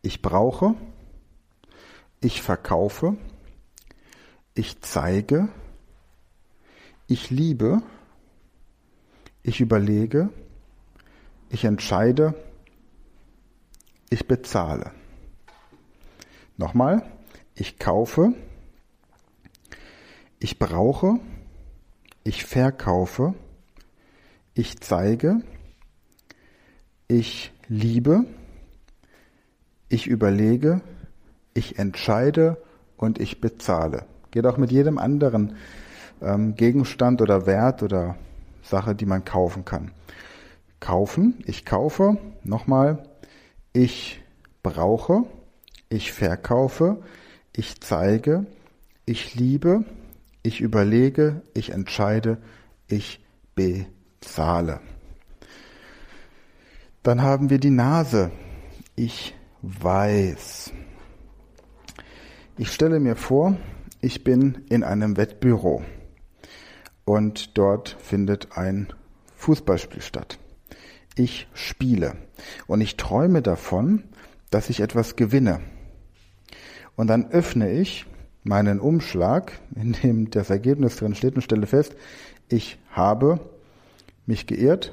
ich 0.00 0.22
brauche, 0.22 0.74
ich 2.20 2.40
verkaufe, 2.40 3.16
ich 4.54 4.80
zeige, 4.80 5.48
ich 7.06 7.30
liebe, 7.30 7.82
ich 9.42 9.60
überlege, 9.60 10.30
ich 11.50 11.64
entscheide, 11.64 12.34
ich 14.08 14.26
bezahle. 14.26 14.92
Nochmal, 16.56 17.02
ich 17.54 17.78
kaufe, 17.78 18.32
ich 20.38 20.58
brauche, 20.58 21.18
ich 21.18 21.33
verkaufe, 22.32 23.34
ich 24.54 24.80
zeige, 24.80 25.42
ich 27.08 27.52
liebe, 27.68 28.24
ich 29.88 30.06
überlege, 30.06 30.80
ich 31.54 31.78
entscheide 31.78 32.56
und 32.96 33.20
ich 33.20 33.40
bezahle. 33.40 34.06
Geht 34.30 34.46
auch 34.46 34.56
mit 34.56 34.72
jedem 34.72 34.98
anderen 34.98 35.56
ähm, 36.22 36.54
Gegenstand 36.54 37.20
oder 37.20 37.46
Wert 37.46 37.82
oder 37.82 38.16
Sache, 38.62 38.94
die 38.94 39.06
man 39.06 39.24
kaufen 39.24 39.64
kann. 39.64 39.92
Kaufen, 40.80 41.42
ich 41.46 41.64
kaufe, 41.64 42.18
nochmal, 42.42 43.08
ich 43.72 44.22
brauche, 44.62 45.24
ich 45.88 46.12
verkaufe, 46.12 47.02
ich 47.54 47.80
zeige, 47.80 48.46
ich 49.06 49.34
liebe, 49.34 49.84
ich 50.44 50.60
überlege, 50.60 51.42
ich 51.54 51.70
entscheide, 51.70 52.38
ich 52.86 53.24
bezahle. 53.54 54.80
Dann 57.02 57.22
haben 57.22 57.50
wir 57.50 57.58
die 57.58 57.70
Nase. 57.70 58.30
Ich 58.94 59.34
weiß. 59.62 60.72
Ich 62.58 62.72
stelle 62.72 63.00
mir 63.00 63.16
vor, 63.16 63.56
ich 64.00 64.22
bin 64.22 64.64
in 64.68 64.84
einem 64.84 65.16
Wettbüro 65.16 65.82
und 67.04 67.56
dort 67.56 67.96
findet 67.98 68.56
ein 68.56 68.92
Fußballspiel 69.36 70.02
statt. 70.02 70.38
Ich 71.16 71.48
spiele 71.54 72.16
und 72.66 72.82
ich 72.82 72.96
träume 72.96 73.40
davon, 73.40 74.04
dass 74.50 74.68
ich 74.68 74.80
etwas 74.80 75.16
gewinne. 75.16 75.60
Und 76.96 77.06
dann 77.06 77.30
öffne 77.30 77.72
ich 77.72 78.06
meinen 78.44 78.78
Umschlag, 78.78 79.52
in 79.74 79.92
dem 79.92 80.30
das 80.30 80.50
Ergebnis 80.50 80.96
drin 80.96 81.14
steht 81.14 81.34
und 81.34 81.42
stelle 81.42 81.66
fest, 81.66 81.96
ich 82.48 82.78
habe 82.90 83.40
mich 84.26 84.46
geirrt, 84.46 84.92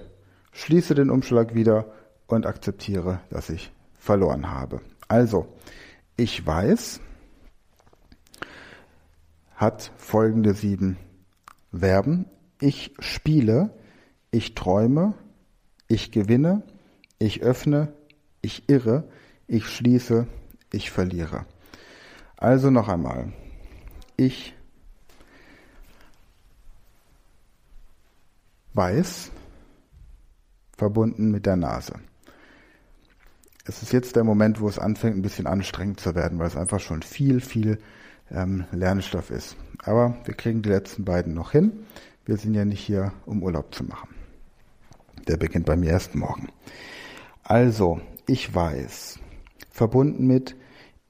schließe 0.54 0.96
den 0.96 1.10
Umschlag 1.10 1.54
wieder 1.54 1.86
und 2.28 2.46
akzeptiere, 2.46 3.20
dass 3.30 3.50
ich 3.50 3.72
verloren 4.00 4.50
habe. 4.50 4.82
Also, 5.08 5.48
ich 6.16 6.46
weiß, 6.46 7.02
hat 9.56 9.92
folgende 9.98 10.54
sieben 10.54 10.98
Verben. 11.72 12.26
Ich 12.60 12.94
spiele, 13.00 13.70
ich 14.32 14.56
träume, 14.56 15.14
ich 15.88 16.12
gewinne, 16.12 16.64
ich 17.20 17.42
öffne, 17.42 17.94
ich 18.42 18.70
irre, 18.70 19.10
ich 19.48 19.68
schließe, 19.68 20.26
ich 20.72 20.90
verliere. 20.90 21.46
Also 22.38 22.72
noch 22.72 22.88
einmal. 22.88 23.34
Ich 24.22 24.54
weiß, 28.74 29.32
verbunden 30.78 31.32
mit 31.32 31.48
der 31.48 31.56
Nase. 31.56 31.96
Es 33.66 33.82
ist 33.82 33.94
jetzt 33.94 34.16
der 34.16 34.24
Moment, 34.24 34.60
wo 34.60 34.70
es 34.70 34.78
anfängt, 34.78 35.18
ein 35.18 35.24
bisschen 35.24 35.48
anstrengend 35.48 36.00
zu 36.00 36.14
werden, 36.14 36.38
weil 36.38 36.46
es 36.46 36.56
einfach 36.56 36.80
schon 36.80 37.02
viel, 37.02 37.42
viel 37.42 37.80
ähm, 38.30 38.66
Lernstoff 38.72 39.32
ist. 39.32 39.56
Aber 39.86 40.16
wir 40.26 40.36
kriegen 40.36 40.62
die 40.62 40.70
letzten 40.70 41.04
beiden 41.04 41.34
noch 41.34 41.52
hin. 41.52 41.88
Wir 42.26 42.38
sind 42.38 42.54
ja 42.54 42.64
nicht 42.64 42.82
hier, 42.82 43.14
um 43.26 43.42
Urlaub 43.42 43.74
zu 43.74 43.86
machen. 43.86 44.14
Der 45.28 45.38
beginnt 45.38 45.66
bei 45.66 45.76
mir 45.76 45.90
erst 45.90 46.14
morgen. 46.14 46.50
Also, 47.42 48.00
ich 48.28 48.54
weiß, 48.54 49.18
verbunden 49.72 50.28
mit 50.28 50.56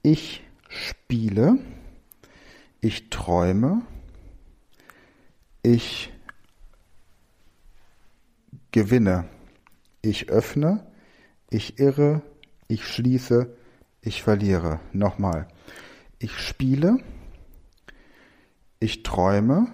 ich 0.00 0.42
spiele, 0.70 1.58
ich 2.82 3.10
träume, 3.10 3.82
ich 5.62 6.12
gewinne, 8.72 9.28
ich 10.02 10.28
öffne, 10.28 10.84
ich 11.48 11.78
irre, 11.78 12.22
ich 12.66 12.84
schließe, 12.84 13.56
ich 14.00 14.24
verliere. 14.24 14.80
Nochmal. 14.92 15.46
Ich 16.18 16.36
spiele, 16.38 16.98
ich 18.80 19.04
träume, 19.04 19.68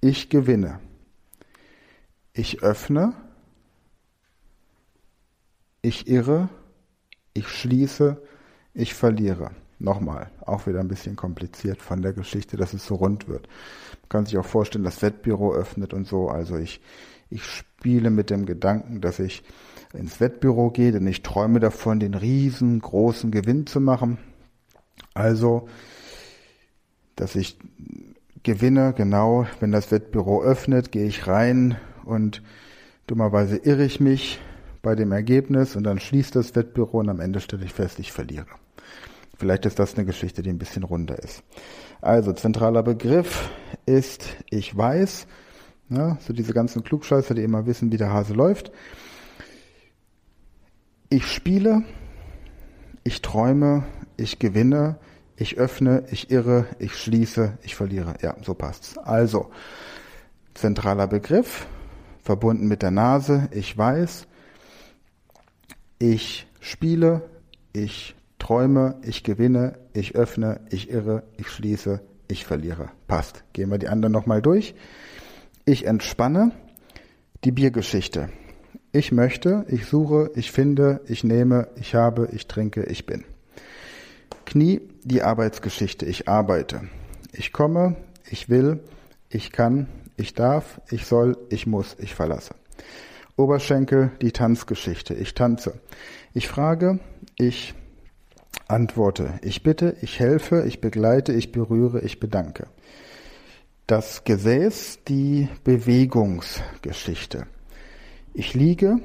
ich 0.00 0.30
gewinne, 0.30 0.80
ich 2.32 2.62
öffne, 2.62 3.12
ich 5.82 6.08
irre, 6.08 6.48
ich 7.34 7.48
schließe, 7.48 8.22
ich 8.72 8.94
verliere. 8.94 9.50
Nochmal, 9.80 10.30
auch 10.44 10.66
wieder 10.66 10.80
ein 10.80 10.88
bisschen 10.88 11.16
kompliziert 11.16 11.80
von 11.80 12.02
der 12.02 12.12
Geschichte, 12.12 12.58
dass 12.58 12.74
es 12.74 12.84
so 12.84 12.96
rund 12.96 13.28
wird. 13.28 13.48
Man 14.02 14.08
kann 14.10 14.26
sich 14.26 14.36
auch 14.36 14.44
vorstellen, 14.44 14.84
das 14.84 15.00
Wettbüro 15.00 15.54
öffnet 15.54 15.94
und 15.94 16.06
so. 16.06 16.28
Also 16.28 16.58
ich, 16.58 16.82
ich 17.30 17.42
spiele 17.42 18.10
mit 18.10 18.28
dem 18.28 18.44
Gedanken, 18.44 19.00
dass 19.00 19.18
ich 19.18 19.42
ins 19.94 20.20
Wettbüro 20.20 20.70
gehe, 20.70 20.92
denn 20.92 21.06
ich 21.06 21.22
träume 21.22 21.60
davon, 21.60 21.98
den 21.98 22.12
riesengroßen 22.12 23.30
Gewinn 23.30 23.66
zu 23.66 23.80
machen. 23.80 24.18
Also, 25.14 25.66
dass 27.16 27.34
ich 27.34 27.58
gewinne, 28.42 28.92
genau, 28.94 29.46
wenn 29.60 29.72
das 29.72 29.90
Wettbüro 29.90 30.42
öffnet, 30.42 30.92
gehe 30.92 31.06
ich 31.06 31.26
rein 31.26 31.78
und 32.04 32.42
dummerweise 33.06 33.56
irre 33.56 33.84
ich 33.84 33.98
mich 33.98 34.40
bei 34.82 34.94
dem 34.94 35.12
Ergebnis 35.12 35.74
und 35.74 35.84
dann 35.84 35.98
schließt 35.98 36.36
das 36.36 36.54
Wettbüro 36.54 36.98
und 36.98 37.08
am 37.08 37.20
Ende 37.20 37.40
stelle 37.40 37.64
ich 37.64 37.72
fest, 37.72 37.98
ich 37.98 38.12
verliere. 38.12 38.46
Vielleicht 39.40 39.64
ist 39.64 39.78
das 39.78 39.94
eine 39.94 40.04
Geschichte, 40.04 40.42
die 40.42 40.50
ein 40.50 40.58
bisschen 40.58 40.82
runder 40.82 41.18
ist. 41.18 41.42
Also, 42.02 42.34
zentraler 42.34 42.82
Begriff 42.82 43.48
ist, 43.86 44.36
ich 44.50 44.76
weiß, 44.76 45.26
ne, 45.88 46.18
so 46.20 46.34
diese 46.34 46.52
ganzen 46.52 46.84
Klugscheißer, 46.84 47.32
die 47.32 47.42
immer 47.42 47.64
wissen, 47.64 47.90
wie 47.90 47.96
der 47.96 48.12
Hase 48.12 48.34
läuft. 48.34 48.70
Ich 51.08 51.26
spiele, 51.32 51.84
ich 53.02 53.22
träume, 53.22 53.84
ich 54.18 54.38
gewinne, 54.38 54.98
ich 55.36 55.56
öffne, 55.56 56.04
ich 56.10 56.30
irre, 56.30 56.66
ich 56.78 56.94
schließe, 56.94 57.56
ich 57.62 57.74
verliere. 57.74 58.16
Ja, 58.20 58.36
so 58.42 58.52
passt's. 58.52 58.98
Also, 58.98 59.50
zentraler 60.52 61.06
Begriff, 61.06 61.66
verbunden 62.22 62.68
mit 62.68 62.82
der 62.82 62.90
Nase, 62.90 63.48
ich 63.52 63.78
weiß, 63.78 64.26
ich 65.98 66.46
spiele, 66.60 67.22
ich 67.72 68.14
träume, 68.40 68.96
ich 69.02 69.22
gewinne, 69.22 69.78
ich 69.92 70.16
öffne, 70.16 70.60
ich 70.70 70.90
irre, 70.90 71.22
ich 71.36 71.48
schließe, 71.48 72.00
ich 72.26 72.44
verliere. 72.44 72.90
Passt. 73.06 73.44
Gehen 73.52 73.70
wir 73.70 73.78
die 73.78 73.88
anderen 73.88 74.12
nochmal 74.12 74.42
durch. 74.42 74.74
Ich 75.64 75.86
entspanne, 75.86 76.50
die 77.44 77.52
Biergeschichte. 77.52 78.30
Ich 78.90 79.12
möchte, 79.12 79.64
ich 79.68 79.86
suche, 79.86 80.32
ich 80.34 80.50
finde, 80.50 81.00
ich 81.06 81.22
nehme, 81.22 81.68
ich 81.76 81.94
habe, 81.94 82.28
ich 82.32 82.48
trinke, 82.48 82.82
ich 82.84 83.06
bin. 83.06 83.24
Knie, 84.46 84.80
die 85.04 85.22
Arbeitsgeschichte. 85.22 86.06
Ich 86.06 86.28
arbeite. 86.28 86.82
Ich 87.32 87.52
komme, 87.52 87.94
ich 88.28 88.48
will, 88.48 88.80
ich 89.28 89.52
kann, 89.52 89.86
ich 90.16 90.34
darf, 90.34 90.80
ich 90.90 91.06
soll, 91.06 91.38
ich 91.50 91.68
muss, 91.68 91.94
ich 92.00 92.16
verlasse. 92.16 92.54
Oberschenkel, 93.36 94.10
die 94.20 94.32
Tanzgeschichte. 94.32 95.14
Ich 95.14 95.34
tanze. 95.34 95.80
Ich 96.34 96.48
frage, 96.48 96.98
ich 97.38 97.74
antworte. 98.70 99.34
Ich 99.42 99.62
bitte, 99.62 99.96
ich 100.00 100.18
helfe, 100.18 100.64
ich 100.66 100.80
begleite, 100.80 101.32
ich 101.32 101.52
berühre, 101.52 102.00
ich 102.00 102.18
bedanke. 102.20 102.66
Das 103.86 104.24
Gesäß, 104.24 105.00
die 105.08 105.48
Bewegungsgeschichte. 105.64 107.46
Ich 108.32 108.54
liege, 108.54 109.00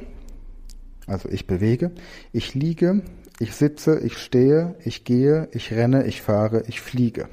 also 1.07 1.27
ich 1.29 1.47
bewege, 1.47 1.91
ich 2.31 2.53
liege, 2.53 3.01
ich 3.39 3.55
sitze, 3.55 3.99
ich 3.99 4.17
stehe, 4.17 4.75
ich 4.83 5.03
gehe, 5.03 5.49
ich 5.51 5.73
renne, 5.73 6.05
ich 6.05 6.21
fahre, 6.21 6.63
ich 6.67 6.81
fliege. 6.81 7.27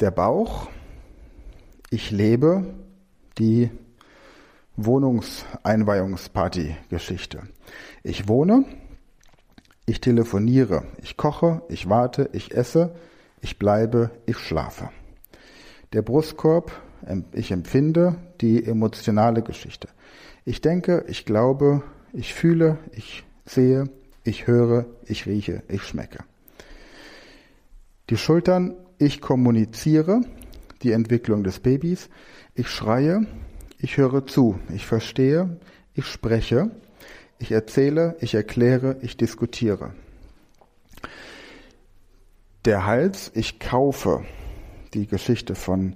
Der 0.00 0.10
Bauch, 0.10 0.70
ich 1.90 2.10
lebe, 2.10 2.64
die 3.38 3.70
Wohnungseinweihungsparty-Geschichte. 4.76 7.42
Ich 8.02 8.28
wohne, 8.28 8.64
ich 9.88 10.00
telefoniere, 10.02 10.84
ich 11.02 11.16
koche, 11.16 11.62
ich 11.68 11.88
warte, 11.88 12.28
ich 12.32 12.54
esse, 12.54 12.94
ich 13.40 13.58
bleibe, 13.58 14.10
ich 14.26 14.36
schlafe. 14.36 14.90
Der 15.94 16.02
Brustkorb, 16.02 16.70
ich 17.32 17.50
empfinde 17.52 18.16
die 18.42 18.64
emotionale 18.64 19.42
Geschichte. 19.42 19.88
Ich 20.44 20.60
denke, 20.60 21.04
ich 21.08 21.24
glaube, 21.24 21.82
ich 22.12 22.34
fühle, 22.34 22.76
ich 22.92 23.24
sehe, 23.46 23.88
ich 24.24 24.46
höre, 24.46 24.84
ich 25.06 25.24
rieche, 25.24 25.62
ich 25.68 25.82
schmecke. 25.84 26.18
Die 28.10 28.18
Schultern, 28.18 28.76
ich 28.98 29.22
kommuniziere 29.22 30.20
die 30.82 30.92
Entwicklung 30.92 31.44
des 31.44 31.60
Babys, 31.60 32.10
ich 32.54 32.68
schreie, 32.68 33.26
ich 33.78 33.96
höre 33.96 34.26
zu, 34.26 34.58
ich 34.74 34.86
verstehe, 34.86 35.58
ich 35.94 36.04
spreche, 36.04 36.70
ich 37.38 37.52
erzähle, 37.52 38.16
ich 38.20 38.34
erkläre, 38.34 38.96
ich 39.02 39.16
diskutiere. 39.16 39.92
Der 42.64 42.84
Hals, 42.84 43.30
ich 43.34 43.60
kaufe 43.60 44.24
die 44.94 45.06
Geschichte 45.06 45.54
von 45.54 45.94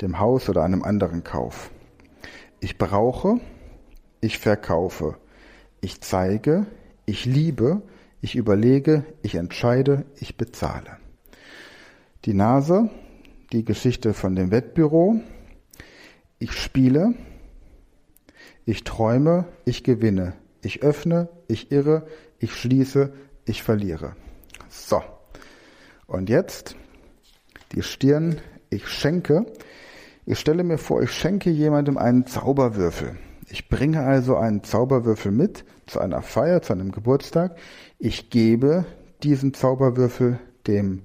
dem 0.00 0.18
Haus 0.18 0.48
oder 0.48 0.62
einem 0.62 0.82
anderen 0.82 1.24
Kauf. 1.24 1.70
Ich 2.60 2.78
brauche, 2.78 3.40
ich 4.20 4.38
verkaufe, 4.38 5.16
ich 5.80 6.00
zeige, 6.00 6.66
ich 7.06 7.24
liebe, 7.24 7.82
ich 8.20 8.36
überlege, 8.36 9.04
ich 9.22 9.34
entscheide, 9.34 10.04
ich 10.20 10.36
bezahle. 10.36 10.98
Die 12.24 12.34
Nase, 12.34 12.88
die 13.52 13.64
Geschichte 13.64 14.14
von 14.14 14.36
dem 14.36 14.50
Wettbüro. 14.50 15.20
Ich 16.38 16.52
spiele, 16.52 17.14
ich 18.64 18.84
träume, 18.84 19.46
ich 19.64 19.82
gewinne, 19.82 20.34
ich 20.62 20.82
öffne, 20.82 21.28
ich 21.48 21.70
irre, 21.72 22.06
ich 22.38 22.54
schließe, 22.54 23.12
ich 23.44 23.62
verliere. 23.62 24.16
So. 24.68 25.02
Und 26.06 26.28
jetzt 26.28 26.76
die 27.72 27.82
Stirn, 27.82 28.40
ich 28.70 28.88
schenke. 28.88 29.46
Ich 30.24 30.38
stelle 30.38 30.62
mir 30.62 30.78
vor, 30.78 31.02
ich 31.02 31.10
schenke 31.10 31.50
jemandem 31.50 31.98
einen 31.98 32.26
Zauberwürfel. 32.26 33.16
Ich 33.48 33.68
bringe 33.68 34.00
also 34.00 34.36
einen 34.36 34.62
Zauberwürfel 34.62 35.32
mit 35.32 35.64
zu 35.86 36.00
einer 36.00 36.22
Feier, 36.22 36.62
zu 36.62 36.72
einem 36.72 36.92
Geburtstag. 36.92 37.56
Ich 37.98 38.30
gebe 38.30 38.86
diesen 39.22 39.52
Zauberwürfel 39.52 40.38
dem 40.66 41.02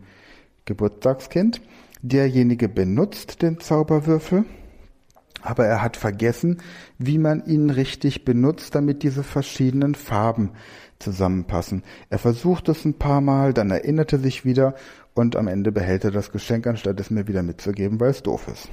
Geburtstagskind. 0.65 1.61
Derjenige 2.01 2.69
benutzt 2.69 3.41
den 3.41 3.59
Zauberwürfel, 3.59 4.45
aber 5.47 5.65
er 5.65 5.81
hat 5.81 5.95
vergessen, 5.95 6.57
wie 6.97 7.17
man 7.17 7.45
ihn 7.45 7.69
richtig 7.69 8.25
benutzt, 8.25 8.75
damit 8.75 9.03
diese 9.03 9.23
verschiedenen 9.23 9.95
Farben 9.95 10.51
zusammenpassen. 10.99 11.83
Er 12.09 12.19
versucht 12.19 12.69
es 12.69 12.83
ein 12.83 12.95
paar 12.95 13.21
Mal, 13.21 13.53
dann 13.53 13.71
erinnert 13.71 14.11
er 14.11 14.19
sich 14.19 14.43
wieder 14.43 14.75
und 15.13 15.35
am 15.35 15.47
Ende 15.47 15.71
behält 15.71 16.03
er 16.03 16.11
das 16.11 16.31
Geschenk, 16.31 16.67
anstatt 16.67 16.99
es 16.99 17.09
mir 17.09 17.27
wieder 17.27 17.43
mitzugeben, 17.43 17.99
weil 17.99 18.11
es 18.11 18.23
doof 18.23 18.47
ist. 18.47 18.69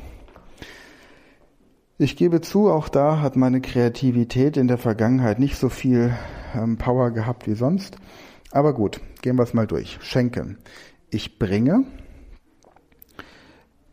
Ich 1.97 2.16
gebe 2.16 2.41
zu, 2.41 2.70
auch 2.70 2.89
da 2.89 3.20
hat 3.20 3.37
meine 3.37 3.61
Kreativität 3.61 4.57
in 4.57 4.66
der 4.66 4.79
Vergangenheit 4.79 5.39
nicht 5.39 5.57
so 5.57 5.68
viel 5.68 6.12
ähm, 6.57 6.77
Power 6.77 7.12
gehabt 7.12 7.47
wie 7.47 7.55
sonst. 7.55 7.99
Aber 8.51 8.75
gut, 8.75 9.01
gehen 9.22 9.37
wir 9.37 9.45
es 9.45 9.55
mal 9.55 9.68
durch. 9.68 9.99
Schenken. 10.03 10.59
Ich 11.11 11.39
bringe, 11.39 11.85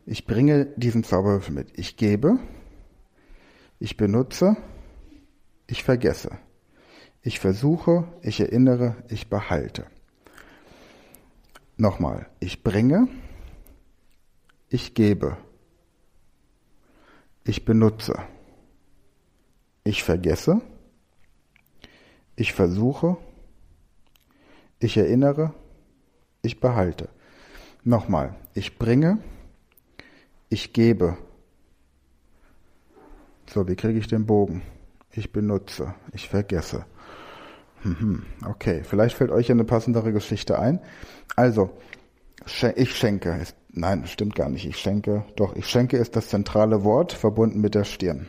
ich 0.04 0.26
bringe 0.26 0.66
diesen 0.76 1.04
Zauberwürfel 1.04 1.54
mit. 1.54 1.68
Ich 1.74 1.96
gebe, 1.96 2.38
ich 3.82 3.96
benutze, 3.96 4.56
ich 5.66 5.82
vergesse. 5.82 6.38
Ich 7.20 7.40
versuche, 7.40 8.06
ich 8.22 8.38
erinnere, 8.38 8.94
ich 9.08 9.28
behalte. 9.28 9.86
Nochmal, 11.76 12.28
ich 12.38 12.62
bringe, 12.62 13.08
ich 14.68 14.94
gebe, 14.94 15.36
ich 17.42 17.64
benutze, 17.64 18.14
ich 19.82 20.04
vergesse, 20.04 20.60
ich 22.36 22.52
versuche, 22.52 23.16
ich 24.78 24.96
erinnere, 24.96 25.54
ich 26.42 26.60
behalte. 26.60 27.08
Nochmal, 27.82 28.36
ich 28.54 28.78
bringe, 28.78 29.18
ich 30.50 30.72
gebe. 30.72 31.18
So, 33.52 33.68
wie 33.68 33.76
kriege 33.76 33.98
ich 33.98 34.06
den 34.06 34.24
Bogen? 34.24 34.62
Ich 35.10 35.30
benutze, 35.30 35.94
ich 36.14 36.30
vergesse. 36.30 36.86
Mhm, 37.84 38.24
okay, 38.46 38.82
vielleicht 38.82 39.14
fällt 39.14 39.30
euch 39.30 39.50
eine 39.50 39.64
passendere 39.64 40.10
Geschichte 40.10 40.58
ein. 40.58 40.80
Also, 41.36 41.70
ich 42.76 42.96
schenke. 42.96 43.36
Ist, 43.36 43.54
nein, 43.68 44.06
stimmt 44.06 44.36
gar 44.36 44.48
nicht. 44.48 44.64
Ich 44.64 44.78
schenke. 44.78 45.26
Doch, 45.36 45.54
ich 45.54 45.66
schenke 45.66 45.98
ist 45.98 46.16
das 46.16 46.28
zentrale 46.28 46.82
Wort, 46.82 47.12
verbunden 47.12 47.60
mit 47.60 47.74
der 47.74 47.84
Stirn. 47.84 48.26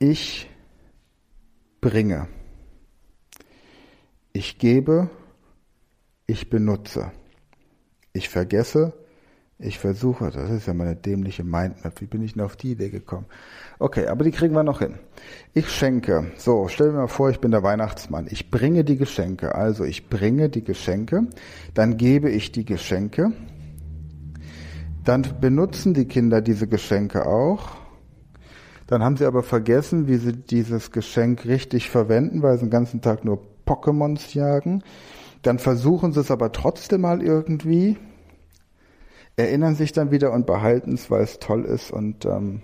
Ich 0.00 0.50
bringe. 1.80 2.26
Ich 4.32 4.58
gebe. 4.58 5.10
Ich 6.26 6.50
benutze. 6.50 7.12
Ich 8.12 8.28
vergesse. 8.28 9.03
Ich 9.58 9.78
versuche, 9.78 10.32
das 10.32 10.50
ist 10.50 10.66
ja 10.66 10.74
meine 10.74 10.96
dämliche 10.96 11.44
Mindmap. 11.44 12.00
Wie 12.00 12.06
bin 12.06 12.22
ich 12.22 12.32
denn 12.32 12.42
auf 12.42 12.56
die 12.56 12.72
Idee 12.72 12.90
gekommen? 12.90 13.26
Okay, 13.78 14.08
aber 14.08 14.24
die 14.24 14.32
kriegen 14.32 14.52
wir 14.52 14.64
noch 14.64 14.80
hin. 14.80 14.94
Ich 15.52 15.70
schenke. 15.70 16.32
So, 16.36 16.66
stell 16.66 16.88
mir 16.88 16.98
mal 16.98 17.06
vor, 17.06 17.30
ich 17.30 17.38
bin 17.38 17.52
der 17.52 17.62
Weihnachtsmann. 17.62 18.26
Ich 18.28 18.50
bringe 18.50 18.82
die 18.82 18.96
Geschenke. 18.96 19.54
Also 19.54 19.84
ich 19.84 20.08
bringe 20.08 20.48
die 20.48 20.64
Geschenke, 20.64 21.28
dann 21.72 21.96
gebe 21.96 22.30
ich 22.30 22.50
die 22.50 22.64
Geschenke. 22.64 23.32
Dann 25.04 25.24
benutzen 25.40 25.94
die 25.94 26.06
Kinder 26.06 26.40
diese 26.40 26.66
Geschenke 26.66 27.24
auch. 27.24 27.76
Dann 28.88 29.04
haben 29.04 29.16
sie 29.16 29.24
aber 29.24 29.44
vergessen, 29.44 30.08
wie 30.08 30.16
sie 30.16 30.32
dieses 30.32 30.90
Geschenk 30.90 31.44
richtig 31.44 31.90
verwenden, 31.90 32.42
weil 32.42 32.56
sie 32.58 32.66
den 32.66 32.70
ganzen 32.70 33.02
Tag 33.02 33.24
nur 33.24 33.40
Pokémons 33.66 34.34
jagen. 34.34 34.82
Dann 35.42 35.60
versuchen 35.60 36.12
sie 36.12 36.20
es 36.20 36.32
aber 36.32 36.50
trotzdem 36.50 37.02
mal 37.02 37.22
irgendwie 37.22 37.96
erinnern 39.36 39.74
sich 39.74 39.92
dann 39.92 40.10
wieder 40.10 40.32
und 40.32 40.46
behalten 40.46 40.94
es, 40.94 41.10
weil 41.10 41.22
es 41.22 41.38
toll 41.38 41.64
ist 41.64 41.90
und 41.90 42.24
ähm, 42.24 42.62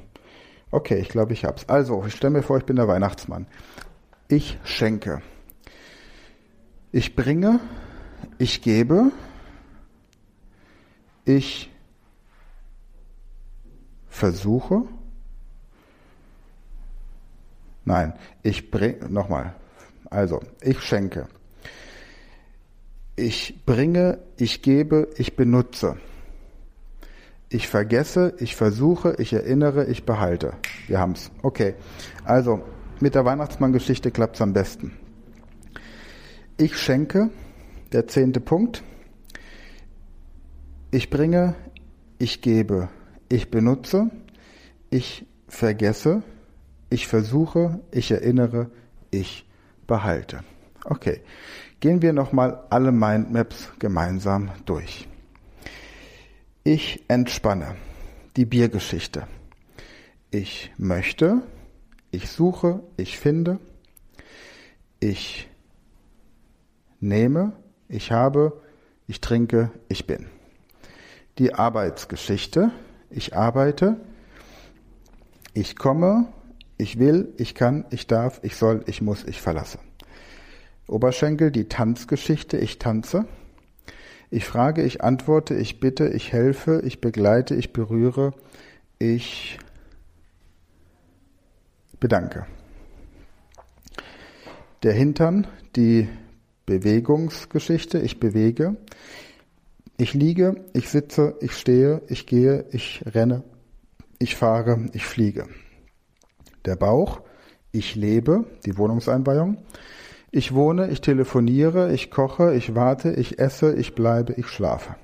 okay, 0.70 0.98
ich 0.98 1.08
glaube, 1.08 1.32
ich 1.32 1.44
hab's. 1.44 1.68
Also, 1.68 2.04
ich 2.06 2.14
stelle 2.14 2.32
mir 2.32 2.42
vor, 2.42 2.58
ich 2.58 2.64
bin 2.64 2.76
der 2.76 2.88
Weihnachtsmann. 2.88 3.46
Ich 4.28 4.58
schenke. 4.64 5.22
Ich 6.92 7.16
bringe, 7.16 7.60
ich 8.38 8.62
gebe, 8.62 9.12
ich 11.24 11.70
versuche, 14.08 14.82
nein, 17.84 18.14
ich 18.42 18.70
bringe, 18.70 19.08
nochmal, 19.08 19.54
also, 20.10 20.40
ich 20.60 20.80
schenke, 20.80 21.28
ich 23.14 23.64
bringe, 23.64 24.18
ich 24.36 24.62
gebe, 24.62 25.08
ich 25.16 25.36
benutze. 25.36 25.96
Ich 27.52 27.66
vergesse, 27.66 28.32
ich 28.38 28.54
versuche, 28.54 29.16
ich 29.18 29.32
erinnere, 29.32 29.86
ich 29.86 30.04
behalte. 30.04 30.52
Wir 30.86 31.00
haben's. 31.00 31.32
Okay. 31.42 31.74
Also, 32.24 32.62
mit 33.00 33.16
der 33.16 33.24
Weihnachtsmann-Geschichte 33.24 34.12
klappt's 34.12 34.40
am 34.40 34.52
besten. 34.52 34.92
Ich 36.56 36.78
schenke, 36.78 37.30
der 37.90 38.06
zehnte 38.06 38.38
Punkt. 38.38 38.84
Ich 40.92 41.10
bringe, 41.10 41.56
ich 42.18 42.40
gebe, 42.40 42.88
ich 43.28 43.50
benutze, 43.50 44.10
ich 44.90 45.26
vergesse, 45.48 46.22
ich 46.88 47.08
versuche, 47.08 47.80
ich 47.90 48.12
erinnere, 48.12 48.70
ich 49.10 49.44
behalte. 49.88 50.44
Okay. 50.84 51.20
Gehen 51.80 52.00
wir 52.00 52.12
nochmal 52.12 52.62
alle 52.70 52.92
Mindmaps 52.92 53.72
gemeinsam 53.80 54.50
durch. 54.66 55.08
Ich 56.64 57.04
entspanne. 57.08 57.76
Die 58.36 58.44
Biergeschichte. 58.44 59.26
Ich 60.30 60.70
möchte, 60.76 61.42
ich 62.10 62.28
suche, 62.28 62.82
ich 62.98 63.18
finde, 63.18 63.58
ich 65.00 65.48
nehme, 67.00 67.54
ich 67.88 68.12
habe, 68.12 68.60
ich 69.06 69.22
trinke, 69.22 69.70
ich 69.88 70.06
bin. 70.06 70.26
Die 71.38 71.54
Arbeitsgeschichte. 71.54 72.70
Ich 73.08 73.34
arbeite, 73.34 73.96
ich 75.54 75.76
komme, 75.76 76.28
ich 76.76 76.98
will, 76.98 77.32
ich 77.38 77.56
kann, 77.56 77.86
ich 77.90 78.06
darf, 78.06 78.38
ich 78.44 78.54
soll, 78.54 78.84
ich 78.86 79.02
muss, 79.02 79.24
ich 79.24 79.40
verlasse. 79.40 79.78
Oberschenkel, 80.86 81.50
die 81.50 81.68
Tanzgeschichte. 81.68 82.58
Ich 82.58 82.78
tanze. 82.78 83.24
Ich 84.30 84.44
frage, 84.44 84.82
ich 84.82 85.02
antworte, 85.02 85.54
ich 85.54 85.80
bitte, 85.80 86.08
ich 86.08 86.32
helfe, 86.32 86.82
ich 86.84 87.00
begleite, 87.00 87.56
ich 87.56 87.72
berühre, 87.72 88.32
ich 88.98 89.58
bedanke. 91.98 92.46
Der 94.84 94.92
Hintern, 94.92 95.48
die 95.74 96.08
Bewegungsgeschichte, 96.64 97.98
ich 97.98 98.20
bewege, 98.20 98.76
ich 99.96 100.14
liege, 100.14 100.64
ich 100.74 100.88
sitze, 100.88 101.34
ich 101.40 101.52
stehe, 101.52 102.02
ich 102.06 102.26
gehe, 102.26 102.66
ich 102.70 103.02
renne, 103.12 103.42
ich 104.20 104.36
fahre, 104.36 104.86
ich 104.92 105.04
fliege. 105.04 105.48
Der 106.64 106.76
Bauch, 106.76 107.22
Ich 107.72 107.94
lebe, 107.94 108.46
die 108.66 108.76
Wohnungseinweihung. 108.76 109.58
Ich 110.32 110.54
wohne, 110.54 110.90
ich 110.90 111.00
telefoniere, 111.00 111.92
ich 111.92 112.12
koche, 112.12 112.54
ich 112.54 112.76
warte, 112.76 113.10
ich 113.12 113.40
esse, 113.40 113.74
ich 113.74 113.96
bleibe, 113.96 114.34
ich 114.34 114.46
schlafe. 114.46 114.94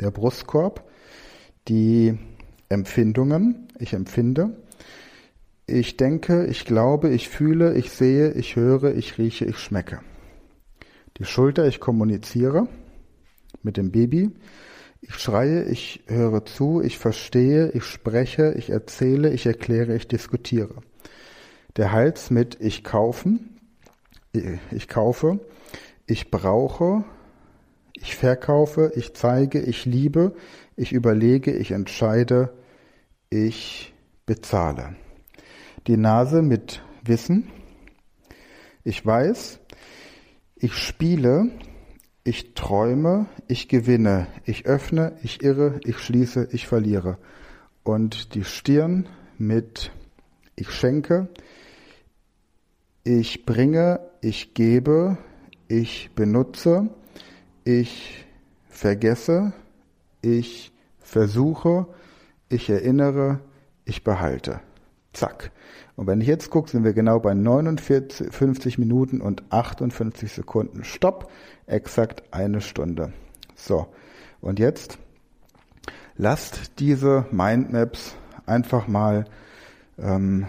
Der 0.00 0.10
Brustkorb, 0.10 0.82
die 1.68 2.18
Empfindungen, 2.68 3.68
ich 3.78 3.92
empfinde. 3.92 4.56
Ich 5.66 5.96
denke, 5.96 6.46
ich 6.46 6.64
glaube, 6.64 7.10
ich 7.10 7.28
fühle, 7.28 7.74
ich 7.74 7.92
sehe, 7.92 8.32
ich 8.32 8.56
höre, 8.56 8.96
ich 8.96 9.16
rieche, 9.18 9.44
ich 9.44 9.58
schmecke. 9.58 10.00
Die 11.18 11.24
Schulter, 11.24 11.68
ich 11.68 11.78
kommuniziere 11.78 12.66
mit 13.62 13.76
dem 13.76 13.92
Baby. 13.92 14.30
Ich 15.00 15.14
schreie, 15.14 15.64
ich 15.64 16.02
höre 16.08 16.44
zu, 16.44 16.80
ich 16.82 16.98
verstehe, 16.98 17.70
ich 17.70 17.84
spreche, 17.84 18.54
ich 18.56 18.70
erzähle, 18.70 19.30
ich 19.30 19.46
erkläre, 19.46 19.94
ich 19.94 20.08
diskutiere. 20.08 20.82
Der 21.76 21.92
Hals 21.92 22.30
mit 22.30 22.60
ich 22.60 22.82
kaufen, 22.82 23.57
ich 24.32 24.88
kaufe, 24.88 25.40
ich 26.06 26.30
brauche, 26.30 27.04
ich 27.94 28.16
verkaufe, 28.16 28.92
ich 28.94 29.14
zeige, 29.14 29.60
ich 29.60 29.84
liebe, 29.84 30.34
ich 30.76 30.92
überlege, 30.92 31.52
ich 31.52 31.72
entscheide, 31.72 32.52
ich 33.30 33.94
bezahle. 34.26 34.96
Die 35.86 35.96
Nase 35.96 36.42
mit 36.42 36.82
Wissen, 37.02 37.50
ich 38.84 39.04
weiß, 39.04 39.60
ich 40.56 40.74
spiele, 40.74 41.50
ich 42.24 42.54
träume, 42.54 43.26
ich 43.48 43.68
gewinne, 43.68 44.26
ich 44.44 44.66
öffne, 44.66 45.16
ich 45.22 45.42
irre, 45.42 45.80
ich 45.84 45.98
schließe, 45.98 46.48
ich 46.52 46.66
verliere. 46.66 47.18
Und 47.84 48.34
die 48.34 48.44
Stirn 48.44 49.08
mit 49.38 49.92
ich 50.58 50.70
schenke, 50.70 51.28
ich 53.08 53.46
bringe, 53.46 54.00
ich 54.20 54.52
gebe, 54.52 55.16
ich 55.66 56.10
benutze, 56.14 56.90
ich 57.64 58.26
vergesse, 58.68 59.54
ich 60.20 60.72
versuche, 60.98 61.86
ich 62.50 62.68
erinnere, 62.68 63.40
ich 63.86 64.04
behalte. 64.04 64.60
Zack. 65.14 65.52
Und 65.96 66.06
wenn 66.06 66.20
ich 66.20 66.26
jetzt 66.26 66.50
gucke, 66.50 66.68
sind 66.68 66.84
wir 66.84 66.92
genau 66.92 67.18
bei 67.18 67.32
49, 67.32 68.30
50 68.30 68.76
Minuten 68.76 69.22
und 69.22 69.42
58 69.48 70.30
Sekunden. 70.30 70.84
Stopp. 70.84 71.30
Exakt 71.66 72.22
eine 72.30 72.60
Stunde. 72.60 73.14
So. 73.54 73.86
Und 74.42 74.58
jetzt 74.58 74.98
lasst 76.18 76.78
diese 76.78 77.24
Mindmaps 77.30 78.16
einfach 78.44 78.86
mal 78.86 79.24
ähm, 79.98 80.46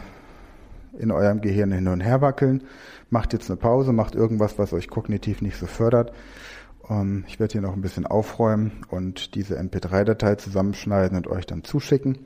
in 0.99 1.11
eurem 1.11 1.41
Gehirn 1.41 1.71
hin 1.71 1.87
und 1.87 2.01
her 2.01 2.21
wackeln. 2.21 2.63
Macht 3.09 3.33
jetzt 3.33 3.49
eine 3.49 3.57
Pause, 3.57 3.93
macht 3.93 4.15
irgendwas, 4.15 4.59
was 4.59 4.73
euch 4.73 4.89
kognitiv 4.89 5.41
nicht 5.41 5.57
so 5.57 5.65
fördert. 5.65 6.13
Ähm, 6.89 7.23
ich 7.27 7.39
werde 7.39 7.53
hier 7.53 7.61
noch 7.61 7.73
ein 7.73 7.81
bisschen 7.81 8.05
aufräumen 8.05 8.85
und 8.89 9.35
diese 9.35 9.59
MP3-Datei 9.59 10.35
zusammenschneiden 10.35 11.17
und 11.17 11.27
euch 11.27 11.45
dann 11.45 11.63
zuschicken. 11.63 12.19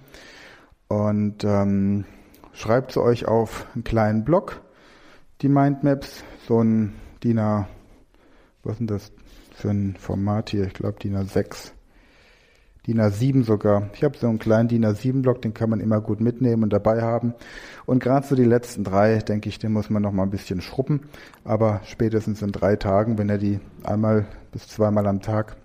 Und 0.87 1.43
ähm, 1.43 2.05
schreibt 2.53 2.91
sie 2.91 3.01
euch 3.01 3.27
auf 3.27 3.65
einen 3.73 3.83
kleinen 3.83 4.23
Block, 4.23 4.61
die 5.41 5.49
Mindmaps, 5.49 6.23
so 6.47 6.61
ein 6.61 6.93
DIN 7.23 7.39
A, 7.39 7.67
was 8.63 8.73
ist 8.73 8.79
denn 8.79 8.87
das 8.87 9.11
für 9.55 9.69
ein 9.69 9.95
Format 9.97 10.49
hier? 10.49 10.65
Ich 10.65 10.73
glaube 10.73 10.99
DIN 10.99 11.17
A6. 11.17 11.71
DIN 12.85 12.99
A7 12.99 13.43
sogar. 13.43 13.89
Ich 13.93 14.03
habe 14.03 14.17
so 14.17 14.27
einen 14.27 14.39
kleinen 14.39 14.67
DIN 14.67 14.85
A7-Block, 14.85 15.41
den 15.41 15.53
kann 15.53 15.69
man 15.69 15.79
immer 15.79 16.01
gut 16.01 16.19
mitnehmen 16.19 16.63
und 16.63 16.73
dabei 16.73 17.01
haben. 17.01 17.33
Und 17.85 18.03
gerade 18.03 18.27
so 18.27 18.35
die 18.35 18.43
letzten 18.43 18.83
drei, 18.83 19.19
denke 19.19 19.47
ich, 19.47 19.57
den 19.57 19.71
muss 19.71 19.89
man 19.89 20.01
noch 20.01 20.11
mal 20.11 20.23
ein 20.23 20.29
bisschen 20.29 20.61
schrubben. 20.61 21.01
Aber 21.45 21.81
spätestens 21.85 22.41
in 22.41 22.51
drei 22.51 22.75
Tagen, 22.75 23.17
wenn 23.17 23.29
ihr 23.29 23.37
die 23.37 23.59
einmal 23.83 24.25
bis 24.51 24.67
zweimal 24.67 25.07
am 25.07 25.21
Tag 25.21 25.55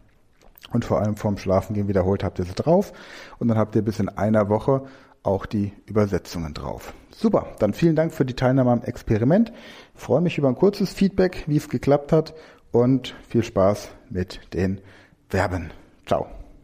und 0.72 0.84
vor 0.84 1.00
allem 1.00 1.16
vorm 1.16 1.38
Schlafengehen 1.38 1.88
wiederholt, 1.88 2.22
habt 2.22 2.38
ihr 2.38 2.44
sie 2.44 2.54
drauf. 2.54 2.92
Und 3.38 3.48
dann 3.48 3.58
habt 3.58 3.74
ihr 3.74 3.82
bis 3.82 3.98
in 3.98 4.08
einer 4.08 4.48
Woche 4.48 4.82
auch 5.24 5.44
die 5.46 5.72
Übersetzungen 5.86 6.54
drauf. 6.54 6.94
Super, 7.10 7.48
dann 7.58 7.72
vielen 7.72 7.96
Dank 7.96 8.12
für 8.12 8.24
die 8.24 8.34
Teilnahme 8.34 8.70
am 8.70 8.82
Experiment. 8.82 9.52
Ich 9.96 10.00
freue 10.00 10.20
mich 10.20 10.38
über 10.38 10.48
ein 10.48 10.54
kurzes 10.54 10.92
Feedback, 10.92 11.44
wie 11.48 11.56
es 11.56 11.68
geklappt 11.68 12.12
hat 12.12 12.34
und 12.70 13.16
viel 13.28 13.42
Spaß 13.42 13.90
mit 14.08 14.40
den 14.54 14.80
Verben. 15.28 15.72
Ciao. 16.06 16.37